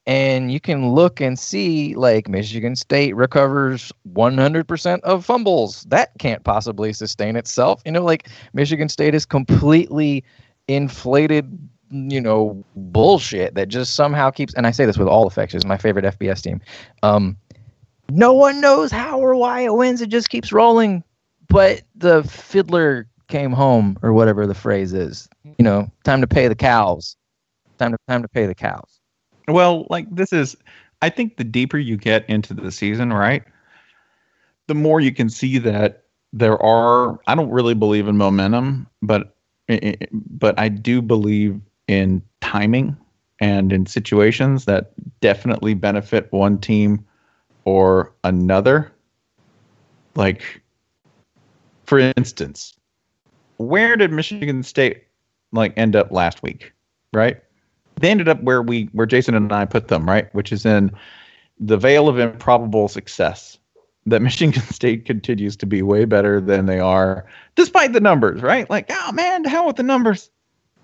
and 0.07 0.53
you 0.53 0.61
can 0.61 0.91
look 0.91 1.23
and 1.23 1.39
see 1.39 1.95
like 1.95 2.29
Michigan 2.29 2.77
State 2.77 3.17
recovers 3.17 3.91
100% 4.13 5.01
of 5.01 5.25
fumbles. 5.25 5.85
That 5.85 6.11
can't 6.19 6.45
possibly 6.45 6.93
sustain 6.93 7.37
itself. 7.37 7.81
You 7.87 7.93
know, 7.93 8.05
like 8.05 8.29
Michigan 8.53 8.91
State 8.91 9.15
is 9.15 9.25
completely 9.25 10.23
inflated 10.69 11.59
you 11.93 12.21
know 12.21 12.65
bullshit 12.75 13.55
that 13.55 13.69
just 13.69 13.95
somehow 13.95 14.31
keeps 14.31 14.55
and 14.55 14.67
i 14.67 14.71
say 14.71 14.87
this 14.87 14.97
with 14.97 15.09
all 15.09 15.27
affection 15.27 15.59
is 15.59 15.67
my 15.67 15.77
favorite 15.77 16.05
fbs 16.19 16.43
team. 16.43 16.61
Um 17.03 17.37
no 18.11 18.33
one 18.33 18.61
knows 18.61 18.91
how 18.91 19.19
or 19.21 19.35
why 19.37 19.61
it 19.61 19.75
wins 19.75 20.01
it 20.03 20.09
just 20.09 20.31
keeps 20.31 20.53
rolling. 20.53 21.05
But 21.49 21.83
the 21.95 22.25
fiddler 22.25 23.07
came 23.29 23.53
home 23.53 23.99
or 24.03 24.13
whatever 24.13 24.47
the 24.47 24.55
phrase 24.55 24.93
is 24.93 25.29
you 25.59 25.65
know 25.65 25.91
time 26.05 26.21
to 26.21 26.27
pay 26.27 26.49
the 26.49 26.55
cows. 26.55 27.17
Time 27.79 27.93
to 27.93 27.99
time 28.09 28.23
to 28.23 28.29
pay 28.29 28.47
the 28.47 28.55
cows. 28.55 29.01
Well, 29.49 29.87
like 29.91 30.15
this 30.15 30.33
is, 30.33 30.57
I 31.01 31.09
think 31.09 31.37
the 31.37 31.45
deeper 31.45 31.79
you 31.79 31.97
get 31.97 32.29
into 32.29 32.55
the 32.55 32.71
season, 32.71 33.13
right, 33.13 33.43
the 34.69 34.75
more 34.75 35.01
you 35.01 35.13
can 35.13 35.29
see 35.29 35.59
that 35.59 36.05
there 36.33 36.63
are. 36.63 37.19
I 37.27 37.35
don't 37.35 37.51
really 37.51 37.75
believe 37.75 38.09
in 38.09 38.17
momentum, 38.17 38.87
but 39.03 39.35
but 40.13 40.59
I 40.59 40.69
do 40.69 41.03
believe 41.03 41.61
in 41.89 42.23
timing 42.41 42.97
and 43.41 43.73
in 43.73 43.87
situations 43.87 44.65
that 44.67 44.93
definitely 45.21 45.75
benefit 45.75 46.31
one 46.33 46.59
team 46.59 47.05
or 47.65 48.13
another. 48.25 48.93
Like, 50.15 50.63
for 51.85 51.99
instance, 52.17 52.75
where 53.57 53.97
did 53.97 54.13
Michigan 54.13 54.63
State 54.63 55.05
like 55.53 55.73
end 55.77 55.97
up 55.97 56.11
last 56.11 56.43
week? 56.43 56.73
Right? 57.13 57.43
they 58.03 58.11
ended 58.11 58.29
up 58.29 58.43
where 58.43 58.63
we 58.63 58.89
where 58.93 59.07
Jason 59.07 59.35
and 59.35 59.53
I 59.53 59.65
put 59.65 59.89
them, 59.89 60.07
right? 60.07 60.33
Which 60.35 60.53
is 60.53 60.67
in 60.67 60.93
the 61.59 61.77
veil 61.77 62.09
of 62.09 62.19
improbable 62.19 62.89
success. 62.89 63.59
That 64.05 64.21
Michigan 64.23 64.61
State 64.63 65.05
continues 65.05 65.57
to 65.57 65.67
be 65.67 65.81
way 65.81 66.05
better 66.05 66.41
than 66.41 66.67
they 66.67 66.81
are, 66.81 67.25
despite 67.55 67.93
the 67.93 68.01
numbers, 68.01 68.43
right? 68.43 68.69
Like, 68.69 68.91
oh 68.91 69.13
man, 69.13 69.45
to 69.45 69.49
hell 69.49 69.67
with 69.67 69.77
the 69.77 69.85
numbers. 69.85 70.29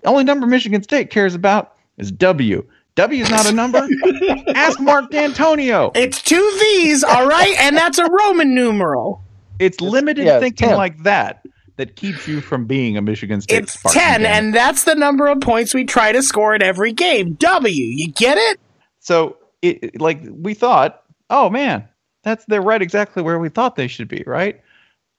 The 0.03 0.09
only 0.09 0.24
number 0.24 0.46
Michigan 0.46 0.82
State 0.82 1.11
cares 1.11 1.34
about 1.34 1.74
is 1.96 2.11
W. 2.12 2.64
W 2.94 3.22
is 3.22 3.30
not 3.30 3.49
a 3.49 3.53
number. 3.53 3.86
Ask 4.55 4.80
Mark 4.80 5.11
Dantonio. 5.11 5.92
It's 5.96 6.20
two 6.22 6.57
V's, 6.59 7.05
all 7.05 7.26
right, 7.28 7.55
and 7.59 7.76
that's 7.76 7.99
a 7.99 8.09
Roman 8.11 8.55
numeral. 8.55 9.22
It's 9.61 9.80
limited 9.80 10.26
yeah, 10.26 10.40
thinking 10.40 10.68
10. 10.68 10.76
like 10.76 11.03
that 11.05 11.44
that 11.76 11.94
keeps 11.96 12.26
you 12.26 12.40
from 12.40 12.64
being 12.66 12.96
a 12.96 13.03
Michigan 13.03 13.40
State 13.40 13.62
It's 13.64 13.74
Spartan. 13.74 14.01
10, 14.01 14.22
fan. 14.22 14.26
and 14.26 14.55
that's 14.55 14.82
the 14.84 14.94
number 14.96 15.28
of 15.28 15.40
points 15.40 15.74
we 15.74 15.84
try 15.84 16.11
to 16.11 16.22
score 16.22 16.55
in 16.55 16.62
every 16.62 16.92
game. 16.92 17.34
W. 17.34 17.72
You 17.72 18.11
get 18.12 18.36
it? 18.36 18.59
So 19.01 19.36
it 19.62 19.78
it- 19.82 20.01
like 20.01 20.20
we 20.28 20.55
thought, 20.55 21.03
oh 21.30 21.51
man, 21.51 21.88
that's 22.24 22.44
they're 22.46 22.62
right 22.62 22.82
exactly 22.82 23.22
where 23.22 23.38
we 23.38 23.49
thought 23.49 23.76
they 23.76 23.86
should 23.88 24.09
be, 24.09 24.24
right? 24.26 24.61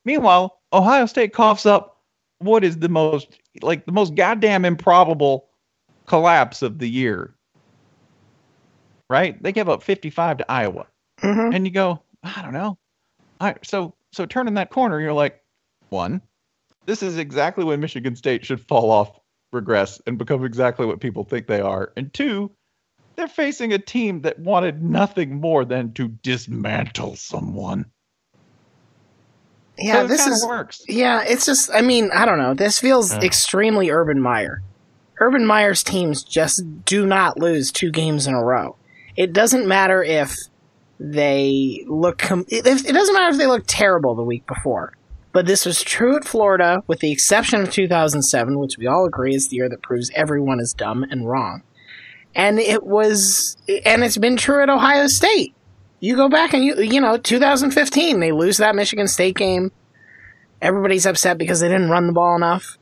Meanwhile, 0.05 0.59
Ohio 0.73 1.05
State 1.05 1.32
coughs 1.34 1.65
up 1.65 1.97
what 2.39 2.63
is 2.63 2.77
the 2.77 2.89
most 2.89 3.39
like 3.61 3.85
the 3.85 3.91
most 3.91 4.15
goddamn 4.15 4.65
improbable 4.65 5.49
collapse 6.09 6.61
of 6.61 6.79
the 6.79 6.89
year. 6.89 7.35
Right? 9.09 9.41
They 9.41 9.51
gave 9.51 9.69
up 9.69 9.83
55 9.83 10.39
to 10.39 10.51
Iowa. 10.51 10.87
Mm-hmm. 11.21 11.53
And 11.55 11.65
you 11.65 11.71
go, 11.71 12.01
I 12.23 12.41
don't 12.41 12.53
know. 12.53 12.77
I 13.39 13.55
so 13.63 13.93
so 14.11 14.25
turning 14.25 14.55
that 14.55 14.71
corner, 14.71 14.99
you're 14.99 15.13
like, 15.13 15.41
one, 15.89 16.21
this 16.85 17.03
is 17.03 17.17
exactly 17.17 17.63
when 17.63 17.79
Michigan 17.79 18.15
State 18.15 18.45
should 18.45 18.61
fall 18.61 18.91
off, 18.91 19.19
regress, 19.51 20.01
and 20.07 20.17
become 20.17 20.43
exactly 20.43 20.85
what 20.85 20.99
people 20.99 21.23
think 21.23 21.47
they 21.47 21.61
are. 21.61 21.93
And 21.95 22.13
two, 22.13 22.51
they're 23.15 23.27
facing 23.27 23.73
a 23.73 23.79
team 23.79 24.21
that 24.21 24.39
wanted 24.39 24.81
nothing 24.81 25.39
more 25.39 25.65
than 25.65 25.93
to 25.93 26.07
dismantle 26.07 27.15
someone. 27.15 27.85
Yeah, 29.80 30.01
so 30.01 30.07
this 30.07 30.27
is 30.27 30.45
works. 30.45 30.84
Yeah, 30.88 31.23
it's 31.25 31.45
just, 31.45 31.71
I 31.73 31.82
mean, 31.82 32.09
I 32.13 32.25
don't 32.25 32.38
know. 32.38 32.53
This 32.53 32.80
feels 32.80 33.13
Ugh. 33.13 33.23
extremely 33.23 33.89
Urban 33.89 34.21
Meyer. 34.21 34.61
Urban 35.19 35.45
Meyer's 35.45 35.84
teams 35.84 36.23
just 36.23 36.63
do 36.86 37.05
not 37.05 37.38
lose 37.38 37.71
two 37.71 37.91
games 37.91 38.27
in 38.27 38.34
a 38.34 38.43
row. 38.43 38.75
It 39.15 39.34
doesn't 39.34 39.67
matter 39.67 40.03
if 40.03 40.36
they 40.99 41.84
look, 41.88 42.19
com- 42.19 42.45
it, 42.47 42.65
it 42.65 42.93
doesn't 42.93 43.13
matter 43.13 43.30
if 43.32 43.38
they 43.38 43.47
look 43.47 43.63
terrible 43.67 44.15
the 44.15 44.23
week 44.23 44.45
before. 44.47 44.93
But 45.32 45.45
this 45.45 45.65
was 45.65 45.84
true 45.84 46.15
at 46.15 46.25
Florida, 46.25 46.84
with 46.88 46.99
the 46.99 47.11
exception 47.11 47.61
of 47.61 47.71
2007, 47.71 48.57
which 48.57 48.77
we 48.77 48.88
all 48.88 49.05
agree 49.05 49.36
is 49.36 49.49
the 49.49 49.57
year 49.57 49.69
that 49.69 49.84
proves 49.84 50.09
everyone 50.15 50.59
is 50.59 50.73
dumb 50.73 51.03
and 51.03 51.27
wrong. 51.27 51.61
And 52.36 52.59
it 52.59 52.84
was, 52.84 53.57
and 53.86 54.03
it's 54.03 54.17
been 54.17 54.38
true 54.38 54.63
at 54.63 54.69
Ohio 54.69 55.07
State. 55.07 55.53
You 56.00 56.16
go 56.16 56.30
back 56.30 56.54
and 56.54 56.64
you, 56.64 56.80
you 56.82 57.02
know, 57.02 57.18
2015, 57.18 58.20
they 58.20 58.32
lose 58.32 58.58
that 58.58 58.76
Michigan 58.76 59.08
State 59.08 59.36
game. 59.36 59.72
Everybody's 60.62 61.06
upset 61.06 61.38
because 61.38 61.60
they 61.60 61.68
didn't 61.68 61.89
run 61.89 62.08
the 62.08 62.14
ball 62.14 62.36
enough. 62.36 62.78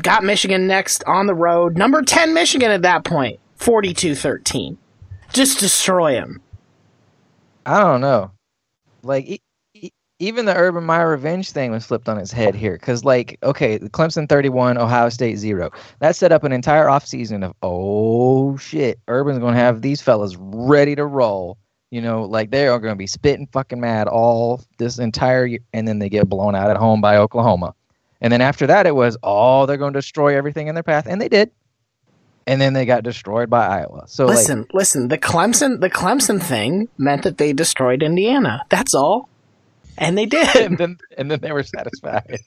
Got 0.00 0.24
Michigan 0.24 0.66
next 0.66 1.04
on 1.04 1.26
the 1.26 1.34
road. 1.34 1.76
Number 1.76 2.02
10 2.02 2.34
Michigan 2.34 2.70
at 2.70 2.82
that 2.82 3.04
point. 3.04 3.38
42 3.56 4.14
13. 4.14 4.78
Just 5.32 5.60
destroy 5.60 6.14
them. 6.14 6.40
I 7.66 7.80
don't 7.80 8.00
know. 8.00 8.30
Like 9.02 9.26
e- 9.26 9.40
e- 9.74 9.90
even 10.18 10.46
the 10.46 10.56
Urban 10.56 10.84
Meyer 10.84 11.10
revenge 11.10 11.50
thing 11.50 11.70
was 11.70 11.84
flipped 11.84 12.08
on 12.08 12.18
its 12.18 12.32
head 12.32 12.54
here 12.54 12.72
because 12.74 13.04
like 13.04 13.38
okay, 13.42 13.78
Clemson 13.78 14.28
31, 14.28 14.78
Ohio 14.78 15.08
State 15.10 15.36
0. 15.36 15.70
That 16.00 16.16
set 16.16 16.32
up 16.32 16.44
an 16.44 16.52
entire 16.52 16.86
offseason 16.86 17.44
of 17.44 17.52
oh 17.62 18.56
shit, 18.56 18.98
Urban's 19.08 19.38
going 19.40 19.54
to 19.54 19.60
have 19.60 19.82
these 19.82 20.00
fellas 20.00 20.34
ready 20.38 20.94
to 20.96 21.04
roll. 21.04 21.58
You 21.90 22.02
know, 22.02 22.24
like 22.24 22.50
they 22.50 22.68
are 22.68 22.78
going 22.78 22.92
to 22.92 22.98
be 22.98 23.06
spitting 23.06 23.46
fucking 23.46 23.80
mad 23.80 24.08
all 24.08 24.60
this 24.76 24.98
entire 24.98 25.46
year 25.46 25.60
and 25.72 25.88
then 25.88 25.98
they 25.98 26.10
get 26.10 26.28
blown 26.28 26.54
out 26.54 26.70
at 26.70 26.76
home 26.76 27.00
by 27.00 27.16
Oklahoma. 27.16 27.74
And 28.20 28.32
then 28.32 28.40
after 28.40 28.66
that 28.66 28.86
it 28.86 28.94
was 28.94 29.16
oh 29.22 29.64
they're 29.66 29.78
going 29.78 29.94
to 29.94 29.98
destroy 29.98 30.36
everything 30.36 30.68
in 30.68 30.74
their 30.74 30.82
path 30.82 31.06
and 31.06 31.20
they 31.20 31.28
did. 31.28 31.50
And 32.46 32.60
then 32.60 32.72
they 32.72 32.86
got 32.86 33.04
destroyed 33.04 33.50
by 33.50 33.66
Iowa. 33.66 34.04
So 34.06 34.26
like 34.26 34.36
Listen, 34.36 34.66
listen, 34.72 35.08
the 35.08 35.18
Clemson 35.18 35.80
the 35.80 35.90
Clemson 35.90 36.42
thing 36.42 36.88
meant 36.98 37.22
that 37.22 37.38
they 37.38 37.52
destroyed 37.54 38.02
Indiana. 38.02 38.64
That's 38.68 38.94
all. 38.94 39.28
And 39.96 40.16
they 40.16 40.26
did. 40.26 40.56
and 40.56 40.76
then 40.76 40.98
and 41.16 41.30
then 41.30 41.40
they 41.40 41.52
were 41.52 41.62
satisfied. 41.62 42.38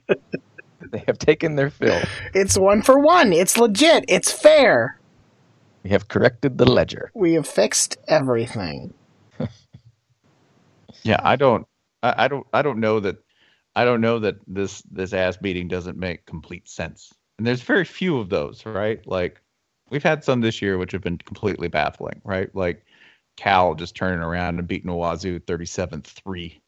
they 0.90 1.04
have 1.06 1.18
taken 1.18 1.54
their 1.56 1.70
fill. 1.70 2.00
It's 2.34 2.58
one 2.58 2.82
for 2.82 2.98
one. 2.98 3.32
It's 3.32 3.56
legit. 3.56 4.04
It's 4.08 4.32
fair. 4.32 4.98
We 5.86 5.92
have 5.92 6.08
corrected 6.08 6.58
the 6.58 6.68
ledger. 6.68 7.12
We 7.14 7.34
have 7.34 7.46
fixed 7.46 7.96
everything. 8.08 8.92
Yeah, 11.04 11.20
I 11.22 11.36
don't, 11.36 11.64
I, 12.02 12.24
I 12.24 12.28
don't, 12.28 12.44
I 12.52 12.62
don't 12.62 12.80
know 12.80 12.98
that, 12.98 13.18
I 13.76 13.84
don't 13.84 14.00
know 14.00 14.18
that 14.18 14.36
this 14.48 14.82
this 14.90 15.12
ass 15.12 15.36
beating 15.36 15.68
doesn't 15.68 15.96
make 15.96 16.26
complete 16.26 16.68
sense. 16.68 17.12
And 17.38 17.46
there's 17.46 17.62
very 17.62 17.84
few 17.84 18.18
of 18.18 18.28
those, 18.30 18.66
right? 18.66 19.06
Like 19.06 19.40
we've 19.90 20.02
had 20.02 20.24
some 20.24 20.40
this 20.40 20.60
year 20.60 20.78
which 20.78 20.90
have 20.90 21.02
been 21.02 21.18
completely 21.18 21.68
baffling, 21.68 22.20
right? 22.24 22.52
Like 22.56 22.84
Cal 23.36 23.76
just 23.76 23.94
turning 23.94 24.18
around 24.24 24.58
and 24.58 24.66
beating 24.66 24.90
Wazoo 24.90 25.38
37-3 25.38 26.60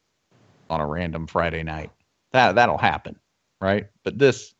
on 0.70 0.80
a 0.80 0.86
random 0.86 1.26
Friday 1.26 1.64
night. 1.64 1.90
That 2.32 2.54
that'll 2.54 2.78
happen, 2.78 3.18
right? 3.60 3.88
But 4.04 4.20
this, 4.20 4.54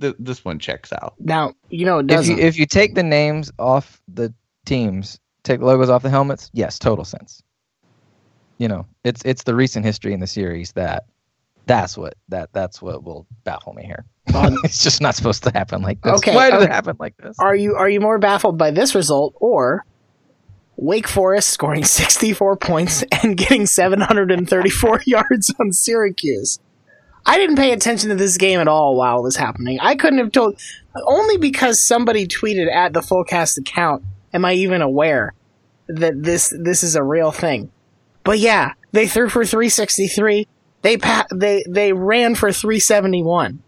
th- 0.00 0.16
this 0.18 0.44
one 0.44 0.58
checks 0.58 0.92
out. 0.92 1.14
Now, 1.18 1.54
you 1.70 1.84
know 1.84 1.98
it 1.98 2.10
If 2.10 2.26
you 2.26 2.36
if 2.36 2.58
you 2.58 2.66
take 2.66 2.94
the 2.94 3.02
names 3.02 3.50
off 3.58 4.00
the 4.08 4.32
teams, 4.66 5.18
take 5.44 5.60
the 5.60 5.66
logos 5.66 5.90
off 5.90 6.02
the 6.02 6.10
helmets, 6.10 6.50
yes, 6.52 6.78
total 6.78 7.04
sense. 7.04 7.42
You 8.58 8.68
know, 8.68 8.86
it's 9.04 9.22
it's 9.24 9.44
the 9.44 9.54
recent 9.54 9.84
history 9.84 10.12
in 10.12 10.20
the 10.20 10.26
series 10.26 10.72
that 10.72 11.04
that's 11.66 11.96
what 11.96 12.14
that 12.28 12.50
that's 12.52 12.82
what 12.82 13.04
will 13.04 13.26
baffle 13.44 13.72
me 13.74 13.84
here. 13.84 14.04
Um, 14.34 14.58
it's 14.64 14.82
just 14.82 15.00
not 15.00 15.14
supposed 15.14 15.44
to 15.44 15.50
happen 15.50 15.82
like 15.82 16.00
this. 16.02 16.14
Okay, 16.14 16.34
Why 16.34 16.50
did 16.50 16.56
okay. 16.56 16.64
it 16.64 16.72
happen 16.72 16.96
like 16.98 17.16
this? 17.18 17.36
are 17.38 17.54
you 17.54 17.76
are 17.76 17.88
you 17.88 18.00
more 18.00 18.18
baffled 18.18 18.58
by 18.58 18.70
this 18.72 18.94
result 18.94 19.34
or 19.36 19.84
Wake 20.76 21.08
Forest 21.08 21.48
scoring 21.48 21.84
64 21.84 22.56
points 22.56 23.04
and 23.22 23.36
getting 23.36 23.66
734 23.66 25.02
yards 25.06 25.54
on 25.60 25.72
Syracuse? 25.72 26.58
I 27.26 27.36
didn't 27.38 27.56
pay 27.56 27.72
attention 27.72 28.08
to 28.10 28.14
this 28.16 28.36
game 28.36 28.60
at 28.60 28.68
all 28.68 28.96
while 28.96 29.18
it 29.18 29.22
was 29.22 29.36
happening. 29.36 29.78
I 29.80 29.94
couldn't 29.96 30.18
have 30.18 30.32
told 30.32 30.58
only 31.06 31.36
because 31.36 31.80
somebody 31.80 32.26
tweeted 32.26 32.72
at 32.72 32.92
the 32.92 33.00
Fullcast 33.00 33.58
account 33.58 34.02
am 34.32 34.44
I 34.44 34.54
even 34.54 34.80
aware 34.82 35.34
that 35.88 36.22
this 36.22 36.52
this 36.58 36.82
is 36.82 36.96
a 36.96 37.02
real 37.02 37.30
thing. 37.30 37.70
But 38.24 38.38
yeah, 38.38 38.72
they 38.92 39.06
threw 39.06 39.28
for 39.28 39.44
363. 39.44 40.46
They 40.82 40.96
pa- 40.96 41.26
they 41.34 41.64
they 41.68 41.92
ran 41.92 42.34
for 42.34 42.52
371. 42.52 43.62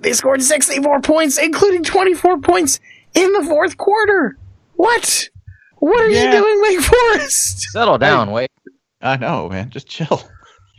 They 0.00 0.12
scored 0.12 0.42
64 0.42 1.00
points, 1.00 1.38
including 1.38 1.84
24 1.84 2.40
points 2.40 2.80
in 3.14 3.32
the 3.32 3.44
fourth 3.44 3.76
quarter. 3.76 4.36
What? 4.74 5.28
What 5.78 6.02
are 6.02 6.08
Yeah. 6.10 6.24
you 6.24 6.30
doing, 6.40 6.60
Wake 6.62 6.80
Forest? 6.80 7.60
Settle 7.72 7.98
down, 7.98 8.30
wait. 8.32 8.50
I 9.00 9.16
know, 9.16 9.48
man. 9.48 9.70
Just 9.70 9.86
chill. 9.88 10.22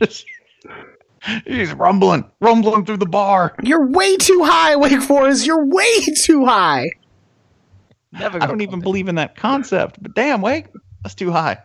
He's 1.46 1.72
rumbling, 1.72 2.24
rumbling 2.40 2.84
through 2.84 2.98
the 2.98 3.06
bar. 3.06 3.54
You're 3.62 3.86
way 3.86 4.16
too 4.16 4.42
high, 4.44 4.76
Wake 4.76 5.00
Forest. 5.02 5.46
You're 5.46 5.64
way 5.64 6.00
too 6.22 6.44
high. 6.44 6.90
Never 8.12 8.42
I 8.42 8.46
don't 8.46 8.60
even 8.60 8.80
to- 8.80 8.84
believe 8.84 9.08
in 9.08 9.14
that 9.16 9.36
concept, 9.36 10.02
but 10.02 10.14
damn, 10.14 10.42
Wake, 10.42 10.66
that's 11.02 11.14
too 11.14 11.30
high. 11.30 11.58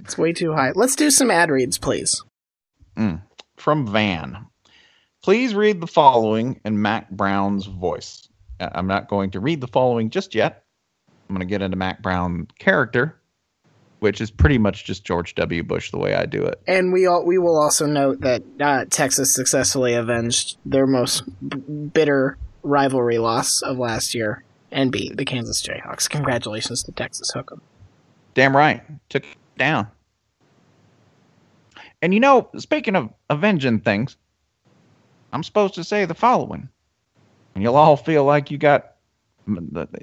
It's 0.00 0.18
way 0.18 0.32
too 0.32 0.52
high. 0.52 0.72
Let's 0.74 0.96
do 0.96 1.10
some 1.10 1.30
ad 1.30 1.50
reads, 1.50 1.78
please. 1.78 2.22
From 3.56 3.86
Van. 3.86 4.46
Please 5.22 5.54
read 5.54 5.80
the 5.80 5.86
following 5.86 6.60
in 6.64 6.80
Mack 6.80 7.10
Brown's 7.10 7.66
voice. 7.66 8.28
Uh, 8.60 8.70
I'm 8.72 8.86
not 8.86 9.08
going 9.08 9.30
to 9.32 9.40
read 9.40 9.60
the 9.60 9.66
following 9.68 10.08
just 10.10 10.34
yet. 10.34 10.64
I'm 11.28 11.34
going 11.34 11.40
to 11.46 11.50
get 11.50 11.62
into 11.62 11.76
Mac 11.76 12.00
Brown 12.02 12.46
character, 12.58 13.20
which 14.00 14.20
is 14.20 14.30
pretty 14.30 14.58
much 14.58 14.84
just 14.84 15.04
George 15.04 15.34
W. 15.34 15.62
Bush 15.62 15.90
the 15.90 15.98
way 15.98 16.14
I 16.14 16.26
do 16.26 16.42
it. 16.44 16.60
And 16.66 16.92
we 16.92 17.06
all, 17.06 17.24
we 17.24 17.38
will 17.38 17.60
also 17.60 17.86
note 17.86 18.20
that 18.20 18.42
uh, 18.60 18.84
Texas 18.90 19.34
successfully 19.34 19.94
avenged 19.94 20.58
their 20.64 20.86
most 20.86 21.22
b- 21.48 21.56
bitter 21.58 22.36
rivalry 22.62 23.18
loss 23.18 23.62
of 23.62 23.78
last 23.78 24.14
year 24.14 24.44
and 24.70 24.92
beat 24.92 25.16
the 25.16 25.24
Kansas 25.24 25.62
Jayhawks. 25.62 26.10
Congratulations 26.10 26.82
to 26.84 26.92
Texas 26.92 27.32
Hook'em. 27.34 27.60
Damn 28.34 28.56
right. 28.56 28.82
Took 29.08 29.24
down. 29.56 29.88
And 32.02 32.12
you 32.12 32.20
know, 32.20 32.50
speaking 32.58 32.94
of 32.94 33.10
avenging 33.30 33.80
things, 33.80 34.16
I'm 35.32 35.42
supposed 35.42 35.74
to 35.74 35.84
say 35.84 36.04
the 36.04 36.14
following. 36.14 36.68
And 37.54 37.62
you'll 37.62 37.76
all 37.76 37.96
feel 37.96 38.24
like 38.24 38.50
you 38.50 38.58
got 38.58 38.92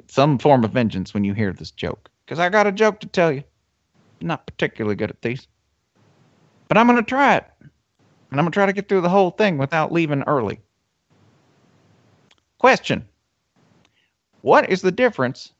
some 0.07 0.39
form 0.39 0.63
of 0.63 0.71
vengeance 0.71 1.13
when 1.13 1.23
you 1.23 1.33
hear 1.33 1.53
this 1.53 1.69
joke. 1.69 2.09
Because 2.25 2.39
I 2.39 2.49
got 2.49 2.65
a 2.65 2.71
joke 2.71 2.99
to 3.01 3.07
tell 3.07 3.31
you. 3.31 3.43
I'm 4.21 4.27
not 4.27 4.45
particularly 4.45 4.95
good 4.95 5.09
at 5.09 5.21
these. 5.21 5.47
But 6.67 6.77
I'm 6.77 6.87
going 6.87 6.97
to 6.97 7.03
try 7.03 7.35
it. 7.37 7.45
And 7.59 8.39
I'm 8.39 8.45
going 8.45 8.51
to 8.51 8.55
try 8.55 8.65
to 8.65 8.73
get 8.73 8.89
through 8.89 9.01
the 9.01 9.09
whole 9.09 9.31
thing 9.31 9.57
without 9.57 9.91
leaving 9.91 10.23
early. 10.23 10.59
Question 12.57 13.07
What 14.41 14.69
is 14.69 14.81
the 14.81 14.91
difference 14.91 15.51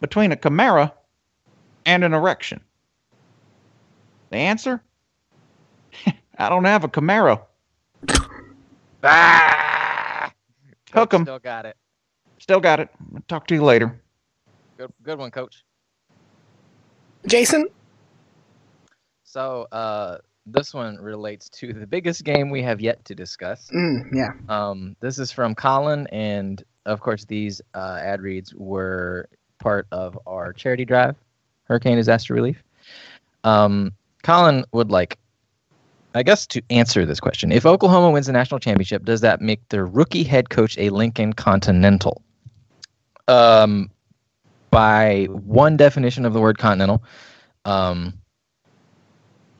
between 0.00 0.32
a 0.32 0.36
Camaro 0.36 0.92
and 1.86 2.02
an 2.02 2.14
erection? 2.14 2.60
The 4.30 4.38
answer? 4.38 4.82
I 6.38 6.48
don't 6.48 6.64
have 6.64 6.84
a 6.84 6.88
Camaro. 6.88 7.42
ah! 9.04 10.32
Hook 10.92 11.14
'em. 11.14 11.22
Still 11.22 11.38
got 11.38 11.66
it. 11.66 11.76
Still 12.38 12.60
got 12.60 12.80
it. 12.80 12.88
I'll 13.14 13.22
talk 13.28 13.46
to 13.48 13.54
you 13.54 13.62
later. 13.62 14.00
Good, 14.76 14.92
good 15.02 15.18
one, 15.18 15.30
coach. 15.30 15.64
Jason? 17.26 17.68
So, 19.30 19.66
uh, 19.72 20.18
this 20.46 20.72
one 20.72 20.96
relates 20.96 21.50
to 21.50 21.74
the 21.74 21.86
biggest 21.86 22.24
game 22.24 22.48
we 22.48 22.62
have 22.62 22.80
yet 22.80 23.04
to 23.04 23.14
discuss. 23.14 23.68
Mm, 23.74 24.08
yeah. 24.10 24.30
Um, 24.48 24.96
this 25.00 25.18
is 25.18 25.30
from 25.30 25.54
Colin, 25.54 26.06
and 26.06 26.64
of 26.86 27.00
course, 27.00 27.26
these 27.26 27.60
uh, 27.74 28.00
ad 28.02 28.22
reads 28.22 28.54
were 28.54 29.28
part 29.58 29.86
of 29.92 30.18
our 30.26 30.54
charity 30.54 30.86
drive, 30.86 31.14
Hurricane 31.64 31.98
Disaster 31.98 32.32
Relief. 32.32 32.62
Um, 33.44 33.92
Colin 34.22 34.64
would 34.72 34.90
like, 34.90 35.18
I 36.14 36.22
guess, 36.22 36.46
to 36.46 36.62
answer 36.70 37.04
this 37.04 37.20
question: 37.20 37.52
If 37.52 37.66
Oklahoma 37.66 38.10
wins 38.10 38.28
the 38.28 38.32
national 38.32 38.60
championship, 38.60 39.04
does 39.04 39.20
that 39.20 39.42
make 39.42 39.60
their 39.68 39.84
rookie 39.84 40.24
head 40.24 40.48
coach 40.48 40.78
a 40.78 40.88
Lincoln 40.88 41.34
Continental? 41.34 42.22
Um, 43.28 43.90
by 44.70 45.26
one 45.26 45.76
definition 45.76 46.24
of 46.24 46.32
the 46.32 46.40
word 46.40 46.56
continental, 46.56 47.02
um, 47.66 48.14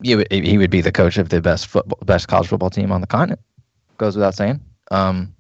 you 0.01 0.19
would, 0.19 0.31
he 0.31 0.59
would 0.59 0.71
be 0.71 0.81
the 0.81 0.93
coach 0.93 1.19
of 1.19 1.29
the 1.29 1.41
best 1.41 1.67
football, 1.67 1.99
best 2.05 2.29
college 2.29 2.49
football 2.49 2.71
team 2.71 2.93
on 2.93 3.01
the 3.01 3.07
continent. 3.07 3.41
Goes 3.97 4.17
without 4.17 4.35
saying. 4.35 4.61
Um, 4.91 5.35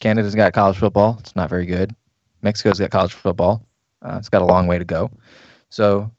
Canada's 0.00 0.34
got 0.34 0.52
college 0.52 0.76
football. 0.76 1.16
It's 1.20 1.34
not 1.36 1.50
very 1.50 1.66
good. 1.66 1.94
Mexico's 2.42 2.78
got 2.78 2.90
college 2.90 3.12
football. 3.12 3.66
Uh, 4.02 4.16
it's 4.18 4.28
got 4.28 4.42
a 4.42 4.44
long 4.44 4.66
way 4.66 4.78
to 4.78 4.84
go. 4.84 5.10
So, 5.70 6.10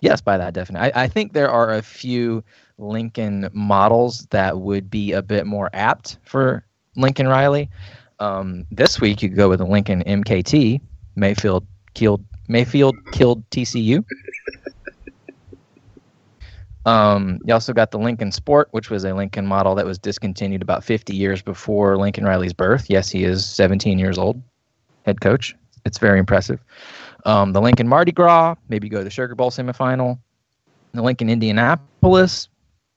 yes, 0.00 0.20
by 0.20 0.36
that 0.36 0.54
definition, 0.54 0.92
I, 0.94 1.04
I 1.04 1.08
think 1.08 1.32
there 1.32 1.50
are 1.50 1.74
a 1.74 1.82
few 1.82 2.44
Lincoln 2.78 3.48
models 3.52 4.26
that 4.30 4.58
would 4.58 4.90
be 4.90 5.12
a 5.12 5.22
bit 5.22 5.46
more 5.46 5.70
apt 5.72 6.18
for 6.24 6.64
Lincoln 6.96 7.28
Riley. 7.28 7.70
Um, 8.18 8.66
this 8.70 9.00
week, 9.00 9.22
you 9.22 9.28
could 9.28 9.36
go 9.36 9.48
with 9.48 9.60
the 9.60 9.66
Lincoln 9.66 10.02
MKT. 10.04 10.80
Mayfield 11.16 11.66
killed 11.94 12.24
Mayfield 12.48 12.96
killed 13.12 13.48
TCU. 13.50 14.04
Um, 16.86 17.40
you 17.44 17.52
also 17.52 17.72
got 17.72 17.90
the 17.90 17.98
Lincoln 17.98 18.30
Sport, 18.30 18.68
which 18.70 18.90
was 18.90 19.04
a 19.04 19.12
Lincoln 19.12 19.44
model 19.44 19.74
that 19.74 19.84
was 19.84 19.98
discontinued 19.98 20.62
about 20.62 20.84
50 20.84 21.14
years 21.14 21.42
before 21.42 21.98
Lincoln 21.98 22.24
Riley's 22.24 22.52
birth. 22.52 22.86
Yes, 22.88 23.10
he 23.10 23.24
is 23.24 23.44
17 23.44 23.98
years 23.98 24.16
old, 24.16 24.40
head 25.04 25.20
coach. 25.20 25.54
It's 25.84 25.98
very 25.98 26.20
impressive. 26.20 26.62
Um, 27.24 27.52
the 27.52 27.60
Lincoln 27.60 27.88
Mardi 27.88 28.12
Gras, 28.12 28.54
maybe 28.68 28.88
go 28.88 28.98
to 28.98 29.04
the 29.04 29.10
Sugar 29.10 29.34
Bowl 29.34 29.50
semifinal. 29.50 30.18
The 30.94 31.02
Lincoln 31.02 31.28
Indianapolis, 31.28 32.48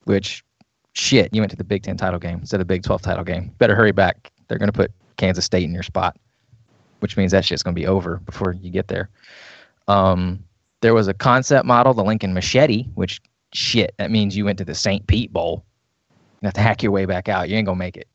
which 0.03 0.45
shit, 0.93 1.33
you 1.33 1.41
went 1.41 1.49
to 1.49 1.57
the 1.57 1.63
Big 1.63 1.81
Ten 1.81 1.97
title 1.97 2.19
game 2.19 2.39
instead 2.39 2.61
of 2.61 2.67
the 2.67 2.73
Big 2.73 2.83
12 2.83 3.01
title 3.01 3.23
game. 3.23 3.51
Better 3.57 3.75
hurry 3.75 3.91
back. 3.91 4.31
They're 4.47 4.59
going 4.59 4.71
to 4.71 4.77
put 4.77 4.91
Kansas 5.17 5.45
State 5.45 5.63
in 5.63 5.73
your 5.73 5.83
spot, 5.83 6.15
which 6.99 7.17
means 7.17 7.31
that 7.31 7.43
shit's 7.43 7.63
going 7.63 7.75
to 7.75 7.79
be 7.79 7.87
over 7.87 8.17
before 8.17 8.53
you 8.53 8.69
get 8.69 8.87
there. 8.87 9.09
Um, 9.87 10.43
there 10.81 10.93
was 10.93 11.07
a 11.07 11.13
concept 11.13 11.65
model, 11.65 11.95
the 11.95 12.03
Lincoln 12.03 12.33
Machete, 12.33 12.83
which 12.93 13.19
shit, 13.53 13.93
that 13.97 14.11
means 14.11 14.35
you 14.35 14.45
went 14.45 14.57
to 14.59 14.65
the 14.65 14.75
St. 14.75 15.05
Pete 15.07 15.31
Bowl. 15.31 15.65
You 16.41 16.47
have 16.47 16.53
to 16.53 16.61
hack 16.61 16.83
your 16.83 16.91
way 16.91 17.05
back 17.05 17.29
out. 17.29 17.49
You 17.49 17.57
ain't 17.57 17.65
gonna 17.65 17.77
make 17.77 17.97
it. 17.97 18.07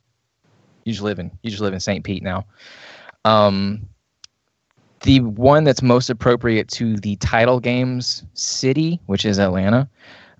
You 0.84 0.92
just 0.92 1.02
live 1.02 1.18
in 1.18 1.30
you 1.42 1.50
just 1.50 1.62
live 1.62 1.74
in 1.74 1.80
St. 1.80 2.04
Pete 2.04 2.22
now. 2.22 2.46
Um, 3.24 3.88
the 5.02 5.20
one 5.20 5.64
that's 5.64 5.82
most 5.82 6.08
appropriate 6.08 6.68
to 6.68 6.96
the 6.96 7.16
title 7.16 7.60
games 7.60 8.24
city, 8.34 9.00
which 9.06 9.24
is 9.24 9.38
Atlanta. 9.38 9.88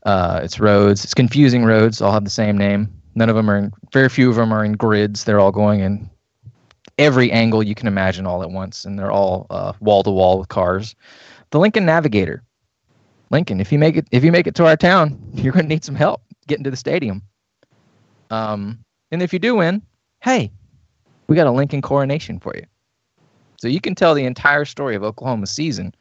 Uh, 0.05 0.41
it's 0.43 0.61
roads. 0.61 1.05
It's 1.05 1.15
confusing 1.15 1.65
roads. 1.65 2.01
All 2.01 2.13
have 2.13 2.25
the 2.25 2.31
same 2.31 2.57
name. 2.57 2.93
None 3.15 3.29
of 3.29 3.37
them 3.37 3.51
are. 3.51 3.57
In, 3.57 3.73
very 3.93 4.09
few 4.09 4.29
of 4.31 4.37
them 4.37 4.53
are 4.53 4.65
in 4.65 4.73
grids. 4.73 5.25
They're 5.25 5.41
all 5.41 5.53
going 5.53 5.81
in 5.81 6.11
every 6.99 7.31
angle 7.33 7.63
you 7.63 7.75
can 7.75 7.89
imagine 7.89 8.27
all 8.27 8.43
at 8.43 8.51
once, 8.51 8.85
and 8.85 8.99
they're 8.99 9.13
all 9.13 9.47
wall 9.81 10.03
to 10.03 10.11
wall 10.11 10.39
with 10.39 10.49
cars. 10.49 10.95
The 11.51 11.59
Lincoln 11.59 11.87
Navigator. 11.87 12.43
Lincoln, 13.35 13.61
if 13.61 13.73
you 13.73 13.81
make 13.81 13.97
it, 13.97 14.07
if 14.13 14.23
you 14.23 14.31
make 14.31 14.47
it 14.47 14.55
to 14.55 14.67
our 14.67 14.77
town, 14.77 15.21
you're 15.35 15.53
going 15.53 15.65
to 15.65 15.69
need 15.69 15.85
some 15.85 15.97
help 15.97 16.23
getting 16.47 16.63
to 16.63 16.71
the 16.71 16.77
stadium. 16.77 17.21
Um, 18.31 18.85
and 19.11 19.23
if 19.23 19.33
you 19.33 19.41
do 19.41 19.57
win, 19.57 19.83
hey, 20.21 20.53
we 21.27 21.35
got 21.35 21.49
a 21.49 21.51
Lincoln 21.51 21.83
coronation 21.83 22.39
for 22.39 22.55
you. 22.55 22.65
So 23.61 23.67
you 23.67 23.81
can 23.81 23.97
tell 23.97 24.15
the 24.15 24.25
entire 24.25 24.65
story 24.65 24.95
of 24.95 25.03
Oklahoma's 25.03 25.51
season 25.51 25.95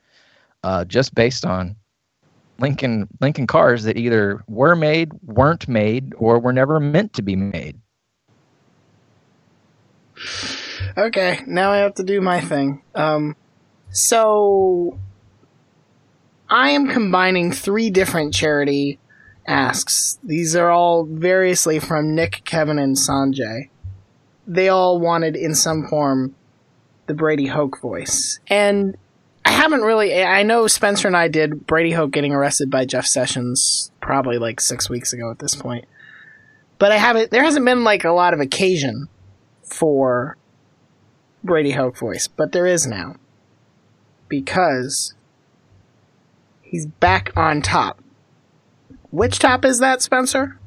uh, 0.64 0.86
just 0.86 1.16
based 1.16 1.44
on 1.44 1.76
Lincoln 2.60 3.08
Lincoln 3.20 3.48
cars 3.48 3.84
that 3.86 3.98
either 3.98 4.44
were 4.48 4.76
made, 4.76 5.12
weren't 5.24 5.68
made, 5.68 6.14
or 6.18 6.38
were 6.38 6.54
never 6.54 6.80
meant 6.80 7.14
to 7.14 7.24
be 7.24 7.36
made. 7.36 7.80
Okay, 10.96 11.40
now 11.48 11.72
I 11.72 11.78
have 11.78 11.96
to 11.96 12.04
do 12.04 12.22
my 12.22 12.42
thing. 12.42 12.84
Um, 12.94 13.36
so 13.90 15.00
I 16.54 16.70
am 16.70 16.88
combining 16.88 17.52
three 17.52 17.90
different 17.90 18.32
charity 18.32 19.00
asks. 19.48 20.20
These 20.24 20.56
are 20.56 20.70
all 20.70 21.04
variously 21.04 21.80
from 21.80 22.14
Nick, 22.14 22.44
Kevin, 22.46 22.78
and 22.78 22.96
Sanjay. 22.96 23.70
They 24.46 24.70
all 24.70 25.00
wanted, 25.00 25.36
in 25.36 25.56
some 25.56 25.88
form, 25.88 26.36
the 27.08 27.16
Brady 27.16 27.48
Hoke 27.48 27.82
voice. 27.82 28.40
And 28.50 28.96
I 29.44 29.50
haven't 29.50 29.82
really. 29.82 30.24
I 30.24 30.44
know 30.44 30.68
Spencer 30.68 31.08
and 31.08 31.18
I 31.18 31.28
did 31.28 31.66
Brady 31.66 31.90
Hoke 31.90 32.12
getting 32.12 32.34
arrested 32.34 32.70
by 32.70 32.86
Jeff 32.86 33.08
Sessions 33.08 33.92
probably 34.00 34.38
like 34.38 34.62
six 34.62 34.88
weeks 34.88 35.12
ago 35.12 35.32
at 35.32 35.40
this 35.40 35.56
point. 35.56 35.86
But 36.78 36.92
I 36.92 36.98
haven't. 36.98 37.32
There 37.32 37.44
hasn't 37.44 37.66
been 37.66 37.84
like 37.84 38.04
a 38.04 38.12
lot 38.12 38.36
of 38.36 38.40
occasion 38.40 39.08
for 39.64 40.38
Brady 41.44 41.72
Hoke 41.72 41.98
voice, 41.98 42.28
but 42.28 42.52
there 42.52 42.68
is 42.68 42.86
now. 42.86 43.16
Because 44.30 45.13
he's 46.74 46.88
back 46.88 47.32
on 47.38 47.62
top. 47.62 48.02
Which 49.12 49.38
top 49.38 49.64
is 49.64 49.78
that, 49.78 50.02
Spencer? 50.02 50.58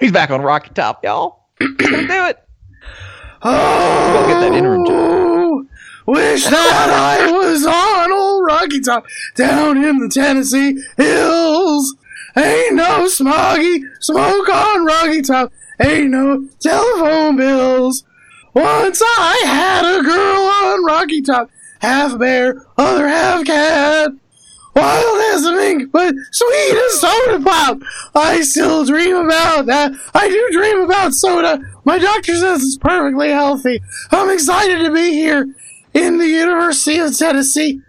He's 0.00 0.10
back 0.10 0.30
on 0.30 0.40
Rocky 0.40 0.70
Top, 0.70 1.04
y'all. 1.04 1.40
He's 1.58 1.72
gonna 1.76 2.08
do 2.08 2.24
it. 2.26 2.38
Oh, 3.42 4.22
Go 4.22 4.26
get 4.26 4.40
that 4.40 4.56
interim 4.56 4.86
job. 4.86 5.66
Wish 6.06 6.44
that 6.44 7.18
I 7.20 7.30
was 7.30 7.66
on 7.66 8.10
old 8.10 8.46
Rocky 8.46 8.80
Top 8.80 9.04
down 9.34 9.84
in 9.84 9.98
the 9.98 10.08
Tennessee 10.08 10.82
hills. 10.96 11.94
Ain't 12.34 12.74
no 12.74 13.04
smoggy 13.04 13.82
smoke 14.00 14.48
on 14.48 14.86
Rocky 14.86 15.20
Top. 15.20 15.52
Ain't 15.78 16.10
no 16.10 16.48
telephone 16.58 17.36
bills. 17.36 18.02
Once 18.54 19.02
I 19.04 19.42
had 19.44 19.84
a 19.84 20.02
girl 20.02 20.72
on 20.72 20.84
Rocky 20.86 21.20
Top, 21.20 21.50
half 21.80 22.18
bear, 22.18 22.64
other 22.78 23.06
half 23.06 23.44
cat. 23.44 24.12
A 24.80 25.52
mink, 25.52 25.92
but 25.92 26.14
sweet 26.32 26.84
as 26.86 27.00
soda 27.00 27.42
pop. 27.44 27.78
I 28.14 28.40
still 28.42 28.84
dream 28.84 29.16
about 29.16 29.66
that. 29.66 29.92
I 30.14 30.28
do 30.28 30.48
dream 30.52 30.80
about 30.80 31.14
soda. 31.14 31.60
My 31.84 31.98
doctor 31.98 32.34
says 32.34 32.62
it's 32.62 32.76
perfectly 32.76 33.30
healthy. 33.30 33.80
I'm 34.10 34.30
excited 34.30 34.82
to 34.84 34.92
be 34.92 35.12
here 35.12 35.46
in 35.94 36.18
the 36.18 36.26
University 36.26 36.98
of 36.98 37.16
Tennessee 37.16 37.80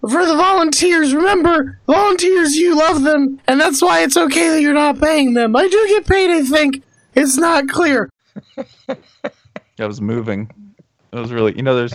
for 0.00 0.24
the 0.26 0.34
volunteers. 0.34 1.14
Remember, 1.14 1.78
volunteers, 1.86 2.56
you 2.56 2.76
love 2.76 3.02
them, 3.02 3.40
and 3.48 3.60
that's 3.60 3.82
why 3.82 4.02
it's 4.02 4.16
okay 4.16 4.48
that 4.50 4.60
you're 4.60 4.74
not 4.74 5.00
paying 5.00 5.34
them. 5.34 5.54
I 5.56 5.68
do 5.68 5.86
get 5.88 6.06
paid, 6.06 6.30
I 6.30 6.42
think. 6.42 6.82
It's 7.14 7.36
not 7.36 7.68
clear. 7.68 8.10
I 8.88 9.86
was 9.86 10.00
moving. 10.00 10.50
It 11.12 11.18
was 11.18 11.32
really, 11.32 11.56
you 11.56 11.62
know, 11.62 11.76
there's. 11.76 11.94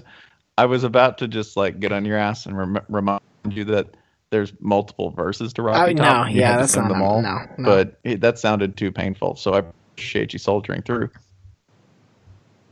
I 0.58 0.66
was 0.66 0.84
about 0.84 1.18
to 1.20 1.28
just 1.28 1.56
like 1.56 1.80
get 1.80 1.92
on 1.92 2.06
your 2.06 2.18
ass 2.18 2.46
and 2.46 2.58
rem- 2.58 2.86
remind 2.90 3.22
you 3.50 3.64
that 3.66 3.96
there's 4.32 4.54
multiple 4.60 5.12
verses 5.12 5.54
to 5.54 5.62
Rocky 5.62 5.94
Oh, 5.94 5.96
Top. 5.96 6.28
no, 6.28 6.32
You 6.34 6.42
yeah, 6.42 6.58
that's 6.58 6.76
not- 6.76 6.90
them 6.90 7.02
all. 7.02 7.22
no, 7.22 7.40
no. 7.58 7.66
But 7.66 8.00
it, 8.04 8.22
that 8.22 8.38
sounded 8.40 8.78
too 8.78 8.92
painful, 8.92 9.36
so 9.36 9.54
I 9.54 9.60
appreciate 9.60 10.34
you 10.34 10.40
soldiering 10.40 10.82
through. 10.84 11.10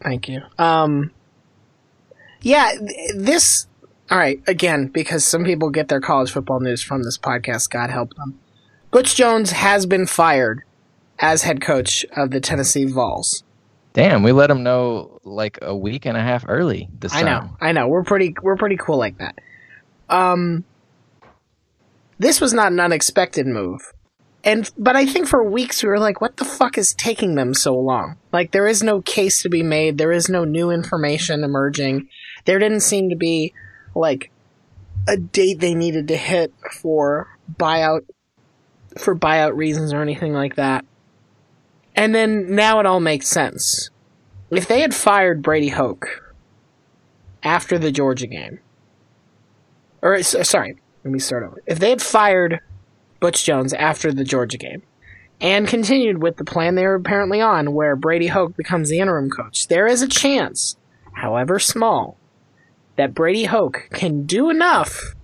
Thank 0.02 0.30
you. 0.30 0.42
Um, 0.60 1.12
yeah, 2.42 2.74
th- 2.78 3.12
this. 3.16 3.68
All 4.10 4.18
right, 4.18 4.42
again, 4.48 4.88
because 4.88 5.26
some 5.26 5.44
people 5.44 5.70
get 5.70 5.90
their 5.90 6.00
college 6.00 6.32
football 6.32 6.60
news 6.62 6.82
from 6.82 7.04
this 7.04 7.18
podcast. 7.18 7.70
God 7.70 7.90
help 7.90 8.14
them. 8.16 8.40
Butch 8.92 9.16
Jones 9.16 9.52
has 9.52 9.86
been 9.86 10.06
fired 10.06 10.62
as 11.20 11.42
head 11.44 11.60
coach 11.60 12.06
of 12.16 12.32
the 12.32 12.40
Tennessee 12.40 12.86
Vols. 12.86 13.44
Damn, 13.94 14.22
we 14.24 14.32
let 14.32 14.50
him 14.50 14.64
know 14.64 15.20
like 15.26 15.58
a 15.62 15.76
week 15.76 16.06
and 16.06 16.16
a 16.16 16.22
half 16.22 16.46
early 16.48 16.88
this 17.00 17.12
I 17.14 17.24
time. 17.24 17.26
know, 17.48 17.58
I 17.60 17.72
know. 17.74 17.88
We're 17.90 18.04
pretty, 18.04 18.34
we're 18.42 18.56
pretty 18.56 18.78
cool 18.78 18.98
like 18.98 19.18
that. 19.18 19.40
Um, 20.08 20.64
this 22.20 22.42
was 22.42 22.54
not 22.54 22.72
an 22.72 22.80
unexpected 22.80 23.48
move, 23.48 23.94
and 24.44 24.70
but 24.78 24.96
I 24.96 25.06
think 25.06 25.28
for 25.28 25.44
weeks 25.44 25.84
we 25.84 25.90
were 25.90 26.00
like, 26.00 26.22
"What 26.22 26.38
the 26.38 26.46
fuck 26.46 26.78
is 26.78 26.94
taking 26.94 27.36
them 27.36 27.54
so 27.54 27.76
long?" 27.76 28.18
Like 28.32 28.52
there 28.52 28.68
is 28.68 28.82
no 28.84 29.02
case 29.02 29.42
to 29.44 29.50
be 29.50 29.64
made. 29.64 29.98
There 29.98 30.12
is 30.12 30.30
no 30.30 30.44
new 30.44 30.72
information 30.72 31.44
emerging. 31.44 32.08
There 32.46 32.60
didn't 32.60 32.82
seem 32.82 33.10
to 33.10 33.16
be 33.16 33.54
like 33.96 34.32
a 35.08 35.18
date 35.18 35.60
they 35.60 35.74
needed 35.74 36.08
to 36.10 36.18
hit 36.18 36.54
for 36.72 37.28
buyout 37.60 38.06
for 38.98 39.16
buyout 39.16 39.56
reasons 39.56 39.94
or 39.94 40.02
anything 40.02 40.34
like 40.34 40.56
that. 40.56 40.86
And 41.96 42.14
then 42.14 42.56
now 42.56 42.80
it 42.80 42.86
all 42.86 43.00
makes 43.00 43.28
sense. 43.28 43.90
If 44.50 44.68
they 44.68 44.82
had 44.82 44.94
fired 44.94 45.42
Brady 45.42 45.70
Hoke 45.70 46.36
after 47.44 47.78
the 47.78 47.92
Georgia 47.92 48.28
game, 48.28 48.60
or 50.02 50.22
sorry, 50.24 50.78
let 51.08 51.14
me 51.14 51.20
start 51.20 51.44
over. 51.44 51.62
If 51.66 51.80
they 51.80 51.90
had 51.90 52.02
fired 52.02 52.60
Butch 53.22 53.46
Jones 53.46 53.72
after 53.74 54.12
the 54.12 54.26
Georgia 54.26 54.58
game 54.58 54.84
and 55.40 55.66
continued 55.66 56.22
with 56.22 56.36
the 56.36 56.44
plan 56.44 56.76
they 56.76 56.86
were 56.86 56.96
apparently 56.96 57.40
on, 57.40 57.74
where 57.74 57.96
Brady 57.96 58.28
Hoke 58.28 58.58
becomes 58.58 58.90
the 58.90 59.00
interim 59.00 59.30
coach, 59.30 59.70
there 59.70 59.88
is 59.88 60.02
a 60.02 60.08
chance, 60.08 60.76
however 61.14 61.60
small, 61.60 62.18
that 62.98 63.14
Brady 63.14 63.46
Hoke 63.46 63.88
can 63.92 64.26
do 64.26 64.50
enough 64.50 65.16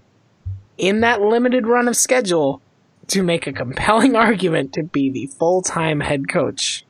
in 0.77 1.01
that 1.01 1.21
limited 1.21 1.67
run 1.67 1.89
of 1.89 1.97
schedule 1.97 2.61
to 3.07 3.21
make 3.21 3.45
a 3.45 3.51
compelling 3.51 4.15
argument 4.27 4.71
to 4.73 4.84
be 4.84 5.09
the 5.09 5.25
full 5.38 5.61
time 5.61 5.99
head 5.99 6.29
coach 6.29 6.86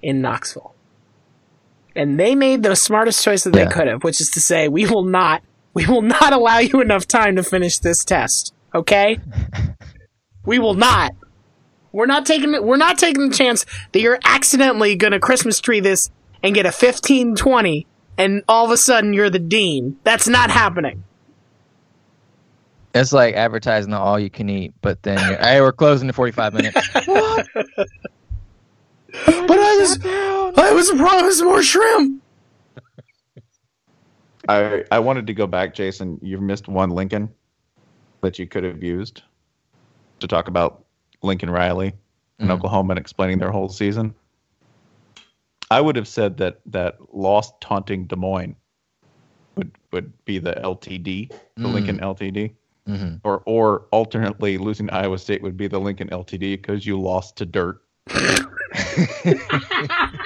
in 0.00 0.22
Knoxville. 0.22 0.74
And 1.94 2.18
they 2.18 2.34
made 2.34 2.62
the 2.62 2.74
smartest 2.74 3.22
choice 3.22 3.44
that 3.44 3.54
Yeah. 3.54 3.66
they 3.66 3.70
could 3.70 3.86
have, 3.88 4.02
which 4.02 4.18
is 4.20 4.30
to 4.30 4.40
say, 4.40 4.66
we 4.68 4.86
will 4.86 5.04
not, 5.04 5.42
we 5.78 5.86
will 5.86 6.02
not 6.02 6.32
allow 6.32 6.58
you 6.58 6.80
enough 6.80 7.06
time 7.06 7.36
to 7.36 7.44
finish 7.44 7.78
this 7.78 8.04
test. 8.04 8.52
Okay? 8.74 9.20
we 10.44 10.58
will 10.58 10.74
not. 10.74 11.14
We're 11.92 12.06
not 12.06 12.26
taking 12.26 12.50
we're 12.66 12.76
not 12.76 12.98
taking 12.98 13.28
the 13.28 13.34
chance 13.34 13.64
that 13.92 14.00
you're 14.00 14.18
accidentally 14.24 14.96
gonna 14.96 15.20
Christmas 15.20 15.60
tree 15.60 15.78
this 15.78 16.10
and 16.42 16.52
get 16.52 16.66
a 16.66 16.72
fifteen 16.72 17.36
twenty 17.36 17.86
and 18.18 18.42
all 18.48 18.64
of 18.64 18.72
a 18.72 18.76
sudden 18.76 19.12
you're 19.12 19.30
the 19.30 19.38
dean. 19.38 19.96
That's 20.02 20.26
not 20.26 20.50
happening. 20.50 21.04
It's 22.92 23.12
like 23.12 23.36
advertising 23.36 23.92
the 23.92 23.98
all 23.98 24.18
you 24.18 24.30
can 24.30 24.48
eat, 24.48 24.74
but 24.80 25.04
then 25.04 25.20
you're, 25.28 25.38
hey, 25.38 25.60
we're 25.60 25.72
closing 25.72 26.08
in 26.08 26.12
45 26.12 26.54
minutes. 26.54 26.94
what? 27.04 27.46
But 27.54 29.58
I 29.58 29.76
was, 29.76 30.04
I 30.56 30.72
was 30.72 30.90
promised 30.90 31.44
more 31.44 31.62
shrimp. 31.62 32.22
I 34.48 34.84
I 34.90 34.98
wanted 34.98 35.26
to 35.28 35.34
go 35.34 35.46
back, 35.46 35.74
Jason. 35.74 36.18
You've 36.22 36.42
missed 36.42 36.68
one 36.68 36.90
Lincoln 36.90 37.28
that 38.22 38.38
you 38.38 38.46
could 38.46 38.64
have 38.64 38.82
used 38.82 39.22
to 40.20 40.26
talk 40.26 40.48
about 40.48 40.84
Lincoln 41.22 41.50
Riley 41.50 41.92
and 42.38 42.50
Mhm. 42.50 42.54
Oklahoma 42.54 42.92
and 42.92 42.98
explaining 42.98 43.38
their 43.38 43.50
whole 43.52 43.68
season. 43.68 44.14
I 45.70 45.80
would 45.80 45.96
have 45.96 46.08
said 46.08 46.38
that 46.38 46.60
that 46.66 46.96
lost 47.14 47.60
taunting 47.60 48.06
Des 48.06 48.16
Moines 48.16 48.56
would 49.56 49.70
would 49.92 50.12
be 50.24 50.38
the 50.38 50.54
LTD, 50.54 51.30
the 51.56 51.62
Mm. 51.62 51.72
Lincoln 51.72 51.98
LTD, 52.00 52.54
hmm 52.86 53.16
or 53.24 53.42
or 53.44 53.86
alternately 53.90 54.56
losing 54.56 54.86
to 54.86 54.94
Iowa 54.94 55.18
State 55.18 55.42
would 55.42 55.56
be 55.56 55.68
the 55.68 55.78
Lincoln 55.78 56.08
LTD 56.08 56.56
because 56.56 56.86
you 56.86 56.98
lost 56.98 57.36
to 57.36 57.46
dirt. 57.46 57.82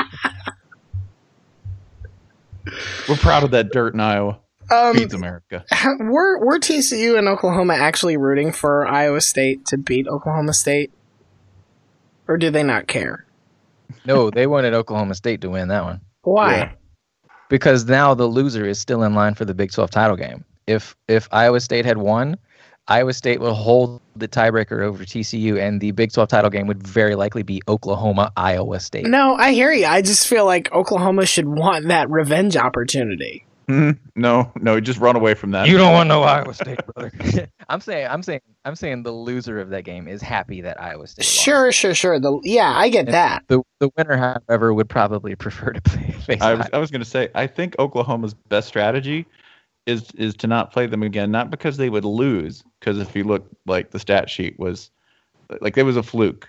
We're 3.09 3.16
proud 3.16 3.43
of 3.45 3.51
that 3.53 3.73
dirt 3.73 3.95
in 3.95 4.01
Iowa. 4.01 4.39
Um, 4.70 4.95
Feeds 4.95 5.12
America. 5.14 5.64
ha- 5.70 5.97
were 6.01 6.39
were 6.45 6.59
TCU 6.59 7.18
and 7.18 7.29
Oklahoma 7.29 7.75
actually 7.75 8.16
rooting 8.16 8.53
for 8.53 8.87
Iowa 8.87 9.20
State 9.20 9.66
to 9.66 9.77
beat 9.77 10.07
Oklahoma 10.09 10.55
State, 10.55 10.91
or 12.29 12.37
do 12.39 12.51
they 12.51 12.62
not 12.62 12.87
care? 12.87 13.27
No, 14.07 14.31
they 14.31 14.47
wanted 14.47 14.73
Oklahoma 14.75 15.14
State 15.14 15.41
to 15.43 15.51
win 15.51 15.68
that 15.68 15.85
one 15.85 16.01
Why? 16.23 16.57
Yeah. 16.57 16.73
because 17.51 17.85
now 17.85 18.14
the 18.14 18.27
loser 18.27 18.64
is 18.64 18.79
still 18.79 19.03
in 19.03 19.14
line 19.14 19.35
for 19.35 19.45
the 19.45 19.53
Big 19.55 19.70
12 19.73 19.91
title 19.91 20.16
game. 20.16 20.45
If 20.66 20.97
if 21.09 21.29
Iowa 21.33 21.61
State 21.61 21.85
had 21.85 21.99
won, 21.99 22.39
Iowa 22.89 23.12
State 23.12 23.41
will 23.41 23.55
hold 23.55 24.01
the 24.16 24.26
tiebreaker 24.28 24.83
over 24.83 25.05
TCU, 25.05 25.59
and 25.61 25.80
the 25.80 25.93
Big 25.93 26.12
12 26.12 26.28
title 26.28 26.51
game 26.51 26.66
would 26.66 26.85
very 26.85 27.14
likely 27.14 27.43
be 27.43 27.62
Oklahoma 27.68 28.33
Iowa 28.37 28.80
State. 28.80 29.07
No, 29.07 29.35
I 29.37 29.53
hear 29.53 29.72
you. 29.72 29.87
I 29.87 30.03
just 30.03 30.26
feel 30.26 30.45
like 30.45 30.72
Oklahoma 30.72 31.24
should 31.26 31.49
want 31.49 31.89
that 31.89 32.11
revenge 32.11 32.57
opportunity. 32.57 33.47
Mhm. 33.68 33.97
No, 34.16 34.53
no, 34.57 34.80
just 34.80 34.99
run 34.99 35.14
away 35.14 35.35
from 35.35 35.53
that. 35.53 35.68
You 35.68 35.78
don't 35.78 35.93
want 35.93 36.09
no 36.09 36.22
Iowa 36.24 36.53
State, 36.53 36.80
brother. 36.95 37.12
I'm 37.68 37.80
saying, 37.80 38.09
I'm 38.11 38.22
saying, 38.22 38.41
I'm 38.64 38.74
saying 38.74 39.05
the 39.05 39.12
loser 39.12 39.61
of 39.61 39.70
that 39.70 39.85
game 39.85 40.09
is 40.09 40.20
happy 40.20 40.62
that 40.62 40.80
Iowa 40.83 41.07
State. 41.07 41.22
lost. 41.24 41.33
Sure, 41.33 41.70
sure, 41.70 41.95
sure. 41.95 42.18
The 42.18 42.41
yeah, 42.43 42.72
I 42.76 42.89
get 42.89 43.07
that. 43.07 43.45
The 43.47 43.62
the 43.78 43.91
winner, 43.97 44.16
however, 44.16 44.74
would 44.74 44.89
probably 44.89 45.37
prefer 45.37 45.72
to 45.72 45.80
play 45.80 46.11
face. 46.11 46.41
I 46.43 46.55
was, 46.55 46.66
Iowa. 46.66 46.70
I 46.72 46.78
was 46.78 46.91
going 46.91 47.03
to 47.03 47.09
say, 47.09 47.28
I 47.37 47.47
think 47.47 47.76
Oklahoma's 47.78 48.35
best 48.35 48.66
strategy 48.66 49.26
is 49.87 50.11
is 50.12 50.35
to 50.37 50.47
not 50.47 50.72
play 50.72 50.87
them 50.87 51.03
again, 51.03 51.30
not 51.30 51.51
because 51.51 51.76
they 51.76 51.91
would 51.91 52.05
lose, 52.05 52.62
because 52.80 52.99
if 52.99 53.14
you 53.16 53.24
look 53.24 53.47
like 53.66 53.91
the 53.91 53.99
stat 53.99 54.30
sheet 54.30 54.59
was, 54.59 54.91
like 55.61 55.76
it 55.76 55.83
was 55.83 55.97
a 55.97 56.03
fluke. 56.03 56.49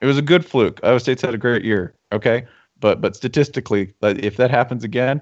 It 0.00 0.06
was 0.06 0.18
a 0.18 0.22
good 0.22 0.44
fluke. 0.44 0.80
Iowa 0.82 1.00
State's 1.00 1.22
had 1.22 1.34
a 1.34 1.38
great 1.38 1.64
year, 1.64 1.94
okay, 2.12 2.46
but 2.80 3.00
but 3.00 3.16
statistically, 3.16 3.92
if 4.02 4.36
that 4.36 4.50
happens 4.50 4.84
again, 4.84 5.20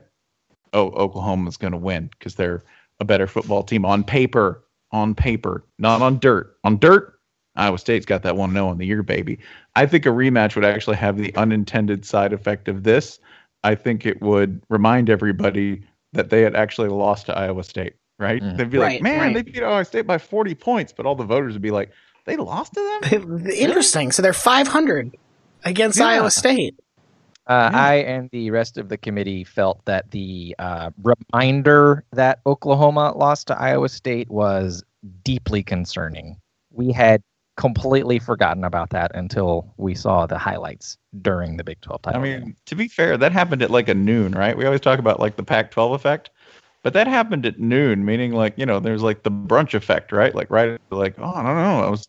oh, 0.73 0.91
Oklahoma's 0.91 1.57
going 1.57 1.73
to 1.73 1.79
win 1.79 2.11
because 2.19 2.35
they're 2.35 2.63
a 3.01 3.05
better 3.05 3.27
football 3.27 3.63
team 3.63 3.85
on 3.85 4.03
paper, 4.03 4.65
on 4.93 5.15
paper, 5.15 5.65
not 5.79 6.03
on 6.03 6.19
dirt. 6.19 6.57
On 6.65 6.79
dirt, 6.79 7.19
Iowa 7.57 7.79
State's 7.79 8.07
got 8.07 8.23
that 8.23 8.37
one 8.37 8.51
oh 8.51 8.55
zero 8.55 8.69
on 8.69 8.79
the 8.79 8.87
year, 8.87 9.03
baby. 9.03 9.39
I 9.75 9.87
think 9.87 10.07
a 10.07 10.11
rematch 10.11 10.55
would 10.55 10.65
actually 10.65 10.97
have 10.97 11.17
the 11.17 11.35
unintended 11.37 12.05
side 12.05 12.33
effect 12.33 12.69
of 12.69 12.83
this. 12.83 13.19
I 13.63 13.75
think 13.75 14.07
it 14.07 14.21
would 14.23 14.63
remind 14.69 15.11
everybody 15.11 15.83
that 16.13 16.31
they 16.31 16.43
had 16.43 16.55
actually 16.57 16.89
lost 16.89 17.27
to 17.27 17.37
Iowa 17.37 17.63
State, 17.65 17.95
right? 18.19 18.43
Mm. 18.43 18.57
They'd 18.57 18.71
be 18.71 18.79
Right, 18.79 18.93
like, 18.95 19.03
man, 19.03 19.21
right. 19.21 19.35
they 19.35 19.43
beat 19.43 19.63
Iowa 19.63 19.85
State 19.85 20.07
by 20.07 20.19
40 20.19 20.55
points, 20.55 20.93
but 20.93 21.07
all 21.07 21.15
the 21.15 21.25
voters 21.25 21.53
would 21.55 21.63
be 21.63 21.71
like, 21.71 21.91
they 22.25 22.37
lost 22.37 22.75
to 22.75 22.99
them? 23.11 23.47
Interesting. 23.51 24.11
So 24.13 24.21
they're 24.23 24.33
500 24.33 25.17
against 25.65 25.99
Yeah. 25.99 26.07
Iowa 26.07 26.31
State. 26.31 26.75
Uh, 27.47 27.71
Yeah. 27.73 27.81
I 27.81 27.95
and 27.97 28.29
the 28.33 28.51
rest 28.51 28.77
of 28.79 28.89
the 28.89 28.97
committee 28.97 29.45
felt 29.45 29.85
that 29.85 30.11
the 30.11 30.57
uh, 30.59 30.91
reminder 31.03 32.05
that 32.13 32.41
Oklahoma 32.47 33.13
lost 33.17 33.47
to 33.49 33.61
Iowa 33.61 33.89
State 33.89 34.29
was 34.31 34.83
deeply 35.23 35.63
concerning. 35.63 36.37
We 36.73 36.91
had 36.91 37.23
completely 37.57 38.19
forgotten 38.19 38.65
about 38.65 38.91
that 38.91 39.11
until 39.15 39.73
we 39.79 39.95
saw 39.95 40.27
the 40.27 40.39
highlights 40.39 40.99
during 41.23 41.57
the 41.57 41.65
Big 41.65 41.81
12 41.81 42.03
title. 42.03 42.21
I 42.21 42.25
mean, 42.25 42.41
game. 42.41 42.57
to 42.67 42.75
be 42.75 42.89
fair, 42.89 43.17
that 43.17 43.33
happened 43.33 43.63
at 43.63 43.71
like 43.71 43.89
a 43.89 43.95
noon, 43.95 44.33
right? 44.33 44.57
We 44.57 44.67
always 44.67 44.81
talk 44.81 44.99
about 44.99 45.21
like 45.21 45.37
the 45.37 45.43
Pac 45.43 45.71
12 45.71 45.93
effect, 45.93 46.31
but 46.83 46.93
that 46.93 47.07
happened 47.07 47.47
at 47.47 47.59
noon, 47.59 48.05
meaning 48.05 48.33
like, 48.33 48.55
you 48.57 48.67
know, 48.67 48.79
there's 48.79 49.03
like 49.03 49.23
the 49.23 49.31
brunch 49.31 49.75
effect, 49.75 50.13
right? 50.13 50.35
Like, 50.35 50.51
right, 50.51 50.79
like, 50.91 51.15
oh, 51.19 51.33
I 51.35 51.43
don't 51.43 51.57
know. 51.57 51.83
I 51.83 51.89
was 51.89 52.09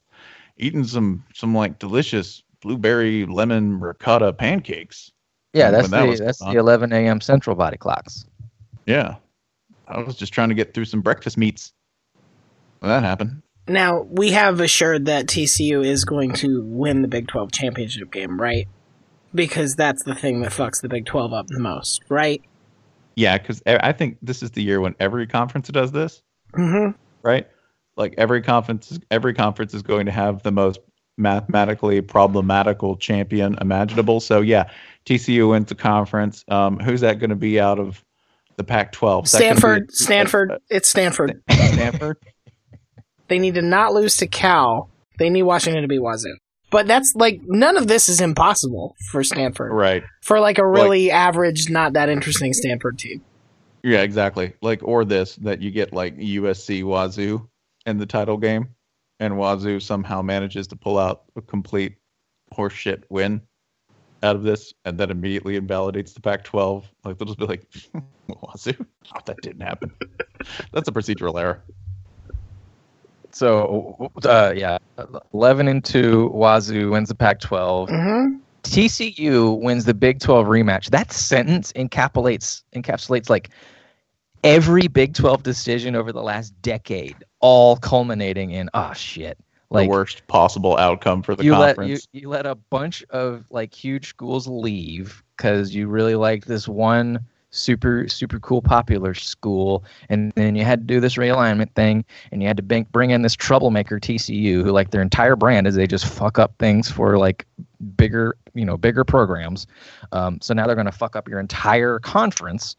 eating 0.57 0.83
some, 0.83 1.23
some 1.33 1.55
like 1.55 1.79
delicious 1.79 2.43
blueberry 2.61 3.25
lemon 3.25 3.79
ricotta 3.79 4.33
pancakes. 4.33 5.11
yeah, 5.53 5.71
that's 5.71 5.89
that 5.89 6.05
the 6.05 6.23
that's 6.23 6.39
the 6.39 6.57
11 6.57 6.91
a.m. 6.91 7.21
Central 7.21 7.55
body 7.55 7.77
clocks. 7.77 8.25
Yeah. 8.85 9.15
I 9.87 9.99
was 9.99 10.17
just 10.17 10.33
trying 10.33 10.49
to 10.49 10.55
get 10.55 10.73
through 10.73 10.85
some 10.85 11.01
breakfast 11.01 11.37
meats. 11.37 11.71
When 12.79 12.89
that 12.89 13.03
happened. 13.03 13.41
Now, 13.67 14.01
we 14.01 14.31
have 14.31 14.59
assured 14.59 15.05
that 15.05 15.27
TCU 15.27 15.85
is 15.85 16.05
going 16.05 16.33
to 16.35 16.61
win 16.63 17.01
the 17.01 17.07
Big 17.07 17.27
12 17.27 17.51
championship 17.51 18.11
game, 18.11 18.39
right? 18.39 18.67
Because 19.35 19.75
that's 19.75 20.03
the 20.03 20.15
thing 20.15 20.41
that 20.41 20.51
fucks 20.51 20.81
the 20.81 20.89
Big 20.89 21.05
12 21.05 21.33
up 21.33 21.47
the 21.47 21.59
most, 21.59 22.01
right? 22.09 22.41
Yeah, 23.15 23.37
because 23.37 23.61
I 23.65 23.91
think 23.91 24.17
this 24.21 24.43
is 24.43 24.51
the 24.51 24.63
year 24.63 24.79
when 24.79 24.95
every 24.99 25.27
conference 25.27 25.67
does 25.69 25.91
this. 25.91 26.21
Mm-hmm. 26.53 26.97
right? 27.23 27.47
Like 27.97 28.15
every 28.17 28.41
conference, 28.41 28.97
every 29.11 29.33
conference 29.33 29.73
is 29.73 29.81
going 29.81 30.05
to 30.05 30.11
have 30.11 30.43
the 30.43 30.51
most 30.51 30.79
mathematically 31.17 32.01
problematical 32.01 32.95
champion 32.95 33.57
imaginable. 33.59 34.19
So 34.19 34.41
yeah, 34.41 34.69
TCU 35.05 35.49
wins 35.49 35.69
the 35.69 35.75
conference. 35.75 36.45
Um, 36.47 36.79
who's 36.79 37.01
that 37.01 37.19
going 37.19 37.31
to 37.31 37.35
be 37.35 37.59
out 37.59 37.79
of 37.79 38.03
the 38.55 38.63
Pac-12? 38.63 39.25
Is 39.25 39.31
be 39.31 39.37
Stanford, 39.37 39.91
Stanford, 39.91 40.53
it's 40.69 40.87
Stanford. 40.87 41.41
Stanford. 41.49 42.17
They 43.27 43.39
need 43.39 43.55
to 43.55 43.61
not 43.61 43.93
lose 43.93 44.17
to 44.17 44.27
Cal. 44.27 44.89
They 45.19 45.29
need 45.29 45.43
Washington 45.43 45.81
to 45.81 45.87
be 45.87 45.99
Wazoo. 45.99 46.37
But 46.69 46.87
that's 46.87 47.13
like 47.15 47.39
none 47.45 47.77
of 47.77 47.87
this 47.87 48.09
is 48.09 48.19
impossible 48.19 48.95
for 49.09 49.23
Stanford. 49.23 49.71
right. 49.71 50.03
For 50.21 50.39
like 50.39 50.57
a 50.57 50.67
really 50.67 51.11
average, 51.11 51.69
not 51.69 51.93
that 51.93 52.09
interesting 52.09 52.53
Stanford 52.53 52.99
team. 52.99 53.21
Yeah, 53.83 54.01
exactly. 54.01 54.53
Like 54.61 54.83
or 54.83 55.05
this 55.05 55.35
that 55.37 55.61
you 55.61 55.71
get 55.71 55.93
like 55.93 56.17
USC 56.17 56.83
Wazoo 56.83 57.47
in 57.85 57.97
the 57.97 58.05
title 58.05 58.37
game, 58.37 58.75
and 59.19 59.37
Wazoo 59.37 59.79
somehow 59.79 60.21
manages 60.21 60.67
to 60.67 60.75
pull 60.75 60.97
out 60.97 61.23
a 61.37 61.41
complete 61.41 61.95
horseshit 62.53 63.03
win 63.09 63.41
out 64.23 64.35
of 64.35 64.43
this, 64.43 64.73
and 64.83 64.97
that 64.97 65.09
immediately 65.09 65.55
invalidates 65.55 66.13
the 66.13 66.19
Pac-12. 66.19 66.83
Like 67.05 67.17
they'll 67.17 67.27
just 67.27 67.39
be 67.39 67.45
like, 67.45 67.65
Wazoo, 68.27 68.75
oh, 69.15 69.19
that 69.25 69.37
didn't 69.41 69.61
happen. 69.61 69.93
That's 70.73 70.89
a 70.89 70.91
procedural 70.91 71.39
error. 71.39 71.63
So 73.37 74.09
uh, 74.25 74.53
yeah, 74.57 74.79
11 75.31 75.67
and 75.67 75.85
two. 75.85 76.31
Wazoo 76.33 76.89
wins 76.89 77.09
the 77.09 77.13
Pac-12. 77.13 77.87
Mm-hmm. 77.87 78.37
TCU 78.63 79.61
wins 79.61 79.85
the 79.85 79.93
Big 79.93 80.19
12 80.19 80.47
rematch. 80.47 80.89
That 80.89 81.11
sentence 81.11 81.71
encapsulates 81.73 82.63
encapsulates 82.73 83.29
like 83.29 83.49
every 84.43 84.87
Big 84.87 85.13
12 85.13 85.43
decision 85.43 85.95
over 85.95 86.11
the 86.11 86.23
last 86.23 86.59
decade, 86.63 87.15
all 87.39 87.77
culminating 87.77 88.49
in 88.49 88.71
oh 88.73 88.93
shit. 88.93 89.37
Like 89.69 89.85
the 89.85 89.91
worst 89.91 90.25
possible 90.25 90.75
outcome 90.77 91.21
for 91.21 91.35
the 91.35 91.43
you 91.43 91.55
let 91.55 91.75
conference. 91.75 92.07
you, 92.13 92.21
you 92.21 92.29
let 92.29 92.47
a 92.47 92.55
bunch 92.55 93.03
of 93.11 93.45
like 93.51 93.71
huge 93.71 94.07
schools 94.07 94.47
leave 94.47 95.21
because 95.35 95.75
you 95.75 95.87
really 95.87 96.15
like 96.15 96.45
this 96.45 96.67
one 96.67 97.19
super 97.57 98.07
super 98.07 98.39
cool 98.39 98.61
popular 98.61 99.13
school. 99.13 99.83
And 100.09 100.31
then 100.35 100.55
you 100.55 100.63
had 100.63 100.81
to 100.81 100.85
do 100.85 100.99
this 100.99 101.15
realignment 101.15 101.73
thing 101.73 102.05
and 102.31 102.41
you 102.41 102.47
had 102.47 102.57
to 102.57 102.63
bring, 102.63 103.11
in 103.11 103.21
this 103.21 103.35
troublemaker 103.35 103.99
TCU 103.99 104.63
who 104.63 104.71
like 104.71 104.91
their 104.91 105.01
entire 105.01 105.35
brand 105.35 105.65
is 105.65 105.75
they 105.75 105.87
just 105.87 106.05
fuck 106.05 106.37
up 106.37 106.53
things 106.59 106.91
for 106.91 107.17
like 107.17 107.45
bigger 107.95 108.35
you 108.53 108.65
know 108.65 108.77
bigger 108.77 109.03
programs. 109.03 109.67
Um, 110.11 110.39
so 110.41 110.53
now 110.53 110.65
they're 110.65 110.75
going 110.75 110.85
to 110.85 110.91
fuck 110.91 111.15
up 111.15 111.27
your 111.27 111.39
entire 111.39 111.99
conference 111.99 112.75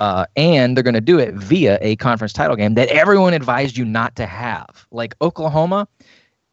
uh, 0.00 0.26
and 0.36 0.76
they're 0.76 0.84
going 0.84 0.94
to 0.94 1.00
do 1.00 1.18
it 1.18 1.34
via 1.34 1.78
a 1.80 1.96
conference 1.96 2.32
title 2.32 2.56
game 2.56 2.74
that 2.74 2.88
everyone 2.88 3.34
advised 3.34 3.76
you 3.76 3.84
not 3.84 4.16
to 4.16 4.26
have. 4.26 4.86
Like 4.90 5.14
Oklahoma 5.20 5.86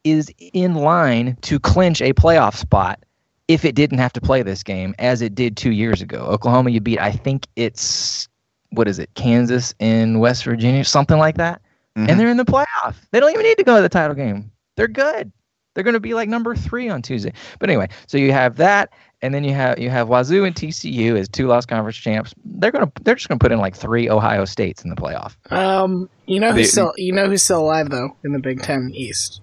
is 0.04 0.32
in 0.52 0.74
line 0.74 1.36
to 1.42 1.58
clinch 1.58 2.00
a 2.00 2.12
playoff 2.14 2.56
spot 2.56 3.02
if 3.50 3.64
it 3.64 3.74
didn't 3.74 3.98
have 3.98 4.12
to 4.12 4.20
play 4.20 4.42
this 4.42 4.62
game 4.62 4.94
as 5.00 5.20
it 5.22 5.34
did 5.34 5.56
two 5.56 5.72
years 5.72 6.00
ago. 6.00 6.18
Oklahoma, 6.26 6.70
you 6.70 6.80
beat, 6.80 7.00
I 7.00 7.10
think 7.10 7.48
it's, 7.56 8.28
what 8.70 8.86
is 8.86 9.00
it, 9.00 9.10
Kansas 9.14 9.74
in 9.80 10.20
West 10.20 10.44
Virginia, 10.44 10.84
something 10.84 11.18
like 11.18 11.36
that. 11.36 11.60
Mhm. 11.98 12.08
And 12.08 12.20
they're 12.20 12.28
in 12.30 12.36
the 12.36 12.44
playoff. 12.44 12.94
They 13.10 13.18
don't 13.18 13.32
even 13.32 13.42
need 13.42 13.58
to 13.58 13.64
go 13.64 13.74
to 13.74 13.82
the 13.82 13.88
title 13.88 14.14
game. 14.14 14.52
They're 14.76 14.86
good. 14.86 15.32
They're 15.74 15.82
going 15.82 15.94
to 15.94 16.00
be 16.00 16.14
like 16.14 16.28
number 16.28 16.54
three 16.54 16.88
on 16.88 17.02
Tuesday. 17.02 17.32
But 17.58 17.70
anyway, 17.70 17.88
so 18.06 18.18
you 18.18 18.30
have 18.30 18.56
that, 18.58 18.92
and 19.22 19.34
then 19.34 19.42
you 19.42 19.52
have 19.54 19.78
you 19.80 19.90
have 19.90 20.08
Wazoo 20.08 20.44
and 20.46 20.54
TCU 20.54 21.16
as 21.18 21.28
two 21.28 21.46
lost 21.48 21.66
conference 21.68 21.96
champs. 21.96 22.32
They're 22.44 22.70
gonna 22.72 22.90
they're 23.02 23.14
just 23.16 23.28
gonna 23.28 23.38
put 23.38 23.50
in 23.52 23.58
like 23.58 23.76
three 23.76 24.08
Ohio 24.08 24.44
States 24.46 24.82
in 24.82 24.90
the 24.90 24.96
playoff. 24.96 25.36
Um, 25.52 26.08
you 26.26 26.40
know 26.40 26.52
They- 26.52 26.60
who's 26.62 26.72
still 26.72 26.92
you 26.96 27.12
know 27.12 27.26
who's 27.28 27.42
still 27.42 27.60
alive 27.60 27.88
though 27.90 28.16
in 28.24 28.32
the 28.32 28.38
Big 28.40 28.62
Ten 28.62 28.90
East. 28.94 29.40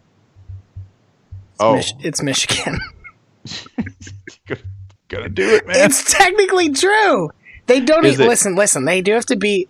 It's 1.53 1.61
Oh. 1.61 1.75
Mich- 1.75 1.93
it's 2.01 2.21
Michigan. 2.23 2.77
Gonna 5.09 5.29
do 5.29 5.55
it, 5.55 5.67
man. 5.67 5.75
it's 5.85 6.11
technically 6.11 6.71
true. 6.71 7.29
They 7.67 7.79
don't 7.79 8.05
e- 8.05 8.17
listen. 8.17 8.55
Listen, 8.55 8.85
they 8.85 9.01
do 9.01 9.13
have 9.13 9.25
to 9.27 9.35
beat 9.37 9.69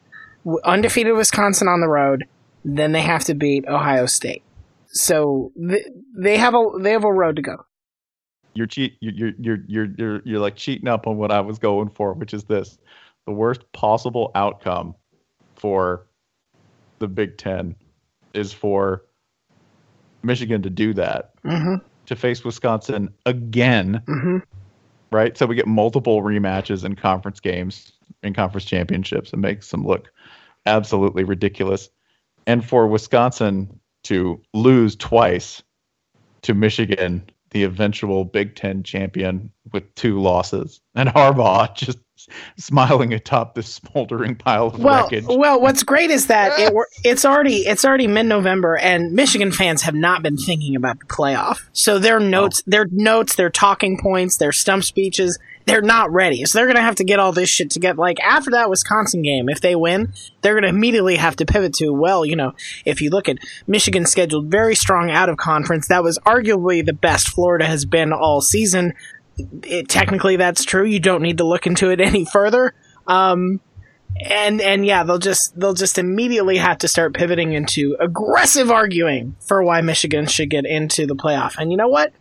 undefeated 0.64 1.16
Wisconsin 1.16 1.68
on 1.68 1.82
the 1.82 1.88
road. 1.88 2.26
Then 2.66 2.92
they 2.92 3.02
have 3.02 3.24
to 3.26 3.36
beat 3.36 3.68
Ohio 3.68 4.06
State. 4.08 4.44
So 4.88 5.52
th- 5.70 5.86
they 6.18 6.38
have 6.38 6.56
a 6.56 6.64
they 6.80 6.92
have 6.92 7.04
a 7.04 7.12
road 7.14 7.36
to 7.36 7.42
go. 7.42 7.58
you're 8.56 8.68
cheat 8.68 8.98
you're 9.00 9.14
you're 9.14 9.34
you're 9.38 9.58
you're 9.68 9.88
you're 9.98 10.22
you're 10.26 10.40
like 10.40 10.56
cheating 10.56 10.88
up 10.88 11.06
on 11.08 11.18
what 11.18 11.32
I 11.32 11.42
was 11.42 11.60
going 11.60 11.90
for, 11.90 12.14
which 12.14 12.34
is 12.34 12.44
this. 12.46 12.78
The 13.26 13.34
worst 13.34 13.62
possible 13.74 14.32
outcome 14.36 14.96
for 15.56 16.08
the 17.00 17.08
Big 17.08 17.38
Ten 17.38 17.76
is 18.34 18.54
for 18.54 19.04
Michigan 20.24 20.62
to 20.64 20.70
do 20.70 20.94
that, 20.96 21.32
hmm 21.44 21.76
to 22.08 22.16
face 22.16 22.44
Wisconsin 22.44 23.14
again, 23.26 24.02
hmm 24.06 24.40
right? 25.12 25.38
So 25.38 25.46
we 25.46 25.56
get 25.56 25.68
multiple 25.68 26.22
rematches 26.22 26.84
in 26.84 26.96
conference 26.96 27.40
games, 27.40 27.94
in 28.24 28.34
conference 28.34 28.66
championships. 28.66 29.34
It 29.34 29.38
makes 29.38 29.70
them 29.72 29.86
look 29.86 30.12
absolutely 30.66 31.24
ridiculous. 31.24 31.90
And 32.46 32.66
for 32.66 32.88
Wisconsin 32.88 33.80
to 34.04 34.42
lose 34.54 34.96
twice 34.96 35.64
to 36.44 36.54
Michigan, 36.54 37.30
the 37.52 37.64
eventual 37.64 38.26
Big 38.26 38.56
Ten 38.56 38.84
champion, 38.84 39.52
with 39.72 39.94
two 39.96 40.22
losses, 40.22 40.82
and 40.96 41.10
Harbaugh 41.10 41.74
just 41.76 42.00
smiling 42.58 43.14
atop 43.14 43.56
this 43.56 43.68
smoldering 43.74 44.36
pile 44.36 44.68
of 44.68 44.80
Well, 44.80 45.04
wreckage. 45.04 45.26
well, 45.28 45.60
what's 45.62 45.84
great 45.84 46.10
is 46.10 46.28
that 46.28 46.60
it 46.60 46.74
it's 47.04 47.26
already 47.26 47.58
it's 47.58 47.86
already 47.86 48.08
mid 48.08 48.26
November, 48.26 48.78
and 48.78 49.14
Michigan 49.14 49.52
fans 49.52 49.84
have 49.84 49.96
not 49.96 50.24
been 50.24 50.38
thinking 50.38 50.76
about 50.76 51.00
the 51.00 51.06
playoff. 51.06 51.62
So 51.74 52.00
their 52.00 52.20
notes, 52.20 52.64
their 52.66 52.86
notes, 52.92 53.36
their 53.36 53.50
talking 53.50 54.00
points, 54.02 54.38
their 54.38 54.52
stump 54.52 54.84
speeches, 54.84 55.40
they're 55.66 55.82
not 55.82 56.12
ready. 56.12 56.46
So 56.46 56.58
they're 56.60 56.68
gonna 56.68 56.82
have 56.82 56.96
to 56.96 57.04
get 57.04 57.20
all 57.20 57.32
this 57.32 57.50
shit 57.50 57.70
together. 57.70 57.98
Like 58.00 58.20
after 58.22 58.52
that 58.52 58.70
Wisconsin 58.70 59.22
game, 59.22 59.50
if 59.50 59.62
they 59.62 59.76
win, 59.76 60.14
they're 60.42 60.56
gonna 60.56 60.68
immediately 60.68 61.18
have 61.18 61.36
to 61.38 61.46
pivot 61.46 61.74
to 61.76 61.92
well, 61.92 62.26
you 62.26 62.36
know, 62.36 62.54
if 62.86 63.02
you 63.02 63.10
look 63.10 63.28
at 63.30 63.38
Michigan 63.68 64.06
scheduled 64.06 64.50
very 64.50 64.76
strong 64.76 65.10
out 65.12 65.30
of 65.30 65.38
conference, 65.38 65.88
that 65.88 66.04
was 66.04 66.20
arguably 66.20 66.86
the 66.86 66.94
best 66.94 67.28
Florida 67.30 67.66
has 67.66 67.86
been 67.86 68.12
all 68.14 68.42
season. 68.42 68.94
It, 69.38 69.88
technically, 69.88 70.36
that's 70.36 70.64
true. 70.64 70.86
You 70.86 71.00
don't 71.00 71.22
need 71.22 71.38
to 71.38 71.46
look 71.46 71.68
into 71.68 71.90
it 71.90 72.02
any 72.02 72.26
further. 72.26 72.74
Um, 73.08 73.62
and 74.26 74.62
and 74.62 74.86
yeah, 74.86 75.04
they'll 75.04 75.20
just 75.20 75.58
they'll 75.60 75.74
just 75.74 75.98
immediately 75.98 76.58
have 76.58 76.80
to 76.80 76.88
start 76.88 77.14
pivoting 77.14 77.54
into 77.54 77.96
aggressive 78.00 78.72
arguing 78.72 79.36
for 79.46 79.64
why 79.64 79.82
Michigan 79.82 80.26
should 80.26 80.50
get 80.50 80.66
into 80.66 81.06
the 81.06 81.16
playoff. 81.16 81.58
And 81.58 81.72
you 81.72 81.78
know 81.78 81.88
what? 81.88 82.14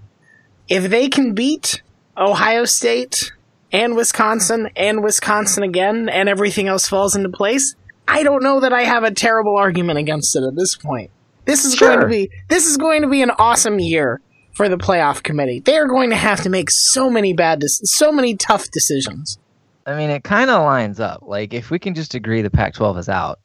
If 0.68 0.90
they 0.90 1.08
can 1.08 1.34
beat 1.34 1.82
Ohio 2.16 2.64
State 2.64 3.32
and 3.72 3.96
Wisconsin 3.96 4.68
and 4.76 5.02
Wisconsin 5.02 5.62
again, 5.62 6.08
and 6.08 6.28
everything 6.28 6.68
else 6.68 6.88
falls 6.88 7.16
into 7.16 7.28
place, 7.28 7.74
I 8.06 8.22
don't 8.22 8.42
know 8.42 8.60
that 8.60 8.72
I 8.72 8.82
have 8.82 9.04
a 9.04 9.10
terrible 9.10 9.56
argument 9.56 9.98
against 9.98 10.36
it 10.36 10.42
at 10.42 10.56
this 10.56 10.76
point. 10.76 11.10
This 11.44 11.64
is 11.64 11.76
going 11.76 12.00
to 12.00 12.08
be 12.08 12.30
this 12.48 12.66
is 12.66 12.76
going 12.76 13.02
to 13.02 13.08
be 13.08 13.22
an 13.22 13.30
awesome 13.30 13.78
year 13.78 14.20
for 14.56 14.70
the 14.70 14.78
playoff 14.78 15.22
committee. 15.22 15.60
They 15.60 15.76
are 15.76 15.86
going 15.86 16.08
to 16.08 16.16
have 16.16 16.40
to 16.40 16.48
make 16.48 16.70
so 16.70 17.10
many 17.10 17.34
bad, 17.34 17.60
dec- 17.60 17.84
so 17.84 18.10
many 18.10 18.34
tough 18.34 18.70
decisions. 18.70 19.38
I 19.84 19.94
mean, 19.94 20.08
it 20.08 20.24
kind 20.24 20.48
of 20.48 20.62
lines 20.62 20.98
up. 20.98 21.20
Like 21.22 21.52
if 21.52 21.70
we 21.70 21.78
can 21.78 21.94
just 21.94 22.14
agree 22.14 22.40
the 22.40 22.48
Pac-12 22.50 22.98
is 22.98 23.08
out, 23.10 23.38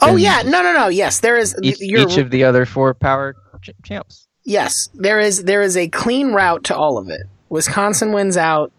Oh 0.00 0.16
yeah, 0.16 0.40
no, 0.46 0.62
no, 0.62 0.72
no. 0.72 0.88
Yes, 0.88 1.20
there 1.20 1.36
is. 1.36 1.54
each, 1.62 1.78
each 1.82 2.16
of 2.16 2.30
the 2.30 2.44
other 2.44 2.64
four 2.64 2.94
power 2.94 3.36
ch- 3.60 3.68
champs. 3.84 4.26
yes, 4.44 4.88
there 4.94 5.20
is. 5.20 5.44
There 5.44 5.60
is 5.60 5.76
a 5.76 5.88
clean 5.88 6.32
route 6.32 6.64
to 6.64 6.74
all 6.74 6.96
of 6.96 7.10
it. 7.10 7.20
Wisconsin 7.50 8.12
wins 8.14 8.38
out. 8.38 8.72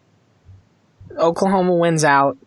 Oklahoma 1.19 1.75
wins 1.75 2.03
out. 2.03 2.37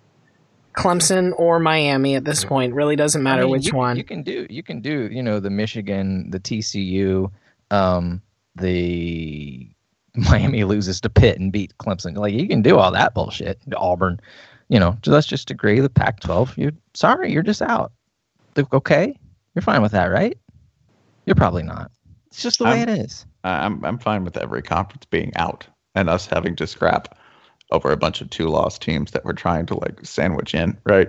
Clemson 0.77 1.31
or 1.39 1.61
Miami 1.61 2.17
at 2.17 2.25
this 2.25 2.45
point 2.45 2.75
really 2.75 2.97
doesn't 2.97 3.23
matter 3.23 3.43
I 3.43 3.45
mean, 3.45 3.53
which 3.53 3.67
you, 3.69 3.77
one. 3.77 3.97
You 3.97 4.03
can 4.03 4.25
do. 4.25 4.45
You 4.51 4.65
can 4.65 4.81
do. 4.81 5.09
You 5.09 5.23
know, 5.23 5.39
the 5.39 5.51
Michigan, 5.51 6.31
the 6.31 6.41
TCU, 6.41 7.31
um, 7.71 8.23
the 8.57 9.69
Miami 10.17 10.65
loses 10.65 11.01
to 11.03 11.09
Pitt 11.11 11.39
and 11.39 11.53
beat 11.53 11.77
Clemson. 11.79 12.17
Like 12.17 12.35
you 12.35 12.47
can 12.49 12.63
do 12.63 12.79
all 12.79 12.91
that 12.93 13.15
bullshit. 13.15 13.59
Auburn, 13.77 14.21
you 14.69 14.79
know. 14.79 14.97
Let's 15.07 15.27
just 15.27 15.51
agree 15.51 15.81
the 15.81 15.91
Pac-12. 15.91 16.57
You're 16.57 16.73
sorry, 16.95 17.33
you're 17.33 17.43
just 17.43 17.63
out. 17.63 17.93
Okay, 18.73 19.19
you're 19.55 19.63
fine 19.63 19.83
with 19.83 19.93
that, 19.93 20.07
right? 20.07 20.39
You're 21.27 21.35
probably 21.35 21.63
not. 21.65 21.91
It's 22.29 22.43
just 22.43 22.59
the 22.59 22.65
way 22.65 22.81
I'm- 22.81 22.89
it 22.89 22.99
is. 23.01 23.27
I'm 23.43 23.85
I'm 23.85 23.99
fine 23.99 24.25
with 24.25 24.37
every 24.39 24.63
conference 24.63 25.05
being 25.05 25.33
out 25.37 25.67
and 25.95 26.09
us 26.09 26.27
having 26.27 26.57
to 26.57 26.67
scrap 26.67 27.19
over 27.73 27.91
a 27.93 27.97
bunch 27.97 28.21
of 28.23 28.31
two 28.31 28.49
loss 28.49 28.79
teams 28.79 29.11
that 29.11 29.25
we're 29.25 29.33
trying 29.35 29.67
to 29.67 29.75
like 29.79 29.99
sandwich 30.05 30.55
in, 30.55 30.79
right? 30.87 31.09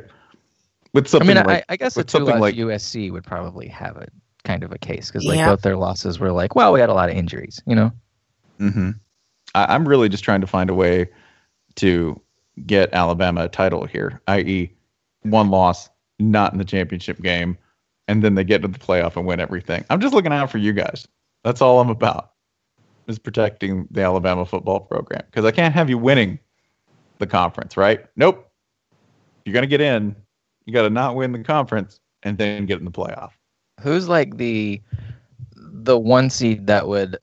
With 0.93 1.05
I 1.07 1.09
something 1.09 1.27
mean, 1.35 1.45
like 1.45 1.63
I, 1.69 1.73
I 1.73 1.77
guess 1.77 1.95
a 1.97 2.03
two-loss 2.03 2.39
like- 2.39 2.55
USC 2.55 3.11
would 3.11 3.23
probably 3.23 3.67
have 3.67 3.95
a 3.97 4.07
kind 4.45 4.63
of 4.63 4.71
a 4.71 4.77
case 4.77 5.11
because 5.11 5.25
like 5.25 5.37
Yeah. 5.37 5.49
both 5.49 5.61
their 5.61 5.75
losses 5.75 6.19
were 6.19 6.31
like, 6.31 6.55
well, 6.55 6.71
we 6.71 6.79
had 6.79 6.89
a 6.89 6.93
lot 6.93 7.09
of 7.09 7.15
injuries, 7.17 7.61
you 7.65 7.75
know. 7.75 7.91
hmm 8.59 8.91
I, 9.53 9.73
I'm 9.75 9.87
really 9.87 10.07
just 10.07 10.23
trying 10.23 10.41
to 10.41 10.47
find 10.47 10.69
a 10.69 10.73
way 10.73 11.09
to 11.75 12.19
get 12.65 12.93
Alabama 12.93 13.43
a 13.43 13.49
title 13.49 13.85
here, 13.85 14.21
i.e., 14.27 14.71
one 15.23 15.49
loss, 15.49 15.89
not 16.19 16.53
in 16.53 16.59
the 16.59 16.65
championship 16.65 17.21
game, 17.21 17.57
and 18.07 18.23
then 18.23 18.35
they 18.35 18.43
get 18.45 18.61
to 18.61 18.67
the 18.69 18.79
playoff 18.79 19.17
and 19.17 19.25
win 19.25 19.39
everything. 19.41 19.83
I'm 19.89 19.99
just 19.99 20.13
looking 20.13 20.31
out 20.31 20.49
for 20.51 20.57
you 20.59 20.71
guys. 20.71 21.07
That's 21.43 21.61
all 21.61 21.79
I'm 21.81 21.89
about. 21.89 22.31
Is 23.07 23.19
protecting 23.19 23.87
the 23.91 24.01
Alabama 24.01 24.45
football 24.45 24.79
program 24.79 25.21
because 25.25 25.45
I 25.45 25.51
can't 25.51 25.73
have 25.75 25.89
you 25.89 25.97
winning 25.97 26.39
the 27.19 27.27
conference, 27.27 27.77
right? 27.77 28.05
Nope. 28.15 28.49
You're 29.45 29.53
gonna 29.53 29.67
get 29.67 29.81
in. 29.81 30.15
You 30.65 30.73
got 30.73 30.83
to 30.83 30.89
not 30.89 31.15
win 31.15 31.31
the 31.31 31.43
conference 31.43 31.99
and 32.23 32.35
then 32.37 32.65
get 32.65 32.79
in 32.79 32.85
the 32.85 32.91
playoff. 32.91 33.31
Who's 33.85 34.09
like 34.09 34.37
the 34.37 34.81
the 35.55 35.95
one 35.99 36.31
seed 36.31 36.65
that 36.65 36.87
would 36.87 37.19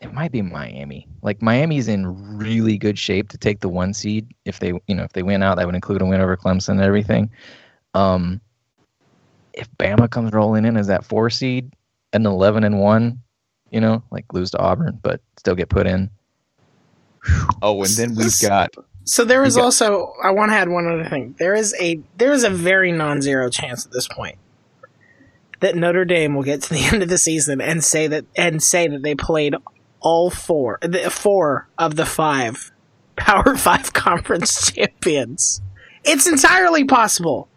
it 0.00 0.12
might 0.12 0.30
be 0.30 0.40
Miami. 0.40 1.08
Like 1.22 1.42
Miami's 1.42 1.88
in 1.88 2.38
really 2.38 2.78
good 2.78 2.96
shape 2.96 3.28
to 3.30 3.38
take 3.38 3.58
the 3.58 3.68
one 3.68 3.92
seed 3.92 4.32
if 4.44 4.60
they 4.60 4.68
you 4.86 4.94
know 4.94 5.02
if 5.02 5.14
they 5.14 5.24
win 5.24 5.42
out 5.42 5.56
that 5.56 5.66
would 5.66 5.74
include 5.74 6.00
a 6.00 6.06
win 6.06 6.20
over 6.20 6.36
Clemson 6.36 6.68
and 6.74 6.80
everything. 6.82 7.28
Um 7.94 8.40
if 9.52 9.68
Bama 9.76 10.08
comes 10.08 10.32
rolling 10.32 10.64
in 10.64 10.76
as 10.76 10.86
that 10.86 11.04
four 11.04 11.28
seed 11.28 11.72
an 12.12 12.24
11 12.24 12.62
and 12.62 12.78
1, 12.78 13.18
you 13.72 13.80
know, 13.80 14.00
like 14.12 14.32
lose 14.32 14.52
to 14.52 14.58
Auburn 14.58 15.00
but 15.02 15.20
still 15.38 15.56
get 15.56 15.70
put 15.70 15.88
in. 15.88 16.08
Oh, 17.62 17.82
and 17.82 17.90
then 17.94 18.14
we've 18.14 18.40
got 18.40 18.70
So 19.02 19.24
there 19.24 19.42
is 19.42 19.56
got- 19.56 19.64
also 19.64 20.12
I 20.22 20.30
want 20.30 20.52
to 20.52 20.54
add 20.54 20.68
one 20.68 20.86
other 20.86 21.08
thing. 21.08 21.34
There 21.40 21.54
is 21.54 21.74
a 21.80 21.98
there 22.16 22.32
is 22.32 22.44
a 22.44 22.50
very 22.50 22.92
non-zero 22.92 23.50
chance 23.50 23.84
at 23.84 23.90
this 23.90 24.06
point 24.06 24.38
that 25.60 25.76
Notre 25.76 26.04
Dame 26.04 26.34
will 26.34 26.42
get 26.42 26.62
to 26.62 26.74
the 26.74 26.84
end 26.92 27.02
of 27.02 27.08
the 27.08 27.18
season 27.18 27.60
and 27.60 27.82
say 27.82 28.06
that 28.06 28.24
and 28.36 28.62
say 28.62 28.88
that 28.88 29.02
they 29.02 29.14
played 29.14 29.54
all 30.00 30.30
four 30.30 30.78
the 30.82 31.10
four 31.10 31.68
of 31.78 31.96
the 31.96 32.06
five 32.06 32.70
Power 33.16 33.56
5 33.56 33.92
conference 33.92 34.72
champions. 34.72 35.62
It's 36.04 36.26
entirely 36.26 36.84
possible. 36.84 37.48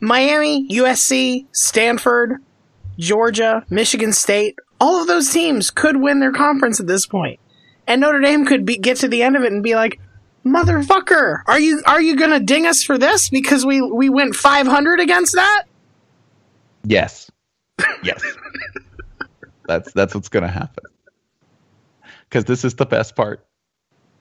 Miami, 0.00 0.68
USC, 0.68 1.46
Stanford, 1.52 2.42
Georgia, 2.98 3.64
Michigan 3.70 4.12
State, 4.12 4.58
all 4.78 5.00
of 5.00 5.06
those 5.06 5.30
teams 5.30 5.70
could 5.70 5.96
win 5.96 6.20
their 6.20 6.32
conference 6.32 6.78
at 6.78 6.86
this 6.86 7.06
point. 7.06 7.40
And 7.86 8.00
Notre 8.00 8.20
Dame 8.20 8.44
could 8.44 8.66
be, 8.66 8.76
get 8.76 8.98
to 8.98 9.08
the 9.08 9.22
end 9.22 9.36
of 9.36 9.42
it 9.42 9.52
and 9.52 9.62
be 9.62 9.74
like, 9.74 9.98
"Motherfucker, 10.44 11.42
are 11.46 11.58
you 11.58 11.82
are 11.86 12.02
you 12.02 12.16
going 12.16 12.30
to 12.30 12.40
ding 12.40 12.66
us 12.66 12.82
for 12.82 12.98
this 12.98 13.30
because 13.30 13.64
we 13.64 13.80
we 13.80 14.10
went 14.10 14.34
500 14.34 15.00
against 15.00 15.34
that?" 15.34 15.64
Yes. 16.86 17.30
Yes. 18.04 18.22
that's 19.66 19.92
that's 19.92 20.14
what's 20.14 20.28
gonna 20.28 20.48
happen. 20.48 20.84
Because 22.28 22.44
this 22.44 22.64
is 22.64 22.74
the 22.74 22.86
best 22.86 23.16
part. 23.16 23.44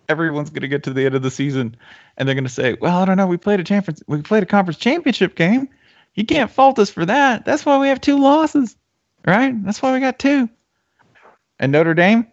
Everyone's 0.09 0.49
gonna 0.49 0.67
get 0.67 0.83
to 0.83 0.93
the 0.93 1.05
end 1.05 1.15
of 1.15 1.21
the 1.21 1.31
season 1.31 1.77
and 2.17 2.27
they're 2.27 2.35
gonna 2.35 2.49
say, 2.49 2.75
Well, 2.81 2.97
I 2.97 3.05
don't 3.05 3.17
know, 3.17 3.27
we 3.27 3.37
played 3.37 3.59
a 3.59 3.63
champions 3.63 4.03
we 4.07 4.21
played 4.21 4.43
a 4.43 4.47
conference 4.47 4.77
championship 4.77 5.35
game. 5.35 5.69
You 6.15 6.25
can't 6.25 6.49
fault 6.49 6.79
us 6.79 6.89
for 6.89 7.05
that. 7.05 7.45
That's 7.45 7.65
why 7.65 7.77
we 7.77 7.87
have 7.89 8.01
two 8.01 8.19
losses. 8.19 8.75
Right? 9.25 9.53
That's 9.63 9.81
why 9.81 9.93
we 9.93 9.99
got 9.99 10.17
two. 10.19 10.49
And 11.59 11.71
Notre 11.71 11.93
Dame? 11.93 12.27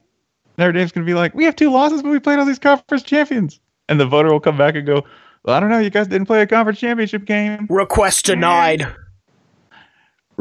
Notre 0.57 0.73
Dame's 0.73 0.93
gonna 0.93 1.07
be 1.07 1.15
like, 1.15 1.35
We 1.35 1.45
have 1.45 1.57
two 1.57 1.71
losses, 1.71 2.03
but 2.03 2.11
we 2.11 2.21
played 2.21 2.39
all 2.39 2.47
these 2.47 2.59
conference 2.59 3.03
champions. 3.03 3.61
And 3.89 4.01
the 4.01 4.07
voter 4.07 4.31
will 4.31 4.41
come 4.41 4.57
back 4.57 4.77
and 4.77 4.87
go, 4.87 5.05
Well, 5.45 5.55
I 5.55 5.61
don't 5.61 5.69
know, 5.69 5.79
you 5.79 5.91
guys 5.91 6.09
didn't 6.09 6.27
play 6.27 6.41
a 6.41 6.47
conference 6.47 6.79
championship 6.81 7.27
game. 7.27 7.67
Request 7.69 8.27
denied. 8.27 8.87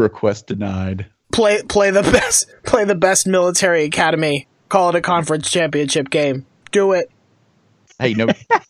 Request 0.01 0.47
denied. 0.47 1.05
play 1.31 1.61
play 1.63 1.91
the 1.91 2.01
best 2.11 2.51
play 2.63 2.83
the 2.85 2.95
best 2.95 3.27
military 3.27 3.83
academy. 3.85 4.47
Call 4.69 4.89
it 4.89 4.95
a 4.95 5.01
conference 5.01 5.49
championship 5.49 6.09
game. 6.09 6.45
Do 6.71 6.93
it. 6.93 7.09
Hey, 7.99 8.13
no, 8.13 8.27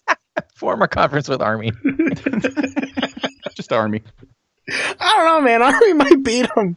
Former 0.56 0.88
conference 0.88 1.28
with 1.30 1.42
Army. 1.42 1.72
just 3.56 3.72
Army. 3.72 4.02
I 4.70 5.14
don't 5.18 5.26
know, 5.26 5.42
man. 5.42 5.62
Army 5.62 5.94
might 5.94 6.24
beat 6.24 6.48
them. 6.56 6.76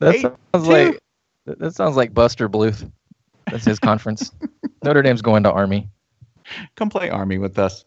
That 0.00 0.14
Eight, 0.16 0.22
sounds 0.22 0.38
two. 0.54 0.58
like 0.60 1.00
that 1.46 1.58
that 1.58 1.74
sounds 1.74 1.96
like 1.96 2.14
Buster 2.14 2.48
Bluth. 2.48 2.90
That's 3.50 3.64
his 3.64 3.78
conference. 3.78 4.30
Notre 4.84 5.02
Dame's 5.02 5.22
going 5.22 5.42
to 5.44 5.50
Army. 5.52 5.88
Come 6.76 6.90
play 6.90 7.10
Army 7.10 7.38
with 7.38 7.58
us. 7.58 7.84